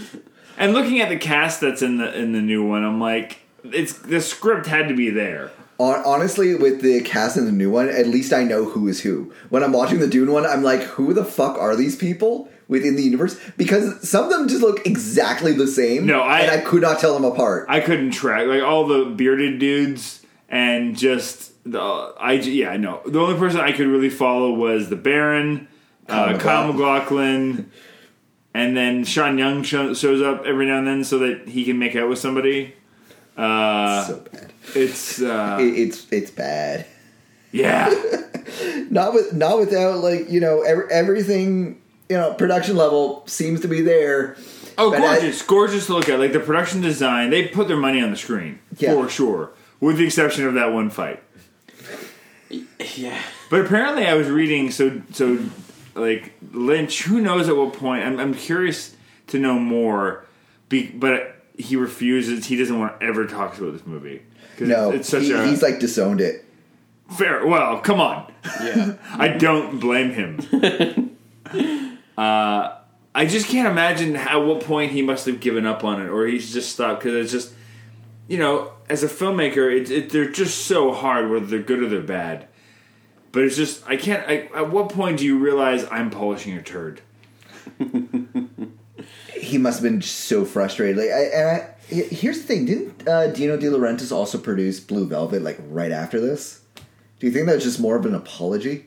And 0.56 0.72
looking 0.72 1.00
at 1.00 1.08
the 1.08 1.18
cast 1.18 1.60
that's 1.60 1.82
in 1.82 1.98
the 1.98 2.16
in 2.16 2.32
the 2.32 2.40
new 2.40 2.64
one, 2.64 2.84
I'm 2.84 3.00
like, 3.00 3.40
it's 3.64 3.94
the 3.94 4.20
script 4.20 4.66
had 4.66 4.88
to 4.88 4.94
be 4.94 5.10
there. 5.10 5.50
Honestly, 5.78 6.54
with 6.54 6.80
the 6.80 7.00
cast 7.02 7.36
in 7.36 7.46
the 7.46 7.52
new 7.52 7.70
one, 7.70 7.88
at 7.88 8.06
least 8.06 8.32
I 8.32 8.44
know 8.44 8.64
who 8.64 8.86
is 8.86 9.00
who. 9.00 9.32
When 9.50 9.64
I'm 9.64 9.72
watching 9.72 9.98
the 9.98 10.06
Dune 10.06 10.30
one, 10.30 10.46
I'm 10.46 10.62
like, 10.62 10.82
who 10.82 11.12
the 11.12 11.24
fuck 11.24 11.58
are 11.58 11.74
these 11.74 11.96
people 11.96 12.48
within 12.74 12.96
the 12.96 13.02
universe? 13.02 13.40
Because 13.56 14.06
some 14.06 14.24
of 14.24 14.30
them 14.30 14.48
just 14.48 14.60
look 14.60 14.86
exactly 14.86 15.52
the 15.52 15.66
same. 15.66 16.04
No, 16.06 16.20
I- 16.20 16.40
and 16.40 16.50
I 16.50 16.58
could 16.58 16.82
not 16.82 16.98
tell 16.98 17.14
them 17.14 17.24
apart. 17.24 17.64
I 17.70 17.80
couldn't 17.80 18.10
track 18.10 18.46
like 18.46 18.62
all 18.62 18.86
the 18.86 19.06
bearded 19.06 19.58
dudes 19.58 20.20
and 20.50 20.96
just 20.98 21.52
the 21.64 21.80
I 21.80 22.32
yeah 22.34 22.76
no 22.76 23.00
the 23.06 23.18
only 23.18 23.38
person 23.38 23.58
I 23.60 23.72
could 23.72 23.86
really 23.86 24.10
follow 24.10 24.52
was 24.52 24.90
the 24.90 24.96
Baron, 24.96 25.66
Kyle 26.06 26.34
uh, 26.34 26.38
Kyle. 26.38 26.72
MacLachlan, 26.72 27.70
and 28.52 28.76
then 28.76 29.04
Sean 29.04 29.38
Young 29.38 29.62
sho- 29.62 29.94
shows 29.94 30.20
up 30.20 30.44
every 30.44 30.66
now 30.66 30.76
and 30.78 30.86
then 30.86 31.04
so 31.04 31.18
that 31.20 31.48
he 31.48 31.64
can 31.64 31.78
make 31.78 31.96
out 31.96 32.08
with 32.10 32.18
somebody. 32.18 32.74
Uh, 33.36 34.04
so 34.04 34.16
bad. 34.30 34.52
it's 34.74 35.20
uh, 35.22 35.56
It, 35.60 35.64
it's 35.78 36.06
it's 36.12 36.30
bad. 36.30 36.86
yeah 37.50 37.88
Not 38.90 39.14
with 39.14 39.32
not 39.32 39.58
without 39.58 39.98
like 39.98 40.30
you 40.30 40.38
know 40.40 40.60
ev- 40.62 40.88
everything 40.90 41.80
you 42.08 42.16
know 42.16 42.34
production 42.34 42.76
level 42.76 43.22
seems 43.26 43.60
to 43.62 43.68
be 43.68 43.80
there. 43.80 44.36
oh 44.78 44.90
But 44.90 45.00
I- 45.02 45.14
gorgeous 45.20 45.42
gorgeous 45.42 45.86
to 45.86 45.94
look 45.94 46.08
at 46.08 46.18
like 46.18 46.32
the 46.32 46.40
production 46.40 46.80
design 46.80 47.30
they 47.30 47.48
put 47.48 47.68
their 47.68 47.76
money 47.76 48.00
on 48.02 48.10
the 48.10 48.16
screen 48.16 48.58
Yeah. 48.78 48.92
for 48.94 49.08
sure 49.08 49.50
with 49.80 49.96
the 49.98 50.04
exception 50.06 50.46
of 50.46 50.54
that 50.54 50.72
one 50.72 50.90
fight. 50.90 51.22
Yeah. 52.96 53.20
But 53.50 53.62
apparently, 53.66 54.06
I 54.06 54.14
was 54.14 54.28
reading 54.28 54.70
so 54.70 55.02
so 55.12 55.38
like 55.94 56.32
Lynch. 56.52 57.02
Who 57.04 57.20
knows 57.20 57.48
at 57.48 57.56
what 57.56 57.72
point? 57.74 58.04
I'm, 58.04 58.18
I'm 58.20 58.34
curious 58.34 58.94
to 59.28 59.38
know 59.38 59.58
more. 59.58 60.24
Be, 60.68 60.86
but 60.86 61.36
he 61.56 61.74
refuses. 61.76 62.46
He 62.46 62.56
doesn't 62.56 62.78
want 62.78 63.00
to 63.00 63.06
ever 63.06 63.26
talk 63.26 63.58
about 63.58 63.72
this 63.72 63.84
movie. 63.86 64.22
No, 64.60 64.90
it's 64.92 65.08
such 65.08 65.24
he- 65.24 65.32
a 65.32 65.44
he's 65.46 65.62
like 65.62 65.80
disowned 65.80 66.20
it. 66.20 66.44
fair. 67.18 67.44
Well, 67.46 67.80
come 67.80 68.00
on. 68.00 68.32
Yeah. 68.62 68.94
I 69.12 69.28
don't 69.28 69.80
blame 69.80 70.10
him. 70.12 71.10
uh, 72.16 72.76
I 73.14 73.26
just 73.26 73.48
can't 73.48 73.68
imagine 73.68 74.16
at 74.16 74.36
what 74.36 74.60
point 74.60 74.92
he 74.92 75.02
must 75.02 75.26
have 75.26 75.40
given 75.40 75.66
up 75.66 75.84
on 75.84 76.00
it, 76.00 76.08
or 76.08 76.26
he's 76.26 76.52
just 76.52 76.72
stopped 76.72 77.02
because 77.02 77.14
it's 77.14 77.32
just, 77.32 77.54
you 78.28 78.38
know, 78.38 78.72
as 78.88 79.02
a 79.02 79.08
filmmaker, 79.08 79.74
it, 79.74 79.90
it, 79.90 80.10
they're 80.10 80.30
just 80.30 80.66
so 80.66 80.92
hard, 80.92 81.30
whether 81.30 81.46
they're 81.46 81.60
good 81.60 81.82
or 81.82 81.88
they're 81.88 82.00
bad. 82.00 82.48
But 83.32 83.44
it's 83.44 83.56
just 83.56 83.86
I 83.88 83.96
can't. 83.96 84.28
I, 84.28 84.48
at 84.54 84.70
what 84.70 84.90
point 84.90 85.18
do 85.18 85.24
you 85.24 85.38
realize 85.38 85.84
I'm 85.90 86.10
polishing 86.10 86.56
a 86.56 86.62
turd? 86.62 87.00
He 89.44 89.58
must 89.58 89.82
have 89.82 89.90
been 89.90 90.00
so 90.00 90.44
frustrated. 90.44 90.96
Like, 90.96 91.10
I, 91.10 91.22
and 91.24 91.48
I, 91.48 91.94
here's 91.94 92.38
the 92.38 92.44
thing: 92.44 92.64
didn't 92.64 93.06
uh, 93.06 93.26
Dino 93.28 93.56
De 93.58 93.66
Laurentiis 93.66 94.10
also 94.10 94.38
produce 94.38 94.80
Blue 94.80 95.06
Velvet 95.06 95.42
like 95.42 95.58
right 95.68 95.92
after 95.92 96.18
this? 96.18 96.62
Do 97.20 97.26
you 97.26 97.32
think 97.32 97.46
that's 97.46 97.62
just 97.62 97.78
more 97.78 97.96
of 97.96 98.06
an 98.06 98.14
apology? 98.14 98.86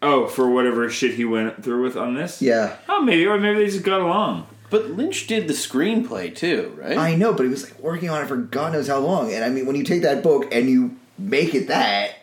Oh, 0.00 0.26
for 0.28 0.48
whatever 0.48 0.88
shit 0.90 1.14
he 1.14 1.24
went 1.24 1.62
through 1.64 1.82
with 1.82 1.96
on 1.96 2.14
this. 2.14 2.40
Yeah, 2.40 2.76
Oh, 2.88 3.02
maybe 3.02 3.26
or 3.26 3.38
maybe 3.38 3.58
they 3.58 3.66
just 3.70 3.84
got 3.84 4.00
along. 4.00 4.46
But 4.70 4.90
Lynch 4.90 5.26
did 5.26 5.48
the 5.48 5.54
screenplay 5.54 6.34
too, 6.34 6.74
right? 6.78 6.96
I 6.98 7.14
know, 7.14 7.32
but 7.32 7.44
he 7.44 7.48
was 7.48 7.64
like 7.64 7.80
working 7.80 8.10
on 8.10 8.22
it 8.22 8.26
for 8.28 8.36
God 8.36 8.74
knows 8.74 8.86
how 8.88 8.98
long. 8.98 9.32
And 9.32 9.42
I 9.44 9.48
mean, 9.48 9.66
when 9.66 9.76
you 9.76 9.82
take 9.84 10.02
that 10.02 10.22
book 10.22 10.46
and 10.54 10.68
you 10.68 10.96
make 11.18 11.54
it 11.54 11.68
that, 11.68 12.16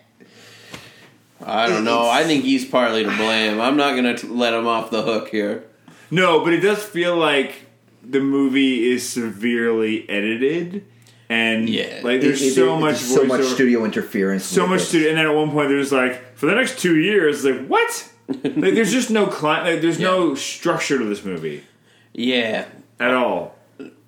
I 1.44 1.68
don't 1.68 1.84
know. 1.84 2.08
I 2.08 2.24
think 2.24 2.44
he's 2.44 2.66
partly 2.66 3.04
to 3.04 3.18
blame. 3.18 3.60
I'm 3.60 3.76
not 3.78 3.96
going 3.96 4.16
to 4.16 4.34
let 4.34 4.54
him 4.54 4.68
off 4.68 4.90
the 4.90 5.02
hook 5.02 5.30
here. 5.30 5.64
No, 6.12 6.44
but 6.44 6.54
it 6.54 6.62
does 6.62 6.84
feel 6.84 7.18
like 7.18 7.66
the 8.04 8.20
movie 8.20 8.90
is 8.92 9.08
severely 9.08 10.08
edited, 10.10 10.86
and 11.30 11.70
Yeah. 11.70 12.02
like 12.04 12.22
there's 12.22 12.42
it- 12.42 12.48
it- 12.48 12.54
so 12.54 12.76
it- 12.78 12.80
much 12.80 12.98
so 12.98 13.24
much 13.26 13.42
voiceover- 13.42 13.54
studio 13.54 13.86
interference, 13.86 14.46
so 14.46 14.68
much 14.68 14.82
it. 14.82 14.86
studio, 14.86 15.10
and 15.10 15.18
then 15.18 15.26
at 15.26 15.34
one 15.34 15.52
point 15.52 15.70
there's 15.70 15.92
like 15.92 16.36
for 16.38 16.46
the 16.46 16.56
next 16.56 16.80
two 16.80 16.98
years, 16.98 17.44
like 17.46 17.66
what? 17.68 18.10
like 18.28 18.54
there's 18.76 18.92
just 18.92 19.10
no 19.12 19.28
cli- 19.28 19.62
like, 19.62 19.82
there's 19.82 20.00
no 20.00 20.34
structure 20.36 20.98
to 20.98 21.06
this 21.06 21.24
movie 21.24 21.64
Yeah. 22.14 22.66
at 23.00 23.14
all. 23.14 23.56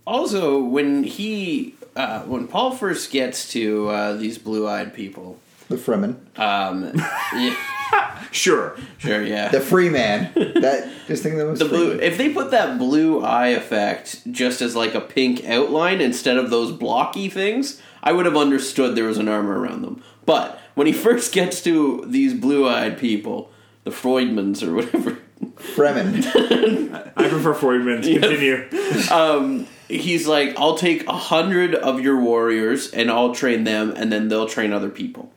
Also, 0.05 0.59
when 0.59 1.03
he, 1.03 1.75
uh, 1.95 2.21
when 2.21 2.47
Paul 2.47 2.71
first 2.71 3.11
gets 3.11 3.49
to 3.51 3.89
uh, 3.89 4.13
these 4.13 4.37
blue-eyed 4.37 4.93
people, 4.93 5.37
The 5.69 5.75
Fremen, 5.75 6.15
um, 6.39 6.91
yeah, 7.35 7.53
Sure, 8.31 8.77
sure, 8.97 9.23
yeah. 9.23 9.47
the 9.49 9.61
free 9.61 9.89
man. 9.89 10.31
That 10.35 10.91
just 11.07 11.23
think 11.23 11.33
of 11.33 11.39
them 11.39 11.49
as 11.53 11.59
the 11.59 11.65
blue 11.65 11.91
Freeman. 11.91 12.03
if 12.03 12.17
they 12.17 12.29
put 12.31 12.51
that 12.51 12.77
blue 12.77 13.23
eye 13.23 13.47
effect 13.47 14.29
just 14.31 14.61
as 14.61 14.75
like 14.75 14.93
a 14.93 15.01
pink 15.01 15.45
outline 15.45 16.01
instead 16.01 16.37
of 16.37 16.49
those 16.49 16.71
blocky 16.71 17.29
things 17.29 17.81
i 18.03 18.11
would 18.11 18.25
have 18.25 18.35
understood 18.35 18.95
there 18.95 19.05
was 19.05 19.17
an 19.17 19.27
armor 19.29 19.57
around 19.59 19.81
them 19.81 20.03
but 20.25 20.59
when 20.75 20.85
he 20.85 20.93
first 21.07 21.33
gets 21.33 21.63
to 21.63 22.03
these 22.05 22.33
blue-eyed 22.33 22.97
people 22.99 23.49
the 23.85 23.91
freudmans 23.91 24.61
or 24.61 24.73
whatever 24.75 25.17
Fremen. 25.55 26.23
I 27.15 27.29
prefer 27.29 27.53
Freudman's. 27.53 28.07
Continue. 28.07 28.67
Um, 29.11 29.67
he's 29.87 30.27
like 30.27 30.53
i'll 30.57 30.77
take 30.77 31.07
a 31.07 31.13
hundred 31.17 31.73
of 31.73 32.01
your 32.01 32.19
warriors 32.19 32.91
and 32.91 33.09
i'll 33.09 33.33
train 33.33 33.63
them 33.63 33.93
and 33.95 34.11
then 34.11 34.27
they'll 34.27 34.47
train 34.47 34.73
other 34.73 34.89
people 34.89 35.31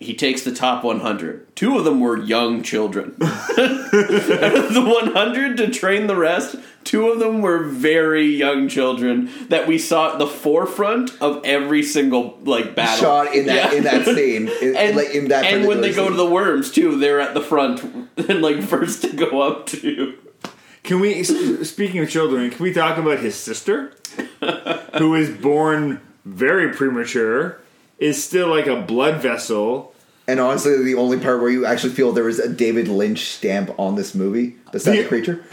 he 0.00 0.14
takes 0.14 0.42
the 0.42 0.54
top 0.54 0.84
100 0.84 1.54
two 1.56 1.78
of 1.78 1.84
them 1.84 2.00
were 2.00 2.18
young 2.18 2.62
children 2.62 3.14
Out 3.22 3.30
of 3.58 4.74
the 4.74 4.82
100 4.84 5.56
to 5.58 5.70
train 5.70 6.06
the 6.06 6.16
rest 6.16 6.56
two 6.82 7.08
of 7.08 7.18
them 7.18 7.40
were 7.40 7.62
very 7.64 8.26
young 8.26 8.68
children 8.68 9.30
that 9.48 9.66
we 9.66 9.78
saw 9.78 10.12
at 10.12 10.18
the 10.18 10.26
forefront 10.26 11.10
of 11.22 11.40
every 11.44 11.82
single 11.82 12.38
like 12.44 12.74
battle 12.74 13.00
Shot 13.04 13.34
in 13.34 13.46
that 13.46 13.72
Yeah. 13.72 13.78
in 13.78 13.84
that 13.84 14.04
scene, 14.04 14.48
in, 14.62 14.76
and, 14.76 14.96
like 14.96 15.14
in 15.14 15.28
that. 15.28 15.44
and 15.46 15.66
when 15.66 15.80
they 15.80 15.92
go 15.94 16.08
to 16.10 16.14
the 16.16 16.26
worms 16.26 16.70
too 16.70 16.98
they're 16.98 17.20
at 17.20 17.32
the 17.34 17.40
front 17.40 17.82
and 18.28 18.42
like 18.42 18.62
first 18.62 19.02
to 19.02 19.12
go 19.16 19.40
up 19.42 19.66
to 19.66 20.18
Can 20.82 21.00
we? 21.00 21.24
Speaking 21.24 22.00
of 22.02 22.10
children, 22.10 22.50
can 22.50 22.62
we 22.62 22.70
talk 22.74 22.98
about 22.98 23.20
his 23.20 23.34
sister, 23.34 23.94
who 24.98 25.10
was 25.10 25.30
born 25.30 26.02
very 26.26 26.74
premature, 26.74 27.58
is 27.98 28.22
still 28.22 28.48
like 28.48 28.66
a 28.66 28.80
blood 28.80 29.20
vessel. 29.22 29.92
and 30.26 30.40
honestly, 30.40 30.82
the 30.82 30.94
only 30.94 31.18
part 31.18 31.38
where 31.40 31.50
you 31.50 31.66
actually 31.66 31.92
feel 31.92 32.10
there 32.12 32.28
is 32.30 32.38
a 32.38 32.48
David 32.48 32.88
Lynch 32.88 33.26
stamp 33.26 33.70
on 33.78 33.94
this 33.94 34.14
movie, 34.14 34.56
besides 34.72 34.96
Yeah. 34.96 35.02
the 35.02 35.08
creature. 35.08 35.44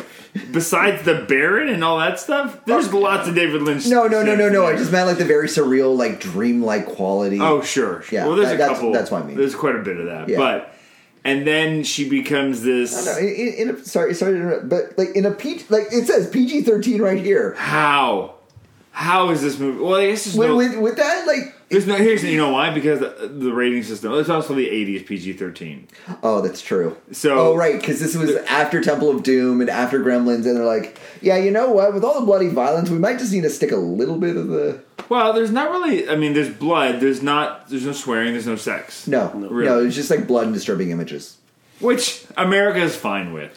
Besides 0.53 1.03
the 1.03 1.25
Baron 1.27 1.67
and 1.67 1.83
all 1.83 1.99
that 1.99 2.17
stuff, 2.21 2.57
there's 2.65 2.93
lots 2.93 3.27
of 3.27 3.35
David 3.35 3.61
Lynch. 3.63 3.85
No, 3.87 4.07
no, 4.07 4.23
no, 4.23 4.33
no, 4.33 4.47
no. 4.47 4.65
I 4.65 4.77
just 4.77 4.89
meant 4.89 5.07
like 5.07 5.17
the 5.17 5.25
very 5.25 5.49
surreal, 5.49 5.97
like 5.97 6.21
dreamlike 6.21 6.85
quality. 6.85 7.37
Oh, 7.41 7.61
sure. 7.61 8.05
Yeah, 8.11 8.27
Well, 8.27 8.37
there's 8.37 8.47
that- 8.47 8.55
a 8.55 8.57
that's- 8.59 8.77
couple. 8.77 8.93
that's 8.93 9.11
what 9.11 9.23
I 9.23 9.27
mean. 9.27 9.35
There's 9.35 9.55
quite 9.55 9.75
a 9.75 9.79
bit 9.79 9.97
of 9.97 10.05
that, 10.05 10.29
Yeah. 10.29 10.37
but 10.37 10.73
and 11.25 11.45
then 11.45 11.83
she 11.83 12.07
becomes 12.09 12.63
this. 12.63 13.05
No, 13.05 13.17
in, 13.17 13.27
in 13.27 13.69
a, 13.75 13.83
sorry, 13.83 14.13
sorry, 14.13 14.35
to 14.35 14.37
interrupt, 14.39 14.69
but 14.69 14.97
like 14.97 15.09
in 15.17 15.25
a 15.25 15.31
PG, 15.31 15.65
like 15.67 15.87
it 15.91 16.07
says 16.07 16.29
PG 16.29 16.61
thirteen 16.61 17.01
right 17.01 17.19
here. 17.21 17.55
How? 17.57 18.35
how 18.93 19.29
is 19.31 19.41
this 19.41 19.59
movie? 19.59 19.83
Well, 19.83 19.95
I 19.99 20.07
guess 20.07 20.33
with, 20.33 20.47
no, 20.47 20.55
with, 20.55 20.77
with 20.77 20.95
that, 20.97 21.27
like, 21.27 21.53
Here's 21.71 22.23
you 22.23 22.37
know 22.37 22.51
why? 22.51 22.69
Because 22.69 22.99
the, 22.99 23.27
the 23.27 23.53
rating 23.53 23.83
system. 23.83 24.13
It's 24.13 24.29
also 24.29 24.53
the 24.53 24.67
80s 24.67 25.05
PG-13. 25.05 25.83
oh, 26.21 26.41
that's 26.41 26.61
true. 26.61 26.97
So- 27.11 27.53
oh, 27.53 27.55
right, 27.55 27.79
because 27.79 27.99
this 27.99 28.15
was 28.15 28.35
after 28.47 28.81
Temple 28.81 29.09
of 29.09 29.23
Doom 29.23 29.61
and 29.61 29.69
after 29.69 29.99
Gremlins, 30.01 30.45
and 30.45 30.57
they're 30.57 30.65
like, 30.65 30.99
yeah, 31.21 31.37
you 31.37 31.49
know 31.51 31.71
what? 31.71 31.93
With 31.93 32.03
all 32.03 32.19
the 32.19 32.25
bloody 32.25 32.49
violence, 32.49 32.89
we 32.89 32.97
might 32.99 33.19
just 33.19 33.31
need 33.31 33.41
to 33.43 33.49
stick 33.49 33.71
a 33.71 33.77
little 33.77 34.17
bit 34.17 34.35
of 34.37 34.49
the. 34.49 34.81
Well, 35.09 35.33
there's 35.33 35.51
not 35.51 35.71
really. 35.71 36.07
I 36.09 36.15
mean, 36.15 36.33
there's 36.33 36.49
blood. 36.49 36.99
There's 36.99 37.21
not. 37.21 37.69
There's 37.69 37.85
no 37.85 37.91
swearing. 37.93 38.33
There's 38.33 38.47
no 38.47 38.55
sex. 38.55 39.07
No, 39.07 39.29
Really. 39.33 39.65
no, 39.65 39.85
it's 39.85 39.95
just 39.95 40.09
like 40.09 40.27
blood 40.27 40.45
and 40.45 40.53
disturbing 40.53 40.91
images. 40.91 41.37
Which 41.81 42.25
America 42.37 42.79
is 42.79 42.95
fine 42.95 43.33
with. 43.33 43.51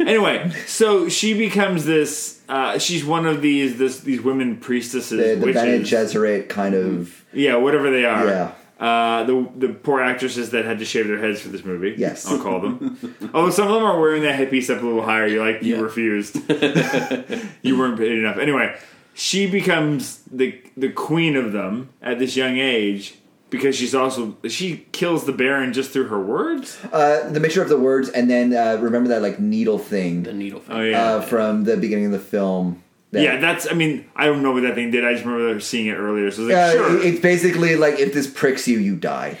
anyway, 0.00 0.50
so 0.66 1.08
she 1.08 1.34
becomes 1.36 1.84
this. 1.84 2.40
Uh, 2.48 2.78
she's 2.78 3.04
one 3.04 3.26
of 3.26 3.42
these 3.42 3.78
this 3.78 4.00
these 4.00 4.20
women 4.20 4.56
priestesses, 4.58 5.10
The, 5.40 5.46
the 5.46 5.52
Bene 5.52 5.78
witches. 5.78 5.90
Gesserit 5.90 6.48
kind 6.48 6.74
of. 6.74 7.24
yeah, 7.32 7.56
whatever 7.56 7.90
they 7.90 8.04
are. 8.04 8.26
Yeah. 8.26 8.52
Uh, 8.78 9.24
the 9.24 9.48
the 9.56 9.68
poor 9.72 10.02
actresses 10.02 10.50
that 10.50 10.64
had 10.66 10.78
to 10.80 10.84
shave 10.84 11.08
their 11.08 11.18
heads 11.18 11.40
for 11.40 11.48
this 11.48 11.64
movie. 11.64 11.94
Yes. 11.96 12.26
I'll 12.26 12.38
call 12.38 12.60
them. 12.60 12.98
Although 13.34 13.50
some 13.50 13.68
of 13.68 13.74
them 13.74 13.82
are 13.84 13.98
wearing 13.98 14.22
that 14.22 14.34
headpiece 14.34 14.68
up 14.68 14.82
a 14.82 14.84
little 14.84 15.02
higher. 15.02 15.26
You're 15.26 15.44
like, 15.50 15.62
you 15.62 15.76
Yeah. 15.76 15.80
refused. 15.82 16.36
you 17.62 17.78
weren't 17.78 17.98
paid 17.98 18.12
enough. 18.18 18.36
Anyway, 18.38 18.76
she 19.14 19.50
becomes 19.50 20.20
the 20.30 20.60
the 20.76 20.90
queen 20.90 21.36
of 21.36 21.52
them 21.52 21.88
at 22.02 22.18
this 22.18 22.36
young 22.36 22.58
age 22.58 23.14
because 23.50 23.76
she's 23.76 23.94
also 23.94 24.36
she 24.48 24.86
kills 24.92 25.24
the 25.24 25.32
Baron 25.32 25.72
just 25.72 25.90
through 25.92 26.08
her 26.08 26.20
words. 26.20 26.78
Uh, 26.92 27.28
the 27.30 27.40
mixture 27.40 27.62
of 27.62 27.68
the 27.68 27.78
words, 27.78 28.08
and 28.08 28.28
then 28.30 28.52
uh, 28.54 28.78
remember 28.80 29.08
that 29.10 29.22
like 29.22 29.38
needle 29.38 29.78
thing 29.78 30.24
The 30.24 30.32
needle. 30.32 30.62
Oh 30.68 30.80
yeah. 30.80 31.02
uh, 31.14 31.20
from 31.22 31.64
the 31.64 31.76
beginning 31.76 32.06
of 32.06 32.12
the 32.12 32.18
film. 32.18 32.82
that- 33.12 33.22
Yeah, 33.22 33.36
that's. 33.40 33.70
I 33.70 33.74
mean, 33.74 34.04
I 34.16 34.26
don't 34.26 34.42
know 34.42 34.52
what 34.52 34.62
that 34.62 34.74
thing 34.74 34.90
did. 34.90 35.04
I 35.04 35.12
just 35.12 35.24
remember 35.24 35.60
seeing 35.60 35.86
it 35.86 35.94
earlier. 35.94 36.30
So 36.30 36.42
I 36.42 36.46
was 36.46 36.54
like, 36.54 36.56
Uh, 36.56 36.72
sure. 36.72 37.02
It's 37.06 37.20
basically 37.20 37.76
like 37.76 37.98
if 38.00 38.12
this 38.12 38.26
pricks 38.26 38.66
you, 38.68 38.78
you 38.78 38.96
die. 38.96 39.38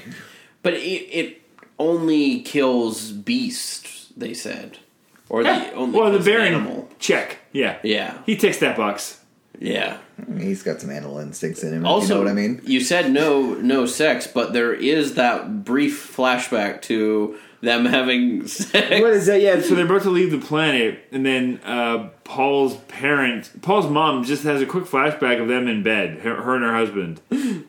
But 0.62 0.74
it, 0.74 0.78
it 1.12 1.42
only 1.78 2.40
kills 2.42 3.12
beasts. 3.12 4.12
They 4.16 4.32
said, 4.34 4.78
or 5.28 5.42
Yeah. 5.42 5.58
the 5.70 5.72
only 5.74 5.98
well, 5.98 6.10
the 6.12 6.20
Baron 6.20 6.54
animal. 6.54 6.88
check. 6.98 7.38
Yeah, 7.52 7.76
Yeah, 7.82 8.18
he 8.26 8.36
ticks 8.36 8.58
that 8.58 8.76
box. 8.76 9.20
Yeah. 9.60 9.98
He's 10.38 10.62
got 10.62 10.80
some 10.80 10.90
animal 10.90 11.18
instincts 11.18 11.62
in 11.62 11.72
him. 11.72 11.86
Also, 11.86 12.06
you 12.06 12.14
know 12.14 12.20
what 12.24 12.30
I 12.30 12.34
mean? 12.34 12.60
You 12.64 12.80
said 12.80 13.10
no, 13.10 13.54
no 13.54 13.86
sex, 13.86 14.26
but 14.26 14.52
there 14.52 14.72
is 14.72 15.14
that 15.14 15.64
brief 15.64 16.14
flashback 16.16 16.82
to 16.82 17.38
them 17.60 17.84
having 17.84 18.46
sex. 18.46 19.00
What 19.00 19.12
is 19.12 19.26
that? 19.26 19.40
Yeah, 19.40 19.60
so 19.60 19.74
they're 19.74 19.84
about 19.86 20.02
to 20.02 20.10
leave 20.10 20.30
the 20.30 20.38
planet, 20.38 21.04
and 21.12 21.24
then 21.24 21.60
uh, 21.64 22.10
Paul's 22.24 22.76
parent, 22.88 23.50
Paul's 23.62 23.90
mom, 23.90 24.24
just 24.24 24.44
has 24.44 24.62
a 24.62 24.66
quick 24.66 24.84
flashback 24.84 25.40
of 25.40 25.48
them 25.48 25.68
in 25.68 25.82
bed, 25.82 26.20
her, 26.20 26.42
her 26.42 26.54
and 26.54 26.64
her 26.64 26.74
husband, 26.74 27.20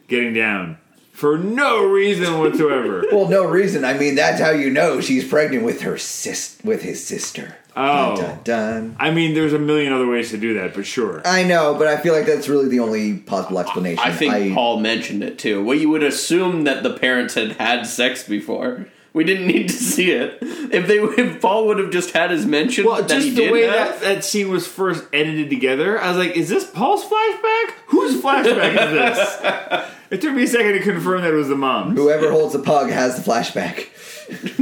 getting 0.08 0.34
down 0.34 0.78
for 1.18 1.36
no 1.36 1.84
reason 1.84 2.40
whatsoever. 2.40 3.04
Well, 3.12 3.28
no 3.28 3.46
reason. 3.46 3.84
I 3.84 3.98
mean, 3.98 4.14
that's 4.16 4.40
how 4.40 4.52
you 4.52 4.70
know 4.70 5.02
she's 5.02 5.28
pregnant 5.28 5.64
with 5.64 5.82
her 5.82 5.98
sis, 5.98 6.60
with 6.64 6.84
his 6.84 7.04
sister. 7.04 7.58
Oh. 7.78 8.16
Dun, 8.16 8.26
dun, 8.26 8.40
dun. 8.44 8.96
I 9.00 9.12
mean, 9.12 9.36
there's 9.36 9.54
a 9.54 9.60
million 9.60 9.94
other 9.94 10.08
ways 10.08 10.32
to 10.32 10.38
do 10.38 10.56
that, 10.56 10.74
but 10.74 10.86
sure. 10.86 11.22
I 11.26 11.44
know, 11.44 11.76
but 11.78 11.88
I 11.88 11.98
feel 11.98 12.14
like 12.14 12.26
that's 12.26 12.50
really 12.50 12.68
the 12.68 12.80
only 12.80 13.18
possible 13.18 13.60
explanation. 13.60 14.04
I 14.04 14.12
think 14.12 14.54
Paul 14.56 14.80
mentioned 14.80 15.24
it 15.24 15.38
too. 15.38 15.64
Well, 15.64 15.78
you 15.78 15.90
would 15.90 16.04
assume 16.04 16.64
that 16.64 16.82
the 16.82 16.98
parents 16.98 17.36
had 17.36 17.54
had 17.54 17.86
sex 17.86 18.28
before. 18.28 18.88
We 19.18 19.24
didn't 19.24 19.48
need 19.48 19.68
to 19.70 19.76
see 19.76 20.12
it. 20.12 20.38
If 20.42 20.88
they, 20.88 21.00
if 21.00 21.42
Paul 21.42 21.68
would 21.68 21.80
have 21.80 21.90
just 21.92 22.12
had 22.12 22.32
his 22.32 22.46
mention, 22.46 22.86
Well, 22.86 23.02
that 23.02 23.10
he 23.12 23.18
just 23.26 23.36
the 23.36 23.42
did 23.44 23.52
way 23.52 23.64
have, 23.64 24.00
that, 24.00 24.02
that 24.02 24.24
scene 24.24 24.50
was 24.50 24.68
first 24.68 25.04
edited 25.12 25.50
together, 25.50 26.00
I 26.00 26.10
was 26.10 26.18
like, 26.18 26.38
is 26.38 26.48
this 26.50 26.70
Paul's 26.70 27.04
flashback? 27.04 27.72
Whose 27.88 28.22
flashback 28.22 28.74
is 28.74 28.92
this? 28.94 29.92
It 30.10 30.22
took 30.22 30.34
me 30.34 30.44
a 30.44 30.48
second 30.48 30.72
to 30.72 30.80
confirm 30.80 31.22
that 31.24 31.34
it 31.34 31.36
was 31.36 31.50
the 31.50 31.58
mom. 31.58 31.94
whoever 31.94 32.32
holds 32.32 32.54
the 32.54 32.60
pug 32.60 32.90
has 32.90 33.22
the 33.22 33.30
flashback. 33.30 33.88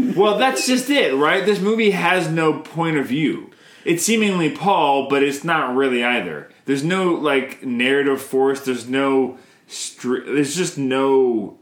Well, 0.15 0.37
that's 0.37 0.65
just 0.65 0.89
it, 0.89 1.13
right? 1.15 1.45
This 1.45 1.59
movie 1.59 1.91
has 1.91 2.29
no 2.29 2.59
point 2.59 2.97
of 2.97 3.07
view. 3.07 3.51
It's 3.83 4.03
seemingly 4.03 4.49
Paul, 4.49 5.09
but 5.09 5.21
it's 5.23 5.43
not 5.43 5.75
really 5.75 6.03
either. 6.03 6.49
There's 6.65 6.83
no 6.83 7.13
like 7.13 7.63
narrative 7.63 8.21
force. 8.21 8.61
There's 8.61 8.87
no. 8.87 9.37
Str- 9.67 10.23
there's 10.25 10.55
just 10.55 10.77
no. 10.77 11.57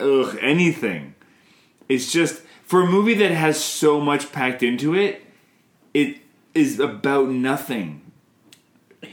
Ugh, 0.00 0.36
anything. 0.40 1.14
It's 1.88 2.12
just 2.12 2.42
for 2.64 2.82
a 2.82 2.86
movie 2.86 3.14
that 3.14 3.30
has 3.30 3.62
so 3.62 4.00
much 4.00 4.32
packed 4.32 4.62
into 4.62 4.94
it. 4.94 5.22
It 5.92 6.18
is 6.54 6.80
about 6.80 7.28
nothing. 7.28 8.00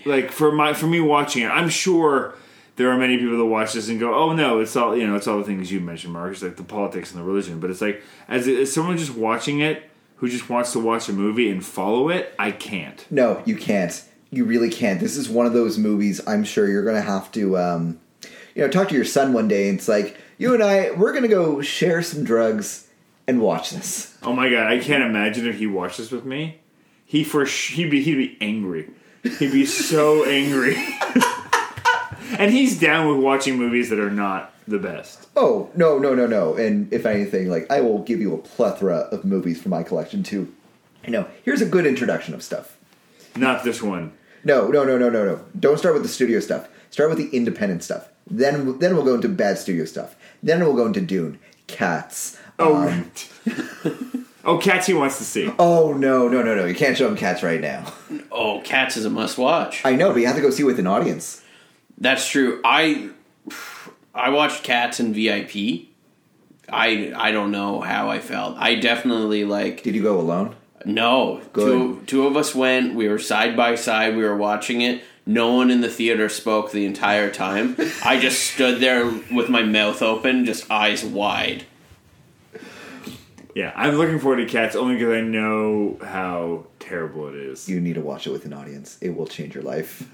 Like 0.05 0.31
for 0.31 0.51
my 0.51 0.73
for 0.73 0.87
me 0.87 0.99
watching 0.99 1.43
it, 1.43 1.49
I'm 1.49 1.69
sure 1.69 2.35
there 2.77 2.89
are 2.89 2.97
many 2.97 3.17
people 3.17 3.37
that 3.37 3.45
watch 3.45 3.73
this 3.73 3.89
and 3.89 3.99
go, 3.99 4.15
"Oh 4.15 4.33
no, 4.33 4.59
it's 4.59 4.75
all 4.75 4.95
you 4.95 5.05
know, 5.05 5.15
it's 5.15 5.27
all 5.27 5.37
the 5.37 5.43
things 5.43 5.71
you 5.71 5.79
mentioned, 5.79 6.13
Mark. 6.13 6.31
It's 6.31 6.41
like 6.41 6.55
the 6.55 6.63
politics 6.63 7.11
and 7.11 7.21
the 7.21 7.25
religion." 7.25 7.59
But 7.59 7.69
it's 7.69 7.81
like 7.81 8.01
as, 8.27 8.47
as 8.47 8.73
someone 8.73 8.97
just 8.97 9.13
watching 9.13 9.59
it 9.59 9.89
who 10.21 10.29
just 10.29 10.49
wants 10.49 10.71
to 10.71 10.79
watch 10.79 11.09
a 11.09 11.13
movie 11.13 11.49
and 11.49 11.65
follow 11.65 12.09
it, 12.09 12.33
I 12.37 12.51
can't. 12.51 13.05
No, 13.09 13.41
you 13.45 13.55
can't. 13.55 14.03
You 14.29 14.45
really 14.45 14.69
can't. 14.69 14.99
This 14.99 15.17
is 15.17 15.27
one 15.27 15.45
of 15.45 15.53
those 15.53 15.77
movies. 15.77 16.21
I'm 16.27 16.43
sure 16.43 16.67
you're 16.67 16.83
going 16.83 16.95
to 16.95 17.01
have 17.01 17.31
to, 17.33 17.57
um, 17.57 17.99
you 18.55 18.61
know, 18.61 18.69
talk 18.69 18.89
to 18.89 18.95
your 18.95 19.05
son 19.05 19.33
one 19.33 19.47
day. 19.47 19.69
And 19.69 19.77
it's 19.79 19.87
like 19.87 20.17
you 20.37 20.53
and 20.53 20.63
I, 20.63 20.91
we're 20.91 21.11
going 21.11 21.23
to 21.23 21.29
go 21.29 21.61
share 21.61 22.01
some 22.01 22.23
drugs 22.23 22.87
and 23.27 23.41
watch 23.41 23.71
this. 23.71 24.17
Oh 24.23 24.33
my 24.33 24.49
god, 24.49 24.67
I 24.67 24.79
can't 24.79 25.03
imagine 25.03 25.47
if 25.47 25.57
he 25.57 25.67
watched 25.67 25.97
this 25.97 26.11
with 26.11 26.25
me. 26.25 26.59
He 27.05 27.23
for 27.23 27.45
sh- 27.45 27.73
he'd 27.73 27.89
be 27.91 28.01
he'd 28.01 28.15
be 28.15 28.37
angry. 28.41 28.89
He'd 29.23 29.51
be 29.51 29.65
so 29.65 30.23
angry. 30.27 30.75
and 32.37 32.51
he's 32.51 32.79
down 32.79 33.07
with 33.07 33.23
watching 33.23 33.57
movies 33.57 33.89
that 33.89 33.99
are 33.99 34.09
not 34.11 34.53
the 34.67 34.79
best. 34.79 35.27
Oh 35.35 35.69
no, 35.75 35.97
no, 35.97 36.13
no, 36.15 36.25
no! 36.27 36.55
And 36.55 36.91
if 36.93 37.05
anything, 37.05 37.49
like 37.49 37.69
I 37.69 37.81
will 37.81 37.99
give 37.99 38.19
you 38.19 38.33
a 38.33 38.37
plethora 38.37 38.97
of 39.11 39.25
movies 39.25 39.61
from 39.61 39.71
my 39.71 39.83
collection 39.83 40.23
too. 40.23 40.53
You 41.05 41.11
know, 41.11 41.27
here's 41.43 41.61
a 41.61 41.65
good 41.65 41.85
introduction 41.85 42.33
of 42.33 42.43
stuff. 42.43 42.77
Not 43.35 43.63
this 43.63 43.81
one. 43.81 44.13
No, 44.43 44.67
no, 44.69 44.83
no, 44.83 44.97
no, 44.97 45.09
no, 45.09 45.25
no. 45.25 45.45
Don't 45.59 45.77
start 45.77 45.93
with 45.93 46.03
the 46.03 46.09
studio 46.09 46.39
stuff. 46.39 46.67
Start 46.89 47.09
with 47.09 47.17
the 47.17 47.35
independent 47.35 47.83
stuff. 47.83 48.09
Then, 48.31 48.79
then 48.79 48.95
we'll 48.95 49.05
go 49.05 49.15
into 49.15 49.29
bad 49.29 49.57
studio 49.57 49.85
stuff. 49.85 50.15
Then 50.41 50.61
we'll 50.61 50.75
go 50.75 50.87
into 50.87 51.01
Dune, 51.01 51.39
Cats. 51.67 52.37
Oh, 52.57 52.75
um, 52.75 52.85
right. 52.85 53.29
oh, 54.45 54.57
Cats 54.57 54.87
he 54.87 54.93
wants 54.93 55.17
to 55.17 55.23
see. 55.23 55.51
oh 55.59 55.93
no, 55.93 56.27
no, 56.27 56.41
no, 56.41 56.55
no! 56.55 56.65
You 56.65 56.75
can't 56.75 56.97
show 56.97 57.07
him 57.07 57.15
Cats 57.17 57.43
right 57.43 57.59
now. 57.61 57.91
oh, 58.31 58.61
Cats 58.63 58.97
is 58.97 59.05
a 59.05 59.09
must 59.09 59.37
watch. 59.37 59.81
I 59.85 59.95
know, 59.95 60.11
but 60.13 60.19
you 60.19 60.27
have 60.27 60.35
to 60.35 60.41
go 60.41 60.49
see 60.49 60.63
it 60.63 60.65
with 60.65 60.79
an 60.79 60.87
audience. 60.87 61.43
That's 61.97 62.27
true. 62.27 62.61
I 62.63 63.09
I 64.13 64.29
watched 64.29 64.63
Cats 64.63 64.99
in 64.99 65.13
VIP. 65.13 65.87
I 66.69 67.13
I 67.15 67.31
don't 67.31 67.51
know 67.51 67.81
how 67.81 68.09
I 68.09 68.19
felt. 68.19 68.57
I 68.57 68.75
definitely 68.75 69.43
like 69.45 69.83
Did 69.83 69.95
you 69.95 70.03
go 70.03 70.19
alone? 70.19 70.55
No. 70.85 71.41
Good. 71.53 71.65
Two 71.65 72.03
two 72.05 72.27
of 72.27 72.35
us 72.37 72.53
went. 72.55 72.95
We 72.95 73.07
were 73.07 73.19
side 73.19 73.55
by 73.55 73.75
side. 73.75 74.15
We 74.15 74.23
were 74.23 74.35
watching 74.35 74.81
it. 74.81 75.03
No 75.25 75.53
one 75.53 75.69
in 75.69 75.81
the 75.81 75.89
theater 75.89 76.29
spoke 76.29 76.71
the 76.71 76.85
entire 76.85 77.29
time. 77.29 77.75
I 78.03 78.19
just 78.19 78.53
stood 78.53 78.79
there 78.79 79.05
with 79.31 79.49
my 79.49 79.61
mouth 79.61 80.01
open, 80.01 80.45
just 80.45 80.69
eyes 80.71 81.05
wide. 81.05 81.65
Yeah, 83.53 83.73
I'm 83.75 83.95
looking 83.95 84.19
forward 84.19 84.37
to 84.37 84.45
Cats 84.45 84.75
only 84.75 84.95
because 84.95 85.13
I 85.13 85.21
know 85.21 85.97
how 86.01 86.67
terrible 86.79 87.27
it 87.27 87.35
is. 87.35 87.67
You 87.67 87.81
need 87.81 87.95
to 87.95 88.01
watch 88.01 88.25
it 88.25 88.31
with 88.31 88.45
an 88.45 88.53
audience. 88.53 88.97
It 89.01 89.15
will 89.15 89.27
change 89.27 89.53
your 89.53 89.63
life. 89.63 90.09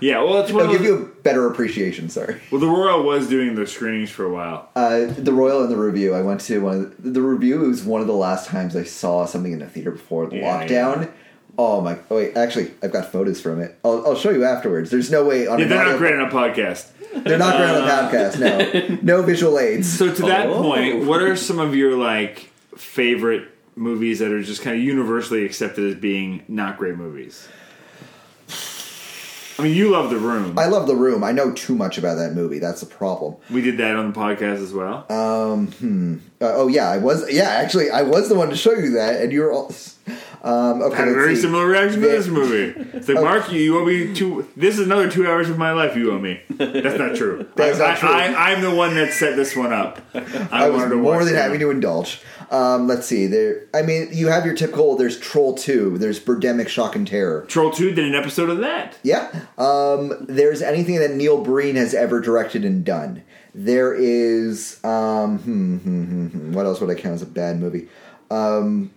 Yeah, 0.00 0.22
well, 0.22 0.40
it's 0.42 0.52
one 0.52 0.64
It'll 0.64 0.74
of 0.76 0.80
give 0.82 0.90
those, 0.90 1.00
you 1.00 1.06
a 1.06 1.08
better 1.22 1.46
appreciation. 1.46 2.08
Sorry. 2.08 2.40
well, 2.50 2.60
the 2.60 2.66
Royal 2.68 3.02
was 3.02 3.28
doing 3.28 3.54
the 3.54 3.66
screenings 3.66 4.10
for 4.10 4.24
a 4.24 4.32
while. 4.32 4.68
Uh, 4.76 5.06
the 5.06 5.32
Royal 5.32 5.62
and 5.62 5.70
the 5.70 5.76
Revue. 5.76 6.12
I 6.14 6.22
went 6.22 6.40
to 6.42 6.58
one. 6.60 6.74
Of 6.76 7.02
the, 7.02 7.10
the 7.10 7.20
Revue 7.22 7.60
was 7.60 7.84
one 7.84 8.00
of 8.00 8.06
the 8.06 8.12
last 8.14 8.48
times 8.48 8.76
I 8.76 8.84
saw 8.84 9.24
something 9.26 9.52
in 9.52 9.62
a 9.62 9.68
theater 9.68 9.90
before 9.92 10.26
the 10.26 10.36
Yeah, 10.36 10.62
lockdown. 10.66 11.02
yeah. 11.04 11.10
Oh 11.56 11.80
my! 11.80 11.96
Oh 12.10 12.16
wait, 12.16 12.36
actually, 12.36 12.72
I've 12.82 12.90
got 12.92 13.12
photos 13.12 13.40
from 13.40 13.60
it. 13.60 13.78
I'll, 13.84 14.04
I'll 14.08 14.16
show 14.16 14.30
you 14.30 14.44
afterwards. 14.44 14.90
There's 14.90 15.10
no 15.10 15.24
way 15.24 15.46
on 15.46 15.60
Yeah, 15.60 15.66
they're 15.66 15.78
not 15.78 15.86
audio- 15.86 15.98
great 15.98 16.14
on 16.14 16.20
a 16.28 16.30
podcast. 16.30 16.90
They're 17.22 17.38
not 17.38 17.56
great 17.56 17.70
on 17.70 17.84
the 17.84 18.18
podcast. 18.18 18.98
No, 18.98 18.98
no 19.02 19.22
visual 19.22 19.56
aids. 19.60 19.88
So 19.96 20.12
to 20.12 20.22
that 20.22 20.48
Oh. 20.48 20.62
point, 20.62 21.04
what 21.04 21.22
are 21.22 21.36
some 21.36 21.60
of 21.60 21.76
your 21.76 21.96
like 21.96 22.50
favorite 22.76 23.48
movies 23.76 24.18
that 24.18 24.32
are 24.32 24.42
just 24.42 24.62
kind 24.62 24.76
of 24.76 24.82
universally 24.82 25.44
accepted 25.44 25.88
as 25.88 25.94
being 26.00 26.42
not 26.48 26.76
great 26.76 26.96
movies? 26.96 27.46
I 29.58 29.62
mean, 29.62 29.76
you 29.76 29.90
love 29.90 30.10
The 30.10 30.18
Room. 30.18 30.58
I 30.58 30.66
love 30.66 30.86
The 30.86 30.96
Room. 30.96 31.22
I 31.22 31.32
know 31.32 31.52
too 31.52 31.74
much 31.74 31.96
about 31.98 32.16
that 32.16 32.32
movie. 32.34 32.58
That's 32.58 32.80
the 32.80 32.86
problem. 32.86 33.36
we 33.50 33.60
did 33.60 33.78
that 33.78 33.94
on 33.96 34.12
the 34.12 34.18
podcast 34.18 34.62
as 34.62 34.72
well. 34.72 35.06
Uh, 35.08 36.50
oh 36.54 36.68
yeah, 36.68 36.88
I 36.90 36.98
was. 36.98 37.30
Yeah, 37.32 37.48
actually, 37.48 37.90
I 37.90 38.02
was 38.02 38.28
the 38.28 38.34
one 38.34 38.50
to 38.50 38.56
show 38.56 38.72
you 38.72 38.90
that, 38.92 39.20
and 39.20 39.32
you're 39.32 39.52
all. 39.52 39.72
Um, 40.44 40.82
okay, 40.82 40.96
had 40.96 41.08
a 41.08 41.14
very 41.14 41.36
see. 41.36 41.40
similar 41.40 41.66
reaction 41.66 42.02
to 42.02 42.06
this 42.06 42.26
movie. 42.26 42.78
It's 42.92 43.08
like, 43.08 43.16
Mark, 43.24 43.50
you, 43.50 43.60
you 43.62 43.78
owe 43.78 43.84
me 43.86 44.12
two. 44.14 44.46
This 44.54 44.78
is 44.78 44.84
another 44.84 45.10
two 45.10 45.26
hours 45.26 45.48
of 45.48 45.56
my 45.56 45.72
life 45.72 45.96
you 45.96 46.12
owe 46.12 46.18
me. 46.18 46.42
That's 46.50 46.98
not 46.98 47.16
true. 47.16 47.48
That's 47.56 47.80
I, 47.80 47.88
not 47.88 47.96
true. 47.96 48.10
I, 48.10 48.52
I'm 48.52 48.60
the 48.60 48.74
one 48.74 48.94
that 48.96 49.14
set 49.14 49.36
this 49.36 49.56
one 49.56 49.72
up. 49.72 50.02
I, 50.12 50.20
I 50.50 50.68
was 50.68 50.82
wanted 50.82 50.90
to 50.90 50.96
more 50.96 51.24
than 51.24 51.34
happy 51.34 51.56
to 51.56 51.70
indulge. 51.70 52.20
Um, 52.50 52.86
let's 52.86 53.06
see. 53.06 53.26
There, 53.26 53.62
I 53.74 53.82
mean, 53.82 54.08
you 54.12 54.28
have 54.28 54.44
your 54.46 54.54
typical. 54.54 54.96
There's 54.96 55.18
Troll 55.18 55.54
Two. 55.54 55.98
There's 55.98 56.18
Birdemic 56.20 56.68
Shock 56.68 56.96
and 56.96 57.06
Terror. 57.06 57.44
Troll 57.48 57.70
Two 57.70 57.92
did 57.92 58.04
an 58.04 58.14
episode 58.14 58.50
of 58.50 58.58
that. 58.58 58.96
Yeah. 59.02 59.30
Um, 59.58 60.26
there's 60.28 60.62
anything 60.62 60.96
that 61.00 61.12
Neil 61.14 61.42
Breen 61.42 61.76
has 61.76 61.94
ever 61.94 62.20
directed 62.20 62.64
and 62.64 62.84
done. 62.84 63.22
There 63.54 63.94
is. 63.94 64.82
Um, 64.84 65.38
hmm, 65.38 65.76
hmm, 65.78 66.04
hmm, 66.04 66.26
hmm. 66.26 66.52
What 66.52 66.66
else 66.66 66.80
would 66.80 66.90
I 66.90 66.94
count 66.94 67.14
as 67.14 67.22
a 67.22 67.26
bad 67.26 67.58
movie? 67.60 67.88
Um, 68.30 68.90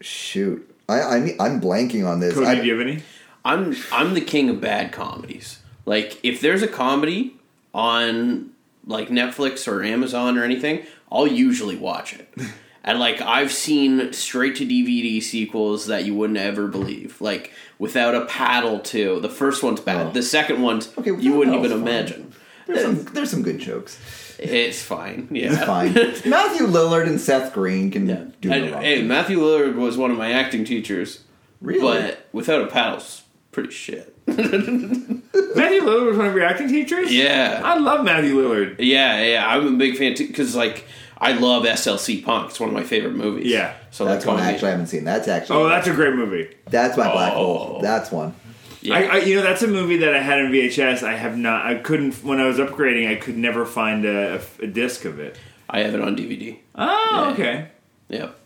shoot, 0.00 0.68
I, 0.88 1.00
I 1.00 1.20
mean, 1.20 1.36
I'm 1.40 1.60
blanking 1.60 2.06
on 2.08 2.20
this. 2.20 2.34
Cody, 2.34 2.46
I- 2.46 2.54
do 2.56 2.66
you 2.66 2.72
have 2.78 2.86
any? 2.86 3.02
I'm 3.46 3.76
I'm 3.92 4.14
the 4.14 4.22
king 4.22 4.48
of 4.48 4.60
bad 4.62 4.90
comedies. 4.90 5.58
Like 5.84 6.18
if 6.22 6.40
there's 6.40 6.62
a 6.62 6.66
comedy 6.68 7.36
on 7.74 8.52
like 8.86 9.08
Netflix 9.08 9.66
or 9.66 9.82
Amazon 9.82 10.38
or 10.38 10.44
anything, 10.44 10.84
I'll 11.10 11.26
usually 11.26 11.76
watch 11.76 12.14
it. 12.14 12.32
and 12.84 12.98
like 12.98 13.20
I've 13.20 13.52
seen 13.52 14.12
straight 14.12 14.56
to 14.56 14.66
DVD 14.66 15.22
sequels 15.22 15.86
that 15.86 16.04
you 16.04 16.14
wouldn't 16.14 16.38
ever 16.38 16.66
believe. 16.68 17.20
Like 17.20 17.52
Without 17.78 18.14
a 18.14 18.24
Paddle 18.26 18.80
too. 18.80 19.20
The 19.20 19.28
first 19.28 19.62
one's 19.62 19.80
bad. 19.80 20.06
Oh. 20.08 20.10
The 20.12 20.22
second 20.22 20.62
one's 20.62 20.92
Okay, 20.98 21.10
you 21.18 21.34
wouldn't 21.34 21.56
even 21.56 21.70
fine. 21.70 21.80
imagine. 21.80 22.32
there's 22.66 22.82
some, 22.82 23.04
there's 23.14 23.30
some 23.30 23.42
good 23.42 23.58
jokes. 23.58 23.98
It's 24.38 24.82
fine. 24.82 25.28
Yeah. 25.30 25.52
It's 25.54 25.64
fine. 25.64 25.92
Matthew 26.30 26.66
Lillard 26.66 27.06
and 27.06 27.20
Seth 27.20 27.52
Green 27.52 27.90
can 27.90 28.08
Yeah. 28.08 28.24
do 28.40 28.48
no 28.48 28.56
And, 28.56 28.74
hey, 28.84 29.02
Matthew 29.02 29.38
Lillard 29.38 29.74
was 29.76 29.96
one 29.96 30.10
of 30.10 30.18
my 30.18 30.32
acting 30.32 30.64
teachers. 30.64 31.24
Really? 31.60 31.80
But 31.80 32.28
Without 32.32 32.60
a 32.62 32.66
Paddle's 32.66 33.22
pretty 33.52 33.70
shit. 33.70 34.13
Matthew 34.26 35.80
Lillard 35.82 36.06
was 36.06 36.16
one 36.16 36.26
of 36.26 36.34
your 36.34 36.44
acting 36.44 36.68
teachers. 36.68 37.12
Yeah. 37.12 37.60
I 37.64 37.78
love 37.78 38.04
Matthew 38.04 38.36
Lillard. 38.36 38.76
Yeah, 38.78 39.22
yeah, 39.22 39.46
I'm 39.46 39.74
a 39.74 39.76
big 39.76 39.96
fan 39.96 40.14
too 40.14 40.26
because 40.26 40.54
like 40.56 40.86
I 41.18 41.32
love 41.32 41.64
SLC 41.64 42.24
Punk. 42.24 42.50
It's 42.50 42.60
one 42.60 42.68
of 42.70 42.74
my 42.74 42.82
favorite 42.84 43.14
movies. 43.14 43.46
Yeah. 43.46 43.74
so 43.90 44.04
that's 44.04 44.24
like 44.24 44.34
one 44.34 44.36
going- 44.38 44.48
I 44.48 44.52
actually 44.54 44.70
haven't 44.70 44.86
seen. 44.88 45.04
That's 45.04 45.28
actually. 45.28 45.56
Oh, 45.58 45.68
that's 45.68 45.86
a 45.86 45.92
great 45.94 46.14
movie. 46.14 46.54
that's 46.66 46.96
my 46.96 47.10
black 47.12 47.32
Oh. 47.34 47.36
hole. 47.58 47.80
That's 47.82 48.10
one. 48.10 48.34
Yeah. 48.80 48.96
I, 48.96 49.02
I, 49.04 49.16
you 49.18 49.36
know, 49.36 49.42
that's 49.42 49.62
a 49.62 49.66
movie 49.68 49.96
that 49.98 50.14
I 50.14 50.20
had 50.20 50.40
in 50.40 50.50
VHS. 50.52 51.02
I 51.02 51.14
have 51.16 51.38
not. 51.38 51.64
I 51.64 51.76
couldn't 51.76 52.22
when 52.22 52.38
I 52.40 52.46
was 52.46 52.58
upgrading. 52.58 53.08
I 53.10 53.14
could 53.16 53.36
never 53.38 53.64
find 53.64 54.04
a, 54.04 54.40
a, 54.60 54.64
a 54.64 54.66
disc 54.66 55.04
of 55.06 55.18
it. 55.18 55.38
I 55.70 55.80
have 55.80 55.94
it 55.94 56.02
on 56.02 56.14
DVD. 56.16 56.58
Oh, 56.74 57.24
Yeah. 57.28 57.32
okay. 57.32 57.68
Yep, 58.08 58.38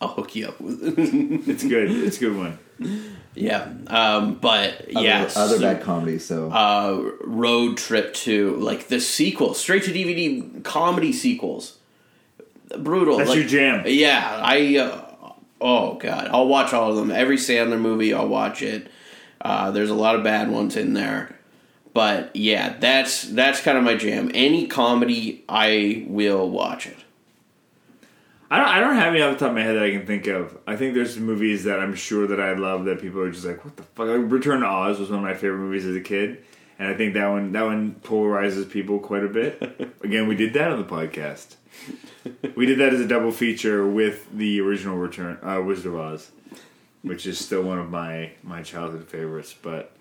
I'll 0.00 0.08
hook 0.08 0.36
you 0.36 0.48
up 0.48 0.60
with. 0.60 0.82
It's 1.48 1.64
good. 1.64 1.90
It's 1.90 2.16
a 2.18 2.20
good 2.20 2.36
one. 2.36 2.58
yeah, 3.34 3.72
um, 3.88 4.34
but 4.34 4.82
Other, 4.94 5.02
yes, 5.02 5.36
other 5.36 5.58
bad 5.58 5.82
comedy. 5.82 6.18
So 6.18 6.50
uh, 6.50 7.10
Road 7.24 7.76
Trip 7.76 8.14
to 8.14 8.54
like 8.56 8.88
the 8.88 9.00
sequel, 9.00 9.54
straight 9.54 9.82
to 9.84 9.92
DVD 9.92 10.62
comedy 10.62 11.12
sequels. 11.12 11.78
Brutal. 12.78 13.16
That's 13.16 13.30
like- 13.30 13.38
your 13.38 13.48
jam. 13.48 13.84
Yeah, 13.86 14.40
I. 14.42 14.76
Uh, 14.78 15.32
oh 15.60 15.94
god, 15.94 16.28
I'll 16.30 16.46
watch 16.46 16.72
all 16.72 16.90
of 16.90 16.96
them. 16.96 17.10
Every 17.10 17.36
Sandler 17.36 17.80
movie, 17.80 18.14
I'll 18.14 18.28
watch 18.28 18.62
it. 18.62 18.88
Uh, 19.40 19.70
there's 19.72 19.90
a 19.90 19.94
lot 19.94 20.14
of 20.14 20.22
bad 20.22 20.50
ones 20.50 20.76
in 20.76 20.94
there, 20.94 21.34
but 21.94 22.34
yeah, 22.36 22.76
that's 22.78 23.22
that's 23.22 23.60
kind 23.62 23.76
of 23.78 23.82
my 23.84 23.94
jam. 23.96 24.30
Any 24.34 24.66
comedy, 24.68 25.44
I 25.48 26.04
will 26.08 26.48
watch 26.50 26.86
it. 26.86 26.98
I 28.50 28.58
don't, 28.58 28.68
I 28.68 28.80
don't 28.80 28.94
have 28.94 29.12
any 29.12 29.22
off 29.22 29.34
the 29.34 29.40
top 29.40 29.50
of 29.50 29.56
my 29.56 29.62
head 29.62 29.76
that 29.76 29.82
I 29.82 29.90
can 29.90 30.06
think 30.06 30.26
of. 30.26 30.56
I 30.66 30.76
think 30.76 30.94
there's 30.94 31.18
movies 31.18 31.64
that 31.64 31.80
I'm 31.80 31.94
sure 31.94 32.26
that 32.26 32.40
I 32.40 32.54
love 32.54 32.86
that 32.86 33.00
people 33.00 33.20
are 33.20 33.30
just 33.30 33.44
like, 33.44 33.62
what 33.64 33.76
the 33.76 33.82
fuck? 33.82 34.08
Like 34.08 34.30
Return 34.30 34.60
to 34.60 34.66
Oz 34.66 34.98
was 34.98 35.10
one 35.10 35.18
of 35.18 35.24
my 35.24 35.34
favorite 35.34 35.58
movies 35.58 35.84
as 35.84 35.94
a 35.94 36.00
kid, 36.00 36.42
and 36.78 36.88
I 36.88 36.94
think 36.94 37.12
that 37.14 37.28
one 37.28 37.52
that 37.52 37.64
one 37.64 37.96
polarizes 38.02 38.70
people 38.70 38.98
quite 39.00 39.24
a 39.24 39.28
bit. 39.28 39.96
Again, 40.02 40.28
we 40.28 40.34
did 40.34 40.54
that 40.54 40.70
on 40.72 40.78
the 40.78 40.84
podcast. 40.88 41.56
We 42.56 42.66
did 42.66 42.78
that 42.78 42.94
as 42.94 43.00
a 43.00 43.06
double 43.06 43.32
feature 43.32 43.86
with 43.86 44.26
the 44.36 44.60
original 44.60 44.96
Return 44.96 45.38
uh, 45.42 45.60
Wizard 45.62 45.86
of 45.86 45.96
Oz, 45.96 46.30
which 47.02 47.26
is 47.26 47.38
still 47.38 47.62
one 47.62 47.78
of 47.78 47.90
my 47.90 48.32
my 48.42 48.62
childhood 48.62 49.08
favorites. 49.08 49.54
But, 49.60 49.92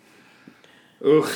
ugh, 1.06 1.30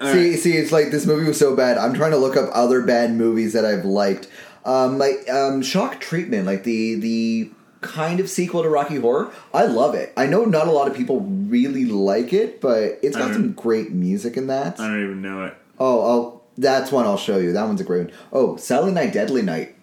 see, 0.00 0.36
see, 0.36 0.52
it's 0.52 0.72
like 0.72 0.90
this 0.90 1.06
movie 1.06 1.26
was 1.26 1.38
so 1.38 1.56
bad. 1.56 1.76
I'm 1.76 1.94
trying 1.94 2.12
to 2.12 2.16
look 2.16 2.36
up 2.36 2.50
other 2.52 2.82
bad 2.82 3.10
movies 3.12 3.52
that 3.52 3.64
I've 3.64 3.84
liked. 3.84 4.28
Um, 4.66 4.98
like 4.98 5.28
um, 5.30 5.62
Shock 5.62 6.00
Treatment, 6.00 6.44
like 6.44 6.64
the 6.64 6.96
the 6.96 7.50
kind 7.80 8.20
of 8.20 8.28
sequel 8.28 8.62
to 8.62 8.68
Rocky 8.68 8.96
Horror. 8.96 9.32
I 9.54 9.64
love 9.66 9.94
it. 9.94 10.12
I 10.16 10.26
know 10.26 10.44
not 10.44 10.66
a 10.66 10.72
lot 10.72 10.88
of 10.88 10.96
people 10.96 11.20
really 11.20 11.84
like 11.84 12.32
it, 12.32 12.60
but 12.60 12.98
it's 13.02 13.16
got 13.16 13.32
some 13.32 13.52
great 13.52 13.92
music 13.92 14.36
in 14.36 14.48
that. 14.48 14.80
I 14.80 14.88
don't 14.88 15.04
even 15.04 15.22
know 15.22 15.44
it. 15.44 15.54
Oh, 15.78 16.00
oh, 16.00 16.42
that's 16.58 16.90
one 16.90 17.06
I'll 17.06 17.16
show 17.16 17.38
you. 17.38 17.52
That 17.52 17.66
one's 17.66 17.80
a 17.80 17.84
great 17.84 18.06
one. 18.06 18.12
Oh, 18.32 18.56
Silent 18.56 18.94
Night, 18.94 19.12
Deadly 19.12 19.42
Night. 19.42 19.76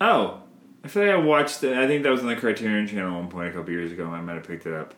Oh, 0.00 0.42
I 0.84 0.88
feel 0.88 1.04
like 1.06 1.12
I 1.12 1.16
watched 1.16 1.64
it. 1.64 1.76
I 1.76 1.86
think 1.86 2.02
that 2.02 2.10
was 2.10 2.20
on 2.20 2.26
the 2.26 2.36
Criterion 2.36 2.86
Channel 2.86 3.14
at 3.14 3.20
one 3.20 3.28
point 3.28 3.48
a 3.48 3.52
couple 3.52 3.70
years 3.72 3.90
ago. 3.90 4.06
I 4.08 4.20
might 4.20 4.34
have 4.34 4.46
picked 4.46 4.66
it 4.66 4.74
up. 4.74 4.94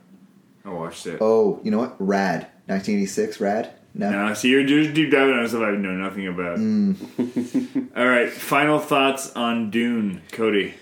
I 0.65 0.71
watched 0.71 1.07
it. 1.07 1.19
Oh, 1.21 1.61
you 1.63 1.71
know 1.71 1.79
what? 1.79 1.97
Rad, 1.99 2.43
1986. 2.67 3.41
Rad. 3.41 3.73
No. 3.95 4.11
No, 4.11 4.35
see, 4.35 4.49
you're 4.49 4.65
just 4.65 4.95
deep 4.95 5.11
diving 5.11 5.35
on 5.35 5.49
stuff 5.49 5.63
I 5.63 5.73
know 5.73 5.93
nothing 5.93 6.27
about. 6.27 6.59
All 7.97 8.07
right, 8.09 8.31
final 8.31 8.79
thoughts 8.79 9.33
on 9.35 9.71
Dune, 9.71 10.23
Cody. 10.33 10.75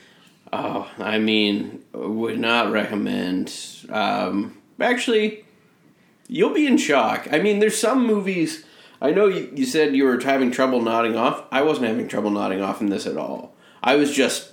Oh, 0.52 0.90
I 0.98 1.18
mean, 1.18 1.84
would 1.92 2.38
not 2.38 2.70
recommend. 2.70 3.54
Um, 3.90 4.58
actually, 4.80 5.44
you'll 6.28 6.54
be 6.54 6.66
in 6.66 6.76
shock. 6.76 7.28
I 7.32 7.38
mean, 7.38 7.58
there's 7.58 7.78
some 7.78 8.06
movies. 8.06 8.64
I 9.00 9.10
know 9.12 9.26
you, 9.26 9.50
you 9.54 9.64
said 9.64 9.94
you 9.94 10.04
were 10.04 10.20
having 10.20 10.50
trouble 10.50 10.82
nodding 10.82 11.16
off. 11.16 11.44
I 11.50 11.62
wasn't 11.62 11.88
having 11.88 12.08
trouble 12.08 12.30
nodding 12.30 12.60
off 12.60 12.80
in 12.80 12.90
this 12.90 13.06
at 13.06 13.16
all. 13.16 13.54
I 13.82 13.96
was 13.96 14.12
just 14.12 14.52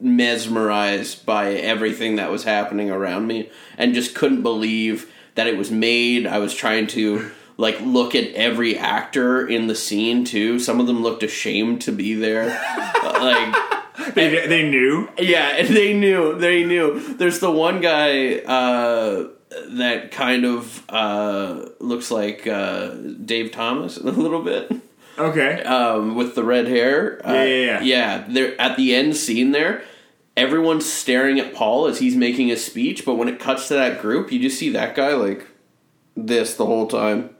mesmerized 0.00 1.24
by 1.24 1.54
everything 1.54 2.16
that 2.16 2.30
was 2.30 2.44
happening 2.44 2.90
around 2.90 3.26
me 3.26 3.50
and 3.78 3.94
just 3.94 4.14
couldn't 4.14 4.42
believe 4.42 5.10
that 5.34 5.46
it 5.46 5.56
was 5.56 5.70
made. 5.70 6.26
I 6.26 6.38
was 6.38 6.54
trying 6.54 6.86
to 6.88 7.30
like 7.56 7.80
look 7.80 8.14
at 8.14 8.32
every 8.34 8.76
actor 8.78 9.46
in 9.46 9.66
the 9.68 9.74
scene 9.74 10.24
too. 10.24 10.58
Some 10.58 10.80
of 10.80 10.86
them 10.86 11.02
looked 11.02 11.22
ashamed 11.22 11.82
to 11.82 11.92
be 11.92 12.14
there. 12.14 12.46
like 13.04 13.54
They, 14.14 14.46
they 14.46 14.68
knew. 14.68 15.08
yeah, 15.18 15.62
they 15.66 15.94
knew. 15.94 16.38
They 16.38 16.64
knew. 16.64 17.14
There's 17.14 17.38
the 17.38 17.50
one 17.50 17.80
guy 17.80 18.36
uh, 18.38 19.28
that 19.70 20.10
kind 20.10 20.44
of 20.44 20.82
uh, 20.88 21.66
looks 21.80 22.10
like 22.10 22.46
uh, 22.46 22.88
Dave 23.24 23.52
Thomas 23.52 23.96
a 23.98 24.02
little 24.10 24.42
bit 24.42 24.72
Okay. 25.16 25.62
um, 25.62 26.16
with 26.16 26.34
the 26.34 26.42
red 26.42 26.66
hair. 26.66 27.20
Uh, 27.24 27.32
Yeah, 27.34 27.44
yeah, 27.44 27.54
yeah. 27.64 27.80
Yeah, 27.82 28.24
they're 28.28 28.60
at 28.60 28.76
the 28.76 28.94
end 28.96 29.16
scene 29.16 29.52
there. 29.52 29.84
Everyone's 30.36 30.90
staring 30.92 31.38
at 31.38 31.54
Paul 31.54 31.86
as 31.86 32.00
he's 32.00 32.16
making 32.16 32.48
his 32.48 32.64
speech, 32.64 33.04
but 33.06 33.14
when 33.14 33.28
it 33.28 33.38
cuts 33.38 33.68
to 33.68 33.74
that 33.74 34.00
group, 34.02 34.32
you 34.32 34.40
just 34.40 34.58
see 34.58 34.70
that 34.70 34.96
guy 34.96 35.14
like 35.14 35.46
this 36.16 36.54
the 36.54 36.66
whole 36.66 36.88
time. 36.88 37.30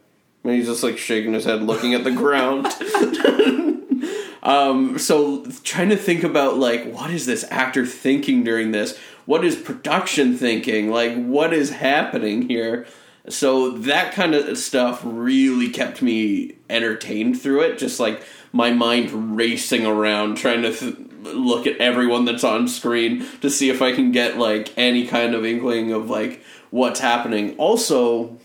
And 0.44 0.52
he's 0.52 0.66
just 0.66 0.82
like 0.82 0.98
shaking 0.98 1.32
his 1.32 1.46
head, 1.46 1.62
looking 1.62 1.94
at 1.94 2.04
the 2.04 2.10
ground. 2.10 2.66
um, 4.42 4.98
so 4.98 5.46
trying 5.64 5.88
to 5.88 5.96
think 5.96 6.22
about 6.22 6.58
like 6.58 6.92
what 6.92 7.10
is 7.10 7.26
this 7.26 7.44
actor 7.50 7.86
thinking 7.86 8.44
during 8.44 8.70
this? 8.70 8.98
What 9.24 9.44
is 9.44 9.56
production 9.56 10.36
thinking? 10.36 10.90
Like 10.90 11.16
what 11.16 11.54
is 11.54 11.70
happening 11.70 12.48
here? 12.48 12.86
So 13.28 13.70
that 13.70 14.12
kind 14.12 14.34
of 14.34 14.58
stuff 14.58 15.00
really 15.02 15.70
kept 15.70 16.02
me 16.02 16.56
entertained 16.68 17.40
through 17.40 17.62
it. 17.62 17.78
Just 17.78 17.98
like 17.98 18.22
my 18.52 18.70
mind 18.70 19.36
racing 19.36 19.86
around, 19.86 20.36
trying 20.36 20.62
to 20.62 20.72
th- 20.72 20.96
look 21.22 21.66
at 21.66 21.78
everyone 21.78 22.26
that's 22.26 22.44
on 22.44 22.68
screen 22.68 23.26
to 23.40 23.48
see 23.48 23.70
if 23.70 23.80
I 23.80 23.94
can 23.94 24.12
get 24.12 24.36
like 24.36 24.72
any 24.76 25.06
kind 25.06 25.34
of 25.34 25.44
inkling 25.44 25.90
of 25.92 26.10
like 26.10 26.42
what's 26.70 27.00
happening. 27.00 27.56
Also, 27.56 28.38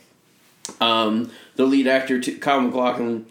um, 0.80 1.30
the 1.60 1.66
lead 1.66 1.88
actor, 1.88 2.22
t- 2.22 2.36
Kyle 2.36 2.62
MacLachlan, 2.62 3.26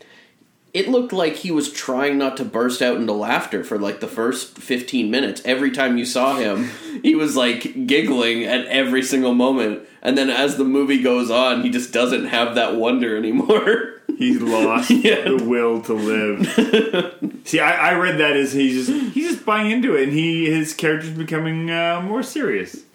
it 0.75 0.87
looked 0.87 1.15
like 1.15 1.37
he 1.37 1.51
was 1.51 1.73
trying 1.73 2.19
not 2.19 2.37
to 2.37 2.45
burst 2.45 2.83
out 2.83 2.99
into 2.99 3.15
laughter 3.15 3.65
for 3.65 3.79
like 3.79 4.01
the 4.01 4.07
first 4.07 4.59
15 4.59 5.11
minutes. 5.11 5.41
Every 5.47 5.71
time 5.71 5.97
you 5.97 6.05
saw 6.05 6.37
him, 6.37 6.69
he 7.03 7.15
was 7.15 7.37
like 7.37 7.87
giggling 7.87 8.45
at 8.45 8.67
every 8.67 9.03
single 9.03 9.35
moment. 9.35 9.81
And 10.03 10.17
then 10.19 10.29
as 10.29 10.59
the 10.59 10.65
movie 10.65 11.03
goes 11.03 11.31
on, 11.31 11.63
he 11.63 11.71
just 11.71 11.91
doesn't 11.91 12.27
have 12.27 12.55
that 12.57 12.77
wonder 12.77 13.17
anymore. 13.17 13.95
He's 14.19 14.43
lost 14.43 14.91
Yeah. 15.05 15.23
the 15.25 15.43
will 15.43 15.81
to 15.83 15.95
live. 15.95 17.41
see, 17.47 17.61
I, 17.61 17.91
I 17.93 17.95
read 17.95 18.19
that 18.19 18.37
as 18.37 18.53
he's 18.53 18.87
just 18.87 19.15
he's 19.15 19.31
just 19.33 19.47
buying 19.47 19.71
into 19.71 19.95
it, 19.97 20.03
and 20.05 20.13
he 20.13 20.51
his 20.51 20.75
character's 20.75 21.11
becoming 21.17 21.71
uh, 21.71 22.03
more 22.05 22.23
serious. 22.23 22.83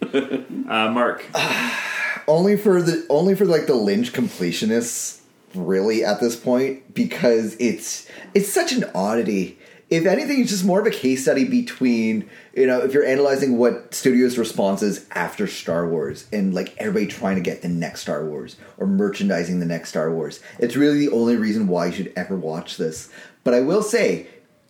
Uh, 0.66 0.90
Mark, 0.90 1.26
only 2.28 2.56
for 2.56 2.80
the 2.80 3.04
only 3.10 3.34
for 3.34 3.44
like 3.44 3.66
the 3.66 3.74
Lynch 3.74 4.12
completionists 4.14 5.20
really 5.54 6.04
at 6.04 6.20
this 6.20 6.36
point 6.36 6.94
because 6.94 7.56
it's 7.58 8.08
it's 8.34 8.52
such 8.52 8.72
an 8.72 8.84
oddity. 8.94 9.58
if 9.90 10.06
anything, 10.06 10.40
it's 10.40 10.50
just 10.50 10.64
more 10.64 10.80
of 10.80 10.86
a 10.86 10.90
case 10.90 11.22
study 11.22 11.44
between, 11.44 12.28
you 12.54 12.66
know, 12.66 12.80
if 12.80 12.92
you're 12.92 13.04
analyzing 13.04 13.58
what 13.58 13.94
studios' 13.94 14.38
response 14.38 14.82
is 14.82 15.06
after 15.12 15.46
Star 15.46 15.86
Wars 15.88 16.26
and 16.32 16.54
like 16.54 16.74
everybody 16.78 17.06
trying 17.06 17.36
to 17.36 17.42
get 17.42 17.62
the 17.62 17.68
next 17.68 18.00
Star 18.00 18.24
Wars 18.24 18.56
or 18.78 18.86
merchandising 18.86 19.60
the 19.60 19.66
next 19.66 19.90
Star 19.90 20.10
Wars. 20.12 20.40
It's 20.58 20.74
really 20.74 20.98
the 20.98 21.12
only 21.12 21.36
reason 21.36 21.68
why 21.68 21.86
you 21.86 21.92
should 21.92 22.12
ever 22.16 22.36
watch 22.36 22.76
this. 22.76 23.10
But 23.44 23.54
I 23.54 23.60
will 23.60 23.82
say, 23.82 24.26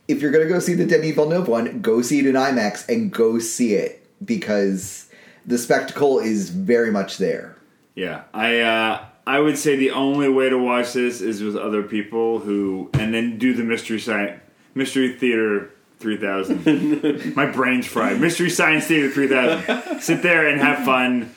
if 0.08 0.20
you're 0.20 0.32
to 0.32 0.46
go 0.46 0.58
see 0.58 0.74
the 0.74 0.84
Denis 0.84 1.14
Villeneuve 1.14 1.48
one, 1.48 1.80
go 1.80 2.02
see 2.02 2.18
it 2.18 2.26
in 2.26 2.34
IMAX 2.34 2.88
and 2.88 3.12
go 3.12 3.38
see 3.38 3.74
it 3.74 4.06
because 4.24 5.08
the 5.46 5.58
spectacle 5.58 6.18
is 6.18 6.50
very 6.50 6.90
much 6.90 7.18
there. 7.18 7.56
Yeah, 7.94 8.24
I 8.34 8.60
uh, 8.60 9.04
I 9.26 9.40
would 9.40 9.56
say 9.56 9.76
the 9.76 9.90
only 9.92 10.28
way 10.28 10.48
to 10.50 10.58
watch 10.58 10.92
this 10.92 11.20
is 11.20 11.42
with 11.42 11.56
other 11.56 11.82
people 11.82 12.40
who, 12.40 12.90
and 12.94 13.14
then 13.14 13.38
do 13.38 13.54
the 13.54 13.64
mystery 13.64 14.00
science 14.00 14.40
mystery 14.74 15.12
theater. 15.12 15.70
3000 16.00 17.34
my 17.36 17.46
brain's 17.46 17.86
fried 17.86 18.20
mystery 18.20 18.50
science 18.50 18.84
theater 18.84 19.08
3000 19.08 20.00
sit 20.00 20.22
there 20.22 20.48
and 20.48 20.60
have 20.60 20.84
fun 20.84 21.32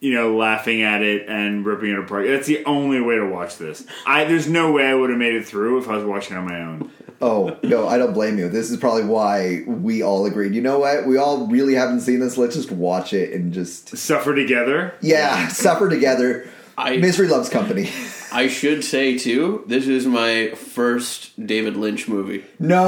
you 0.00 0.12
know 0.12 0.36
laughing 0.36 0.82
at 0.82 1.02
it 1.02 1.26
and 1.28 1.64
ripping 1.64 1.90
it 1.90 1.98
apart 1.98 2.26
that's 2.26 2.48
the 2.48 2.62
only 2.66 3.00
way 3.00 3.14
to 3.14 3.24
watch 3.24 3.56
this 3.56 3.86
i 4.04 4.24
there's 4.24 4.48
no 4.48 4.70
way 4.72 4.84
i 4.84 4.92
would 4.92 5.08
have 5.08 5.18
made 5.18 5.34
it 5.34 5.46
through 5.46 5.78
if 5.78 5.88
i 5.88 5.96
was 5.96 6.04
watching 6.04 6.36
on 6.36 6.44
my 6.44 6.60
own 6.60 6.90
Oh, 7.22 7.56
no, 7.62 7.86
I 7.86 7.98
don't 7.98 8.14
blame 8.14 8.36
you. 8.36 8.48
This 8.48 8.72
is 8.72 8.78
probably 8.78 9.04
why 9.04 9.62
we 9.64 10.02
all 10.02 10.26
agreed. 10.26 10.56
You 10.56 10.60
know 10.60 10.80
what? 10.80 11.06
We 11.06 11.18
all 11.18 11.46
really 11.46 11.74
haven't 11.74 12.00
seen 12.00 12.18
this. 12.18 12.36
Let's 12.36 12.56
just 12.56 12.72
watch 12.72 13.12
it 13.12 13.32
and 13.32 13.52
just, 13.52 13.96
suffer 13.96 14.34
together 14.34 14.92
yeah, 15.00 15.46
suffer 15.46 15.88
together. 15.88 16.50
I- 16.76 16.96
Misery 16.96 17.28
loves 17.28 17.48
company. 17.48 17.88
I 18.32 18.48
should 18.48 18.82
say 18.82 19.18
too, 19.18 19.62
this 19.66 19.86
is 19.86 20.06
my 20.06 20.50
first 20.54 21.44
David 21.46 21.76
Lynch 21.76 22.08
movie. 22.08 22.44
No! 22.58 22.82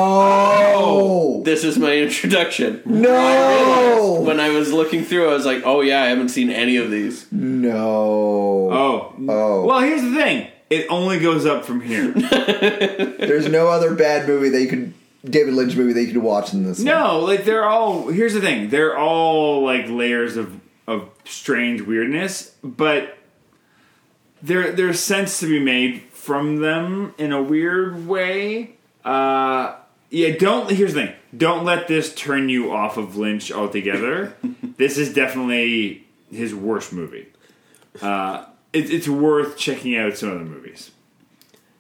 Oh! 0.74 1.43
This 1.45 1.64
is 1.64 1.76
my 1.78 1.95
introduction. 1.99 2.80
No! 2.87 4.20
When 4.24 4.41
I 4.41 4.49
was 4.51 4.72
looking 4.72 5.05
through, 5.05 5.28
I 5.28 5.35
was 5.35 5.45
like, 5.45 5.62
"Oh 5.66 5.82
yeah, 5.82 6.03
I 6.03 6.07
haven't 6.07 6.30
seen 6.30 6.49
any 6.49 6.76
of 6.78 6.91
these." 6.91 7.30
No. 7.30 7.76
oh 7.76 8.70
Oh. 8.72 9.14
oh. 9.28 9.64
well 9.66 9.80
here's 9.80 10.03
the 10.03 10.14
thing 10.14 10.49
it 10.70 10.87
only 10.89 11.20
goes 11.20 11.45
up 11.45 11.64
from 11.66 11.82
here 11.82 12.11
There's 12.12 13.49
no 13.49 13.68
other 13.68 13.95
bad 13.95 14.26
movie 14.26 14.49
that 14.49 14.61
you 14.62 14.68
could, 14.68 14.95
David 15.24 15.53
Lynch 15.55 15.76
movie 15.76 15.93
that 15.93 16.01
you 16.01 16.12
could 16.12 16.22
watch 16.22 16.53
in 16.55 16.64
this 16.64 16.78
one. 16.78 16.87
No, 16.87 17.20
like 17.20 17.45
they're 17.45 17.64
all. 17.68 18.09
Here's 18.09 18.32
the 18.35 18.41
thing: 18.41 18.70
they're 18.70 18.97
all 18.97 19.62
like 19.62 19.89
layers 19.91 20.37
of 20.39 20.59
of 20.87 21.09
strange 21.26 21.82
weirdness, 21.82 22.55
but 22.62 23.16
there 24.45 24.72
there's 24.72 25.01
sense 25.01 25.40
to 25.40 25.47
be 25.47 25.59
made 25.59 26.03
from 26.12 26.61
them 26.61 27.14
in 27.18 27.32
a 27.32 27.42
weird 27.42 28.07
way. 28.07 28.76
Uh, 29.05 29.76
yeah, 30.11 30.36
don't. 30.36 30.70
Here's 30.70 30.95
the 30.95 31.07
thing: 31.07 31.14
don't 31.36 31.64
let 31.64 31.88
this 31.88 32.14
turn 32.14 32.49
you 32.49 32.72
off 32.72 32.97
of 32.97 33.16
Lynch 33.16 33.51
altogether. 33.51 34.34
this 34.76 34.99
is 34.99 35.12
definitely 35.14 36.07
his 36.30 36.55
worst 36.55 36.92
movie. 36.92 37.26
Uh, 38.03 38.45
it, 38.72 38.90
it's 38.90 39.09
worth 39.09 39.57
checking 39.57 39.97
out 39.97 40.16
some 40.16 40.30
other 40.30 40.45
movies. 40.45 40.90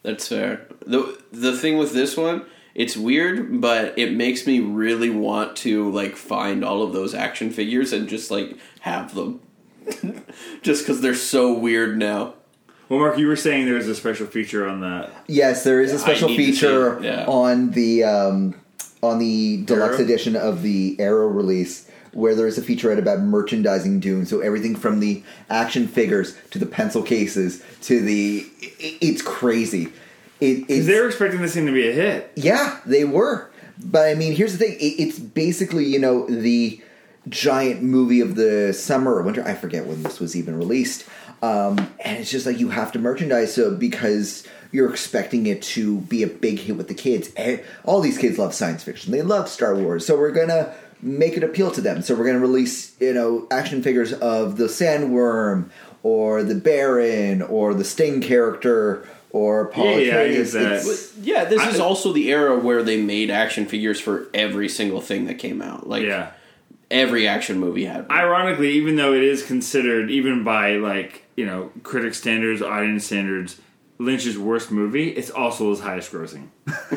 That's 0.02 0.26
fair. 0.26 0.66
the 0.86 1.18
The 1.32 1.56
thing 1.56 1.76
with 1.76 1.92
this 1.92 2.16
one, 2.16 2.46
it's 2.74 2.96
weird, 2.96 3.60
but 3.60 3.98
it 3.98 4.12
makes 4.14 4.46
me 4.46 4.60
really 4.60 5.10
want 5.10 5.56
to 5.58 5.90
like 5.90 6.16
find 6.16 6.64
all 6.64 6.82
of 6.82 6.94
those 6.94 7.14
action 7.14 7.50
figures 7.50 7.92
and 7.92 8.08
just 8.08 8.30
like 8.30 8.56
have 8.80 9.14
them, 9.14 9.40
just 10.62 10.82
because 10.82 11.02
they're 11.02 11.14
so 11.14 11.52
weird 11.52 11.98
now. 11.98 12.34
Well, 12.88 12.98
Mark, 12.98 13.18
you 13.18 13.26
were 13.26 13.36
saying 13.36 13.64
there 13.66 13.74
was 13.74 13.88
a 13.88 13.94
special 13.94 14.26
feature 14.26 14.68
on 14.68 14.80
that. 14.82 15.10
Yes, 15.26 15.64
there 15.64 15.80
is 15.80 15.92
a 15.92 15.98
special 15.98 16.28
need 16.28 16.36
to 16.36 16.42
see 16.44 16.52
feature 16.52 16.98
it, 16.98 17.04
yeah. 17.04 17.24
on 17.26 17.70
the 17.70 18.04
um, 18.04 18.54
on 19.02 19.18
the 19.18 19.62
deluxe 19.64 19.94
Arrow? 19.96 20.04
edition 20.04 20.36
of 20.36 20.62
the 20.62 20.96
Arrow 20.98 21.28
release 21.28 21.88
where 22.12 22.34
there 22.36 22.46
is 22.46 22.56
a 22.58 22.62
featurette 22.62 22.98
about 22.98 23.18
merchandising 23.20 23.98
Dune. 24.00 24.24
So 24.26 24.38
everything 24.40 24.76
from 24.76 25.00
the 25.00 25.22
action 25.50 25.88
figures 25.88 26.36
to 26.50 26.60
the 26.60 26.66
pencil 26.66 27.02
cases 27.02 27.60
to 27.82 28.00
the 28.00 28.46
i- 28.62 28.98
it's 29.00 29.22
crazy. 29.22 29.92
It, 30.40 30.64
it's, 30.68 30.86
they 30.86 31.00
were 31.00 31.06
expecting 31.08 31.40
this 31.42 31.54
thing 31.54 31.66
to 31.66 31.72
be 31.72 31.88
a 31.88 31.92
hit. 31.92 32.32
yeah, 32.36 32.80
they 32.86 33.04
were. 33.04 33.50
But 33.82 34.08
I 34.08 34.14
mean, 34.14 34.34
here's 34.34 34.52
the 34.52 34.58
thing: 34.58 34.74
it, 34.74 35.02
it's 35.02 35.18
basically 35.18 35.86
you 35.86 35.98
know 35.98 36.26
the 36.28 36.80
giant 37.28 37.82
movie 37.82 38.20
of 38.20 38.34
the 38.36 38.72
summer 38.74 39.14
or 39.14 39.22
winter. 39.22 39.42
I 39.44 39.54
forget 39.54 39.86
when 39.86 40.02
this 40.02 40.20
was 40.20 40.36
even 40.36 40.56
released. 40.58 41.08
Um, 41.44 41.78
and 42.04 42.18
it's 42.18 42.30
just 42.30 42.46
like 42.46 42.58
you 42.58 42.68
have 42.70 42.92
to 42.92 42.98
merchandise 42.98 43.54
so 43.54 43.74
because 43.74 44.46
you're 44.72 44.90
expecting 44.90 45.46
it 45.46 45.62
to 45.62 45.98
be 46.00 46.22
a 46.22 46.26
big 46.26 46.58
hit 46.58 46.76
with 46.76 46.88
the 46.88 46.94
kids. 46.94 47.30
And 47.36 47.62
all 47.84 48.00
these 48.00 48.18
kids 48.18 48.38
love 48.38 48.54
science 48.54 48.82
fiction; 48.82 49.12
they 49.12 49.22
love 49.22 49.48
Star 49.48 49.74
Wars. 49.74 50.06
So 50.06 50.16
we're 50.18 50.32
gonna 50.32 50.74
make 51.02 51.36
it 51.36 51.44
appeal 51.44 51.70
to 51.72 51.80
them. 51.80 52.02
So 52.02 52.14
we're 52.14 52.26
gonna 52.26 52.38
release 52.40 52.98
you 53.00 53.12
know 53.12 53.46
action 53.50 53.82
figures 53.82 54.12
of 54.12 54.56
the 54.56 54.64
Sandworm 54.66 55.70
or 56.02 56.42
the 56.42 56.54
Baron 56.54 57.42
or 57.42 57.74
the 57.74 57.84
Sting 57.84 58.20
character 58.20 59.06
or 59.30 59.66
Paul 59.66 59.98
Yeah, 59.98 59.98
yeah, 59.98 60.18
I 60.18 60.28
Atreides. 60.28 60.52
get. 60.52 60.62
It's- 60.72 61.12
Yeah, 61.20 61.44
this 61.44 61.66
is 61.66 61.80
also 61.80 62.12
the 62.12 62.30
era 62.30 62.56
where 62.58 62.82
they 62.84 63.00
made 63.00 63.30
action 63.30 63.66
figures 63.66 63.98
for 64.00 64.28
every 64.32 64.68
single 64.68 65.00
thing 65.00 65.26
that 65.26 65.38
came 65.38 65.60
out. 65.60 65.88
Like 65.88 66.04
Yeah. 66.04 66.30
Every 66.94 67.28
action 67.28 67.58
movie 67.58 67.84
had. 67.84 68.08
one. 68.08 68.16
Ironically, 68.18 68.72
even 68.72 68.96
though 68.96 69.12
it 69.12 69.22
is 69.22 69.42
considered, 69.42 70.10
even 70.10 70.44
by 70.44 70.76
like 70.76 71.22
you 71.36 71.46
know 71.46 71.70
critic 71.82 72.14
standards, 72.14 72.62
audience 72.62 73.04
standards, 73.06 73.60
Lynch's 73.98 74.38
worst 74.38 74.70
movie, 74.70 75.10
it's 75.10 75.30
also 75.30 75.70
his 75.70 75.80
highest 75.80 76.10
grossing. 76.12 76.48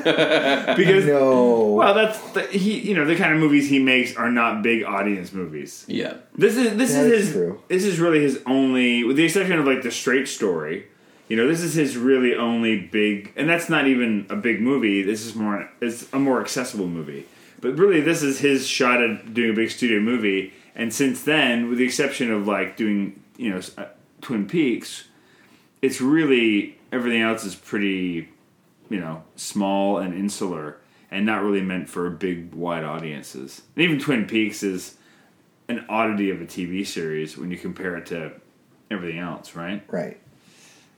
because 0.78 1.06
No. 1.06 1.74
well, 1.74 1.94
that's 1.94 2.20
the, 2.32 2.42
he. 2.44 2.80
You 2.80 2.96
know, 2.96 3.06
the 3.06 3.16
kind 3.16 3.34
of 3.34 3.40
movies 3.40 3.70
he 3.70 3.80
makes 3.80 4.16
are 4.16 4.32
not 4.32 4.62
big 4.64 4.84
audience 4.84 5.34
movies. 5.34 5.86
yeah. 5.88 6.16
This 6.36 6.56
is 6.58 6.76
this 6.78 6.94
That 6.94 7.06
is 7.08 7.12
is 7.12 7.26
his. 7.28 7.34
true. 7.36 7.62
This 7.68 7.84
is 7.86 8.00
really 8.00 8.22
his 8.22 8.42
only, 8.46 9.04
with 9.04 9.18
the 9.18 9.26
exception 9.26 9.60
of 9.60 9.66
like 9.66 9.82
the 9.84 9.92
Straight 9.92 10.28
Story. 10.28 10.88
You 11.30 11.36
know, 11.36 11.46
this 11.48 11.62
is 11.62 11.74
his 11.74 11.98
really 11.98 12.36
only 12.36 12.80
big, 12.80 13.34
and 13.36 13.50
that's 13.50 13.68
not 13.68 13.86
even 13.86 14.28
a 14.30 14.36
big 14.38 14.62
movie. 14.62 15.02
This 15.04 15.26
is 15.26 15.36
more, 15.36 15.70
it's 15.82 16.08
a 16.14 16.20
more 16.20 16.40
accessible 16.40 16.88
movie. 16.88 17.26
But 17.60 17.78
really, 17.78 18.02
this 18.02 18.22
is 18.24 18.40
his 18.40 18.68
shot 18.68 19.02
at 19.02 19.34
doing 19.34 19.52
a 19.52 19.54
big 19.54 19.72
studio 19.72 20.00
movie. 20.00 20.54
And 20.76 20.94
since 20.94 21.24
then, 21.24 21.70
with 21.70 21.80
the 21.80 21.86
exception 21.86 22.32
of 22.32 22.48
like 22.48 22.78
doing, 22.78 23.22
you 23.38 23.50
know, 23.50 23.62
uh, 23.78 23.86
Twin 24.22 24.48
Peaks, 24.48 25.06
it's 25.82 26.00
really 26.02 26.78
everything 26.92 27.22
else 27.22 27.44
is 27.44 27.56
pretty, 27.56 28.30
you 28.90 29.00
know, 29.00 29.24
small 29.36 29.98
and 29.98 30.14
insular, 30.14 30.78
and 31.10 31.26
not 31.26 31.42
really 31.42 31.62
meant 31.62 31.90
for 31.90 32.10
big, 32.10 32.54
wide 32.54 32.84
audiences. 32.84 33.64
And 33.76 33.84
even 33.84 34.00
Twin 34.00 34.28
Peaks 34.28 34.62
is 34.62 34.96
an 35.68 35.86
oddity 35.90 36.30
of 36.30 36.42
a 36.42 36.46
TV 36.46 36.86
series 36.86 37.38
when 37.38 37.52
you 37.52 37.58
compare 37.58 37.98
it 37.98 38.06
to 38.08 38.34
everything 38.90 39.20
else, 39.20 39.56
right? 39.56 39.84
right. 39.90 40.20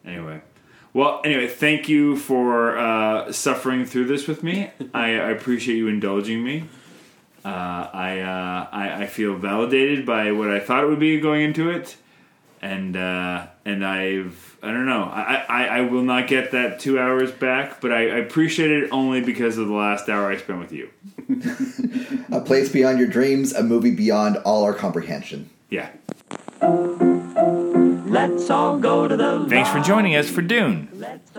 Anyway. 0.05 0.41
Well, 0.93 1.21
anyway, 1.23 1.47
thank 1.47 1.87
you 1.87 2.15
for 2.15 2.77
uh, 2.77 3.31
suffering 3.31 3.85
through 3.85 4.05
this 4.05 4.27
with 4.27 4.41
me. 4.41 4.71
I, 4.93 5.05
I 5.05 5.29
appreciate 5.29 5.75
you 5.77 5.87
indulging 5.87 6.43
me. 6.43 6.65
Uh, 7.45 7.89
I, 7.93 8.19
uh, 8.19 8.67
I 8.71 9.03
I 9.03 9.07
feel 9.07 9.35
validated 9.35 10.05
by 10.05 10.31
what 10.33 10.49
I 10.49 10.59
thought 10.59 10.83
it 10.83 10.87
would 10.87 10.99
be 10.99 11.19
going 11.21 11.41
into 11.43 11.69
it, 11.69 11.95
and 12.61 12.97
uh, 12.97 13.47
and 13.63 13.85
I've 13.85 14.57
I 14.61 14.67
don't 14.71 14.85
know 14.85 15.03
I, 15.03 15.45
I, 15.47 15.65
I 15.65 15.81
will 15.81 16.01
not 16.01 16.27
get 16.27 16.51
that 16.51 16.79
two 16.79 16.99
hours 16.99 17.31
back, 17.31 17.79
but 17.79 17.93
I, 17.93 18.09
I 18.09 18.17
appreciate 18.17 18.71
it 18.71 18.89
only 18.91 19.21
because 19.21 19.57
of 19.57 19.67
the 19.67 19.73
last 19.73 20.09
hour 20.09 20.29
I 20.29 20.37
spent 20.37 20.59
with 20.59 20.73
you. 20.73 20.89
A 22.35 22.41
place 22.41 22.69
beyond 22.69 22.99
your 22.99 23.07
dreams, 23.07 23.53
a 23.53 23.63
movie 23.63 23.95
beyond 23.95 24.37
all 24.37 24.63
our 24.63 24.73
comprehension. 24.73 25.49
Yeah. 25.69 25.89
Let's 28.09 28.49
all 28.49 28.79
go 28.79 29.07
to 29.07 29.15
the 29.15 29.45
Thanks 29.47 29.69
for 29.69 29.79
joining 29.79 30.15
us 30.15 30.27
for 30.27 30.41
Dune. 30.41 30.89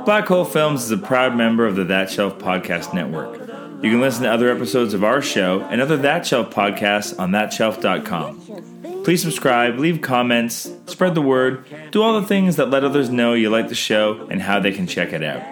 Black 0.05 0.29
Hole 0.29 0.45
Films 0.45 0.85
is 0.85 0.93
a 0.93 0.99
proud 0.99 1.37
member 1.37 1.67
of 1.67 1.75
the 1.75 1.83
That 1.85 2.11
Shelf 2.11 2.39
Podcast 2.39 2.95
Network. 2.95 3.41
You 3.83 3.91
can 3.91 4.01
listen 4.01 4.23
to 4.23 4.31
other 4.31 4.49
episodes 4.55 4.95
of 4.95 5.03
our 5.03 5.21
show 5.21 5.63
and 5.63 5.81
other 5.81 5.97
That 5.97 6.25
Shelf 6.25 6.55
podcasts 6.55 7.19
on 7.19 7.33
thatshelf.com. 7.33 9.03
Please 9.03 9.21
subscribe, 9.21 9.81
leave 9.81 10.01
comments, 10.01 10.71
spread 10.87 11.17
the 11.17 11.23
word, 11.23 11.65
do 11.91 12.03
all 12.03 12.21
the 12.21 12.27
things 12.27 12.55
that 12.55 12.71
let 12.71 12.85
others 12.85 13.11
know 13.11 13.33
you 13.35 13.51
like 13.51 13.69
the 13.69 13.75
show 13.75 14.29
and 14.31 14.41
how 14.41 14.61
they 14.61 14.71
can 14.71 14.87
check 14.87 15.13
it 15.13 15.25
out. 15.25 15.43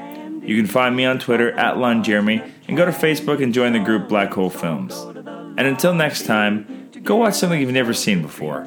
You 0.46 0.56
can 0.56 0.66
find 0.66 0.94
me 0.94 1.04
on 1.04 1.18
Twitter 1.18 1.50
at 1.52 1.78
Lon 1.78 2.04
Jeremy 2.04 2.42
and 2.68 2.76
go 2.76 2.84
to 2.84 2.92
Facebook 2.92 3.42
and 3.42 3.52
join 3.52 3.72
the 3.72 3.80
group 3.80 4.08
Black 4.08 4.32
Hole 4.32 4.50
Films. 4.50 4.94
And 4.96 5.60
until 5.60 5.94
next 5.94 6.26
time, 6.26 6.90
go 7.02 7.16
watch 7.16 7.34
something 7.34 7.60
you've 7.60 7.72
never 7.72 7.92
seen 7.92 8.22
before. 8.22 8.66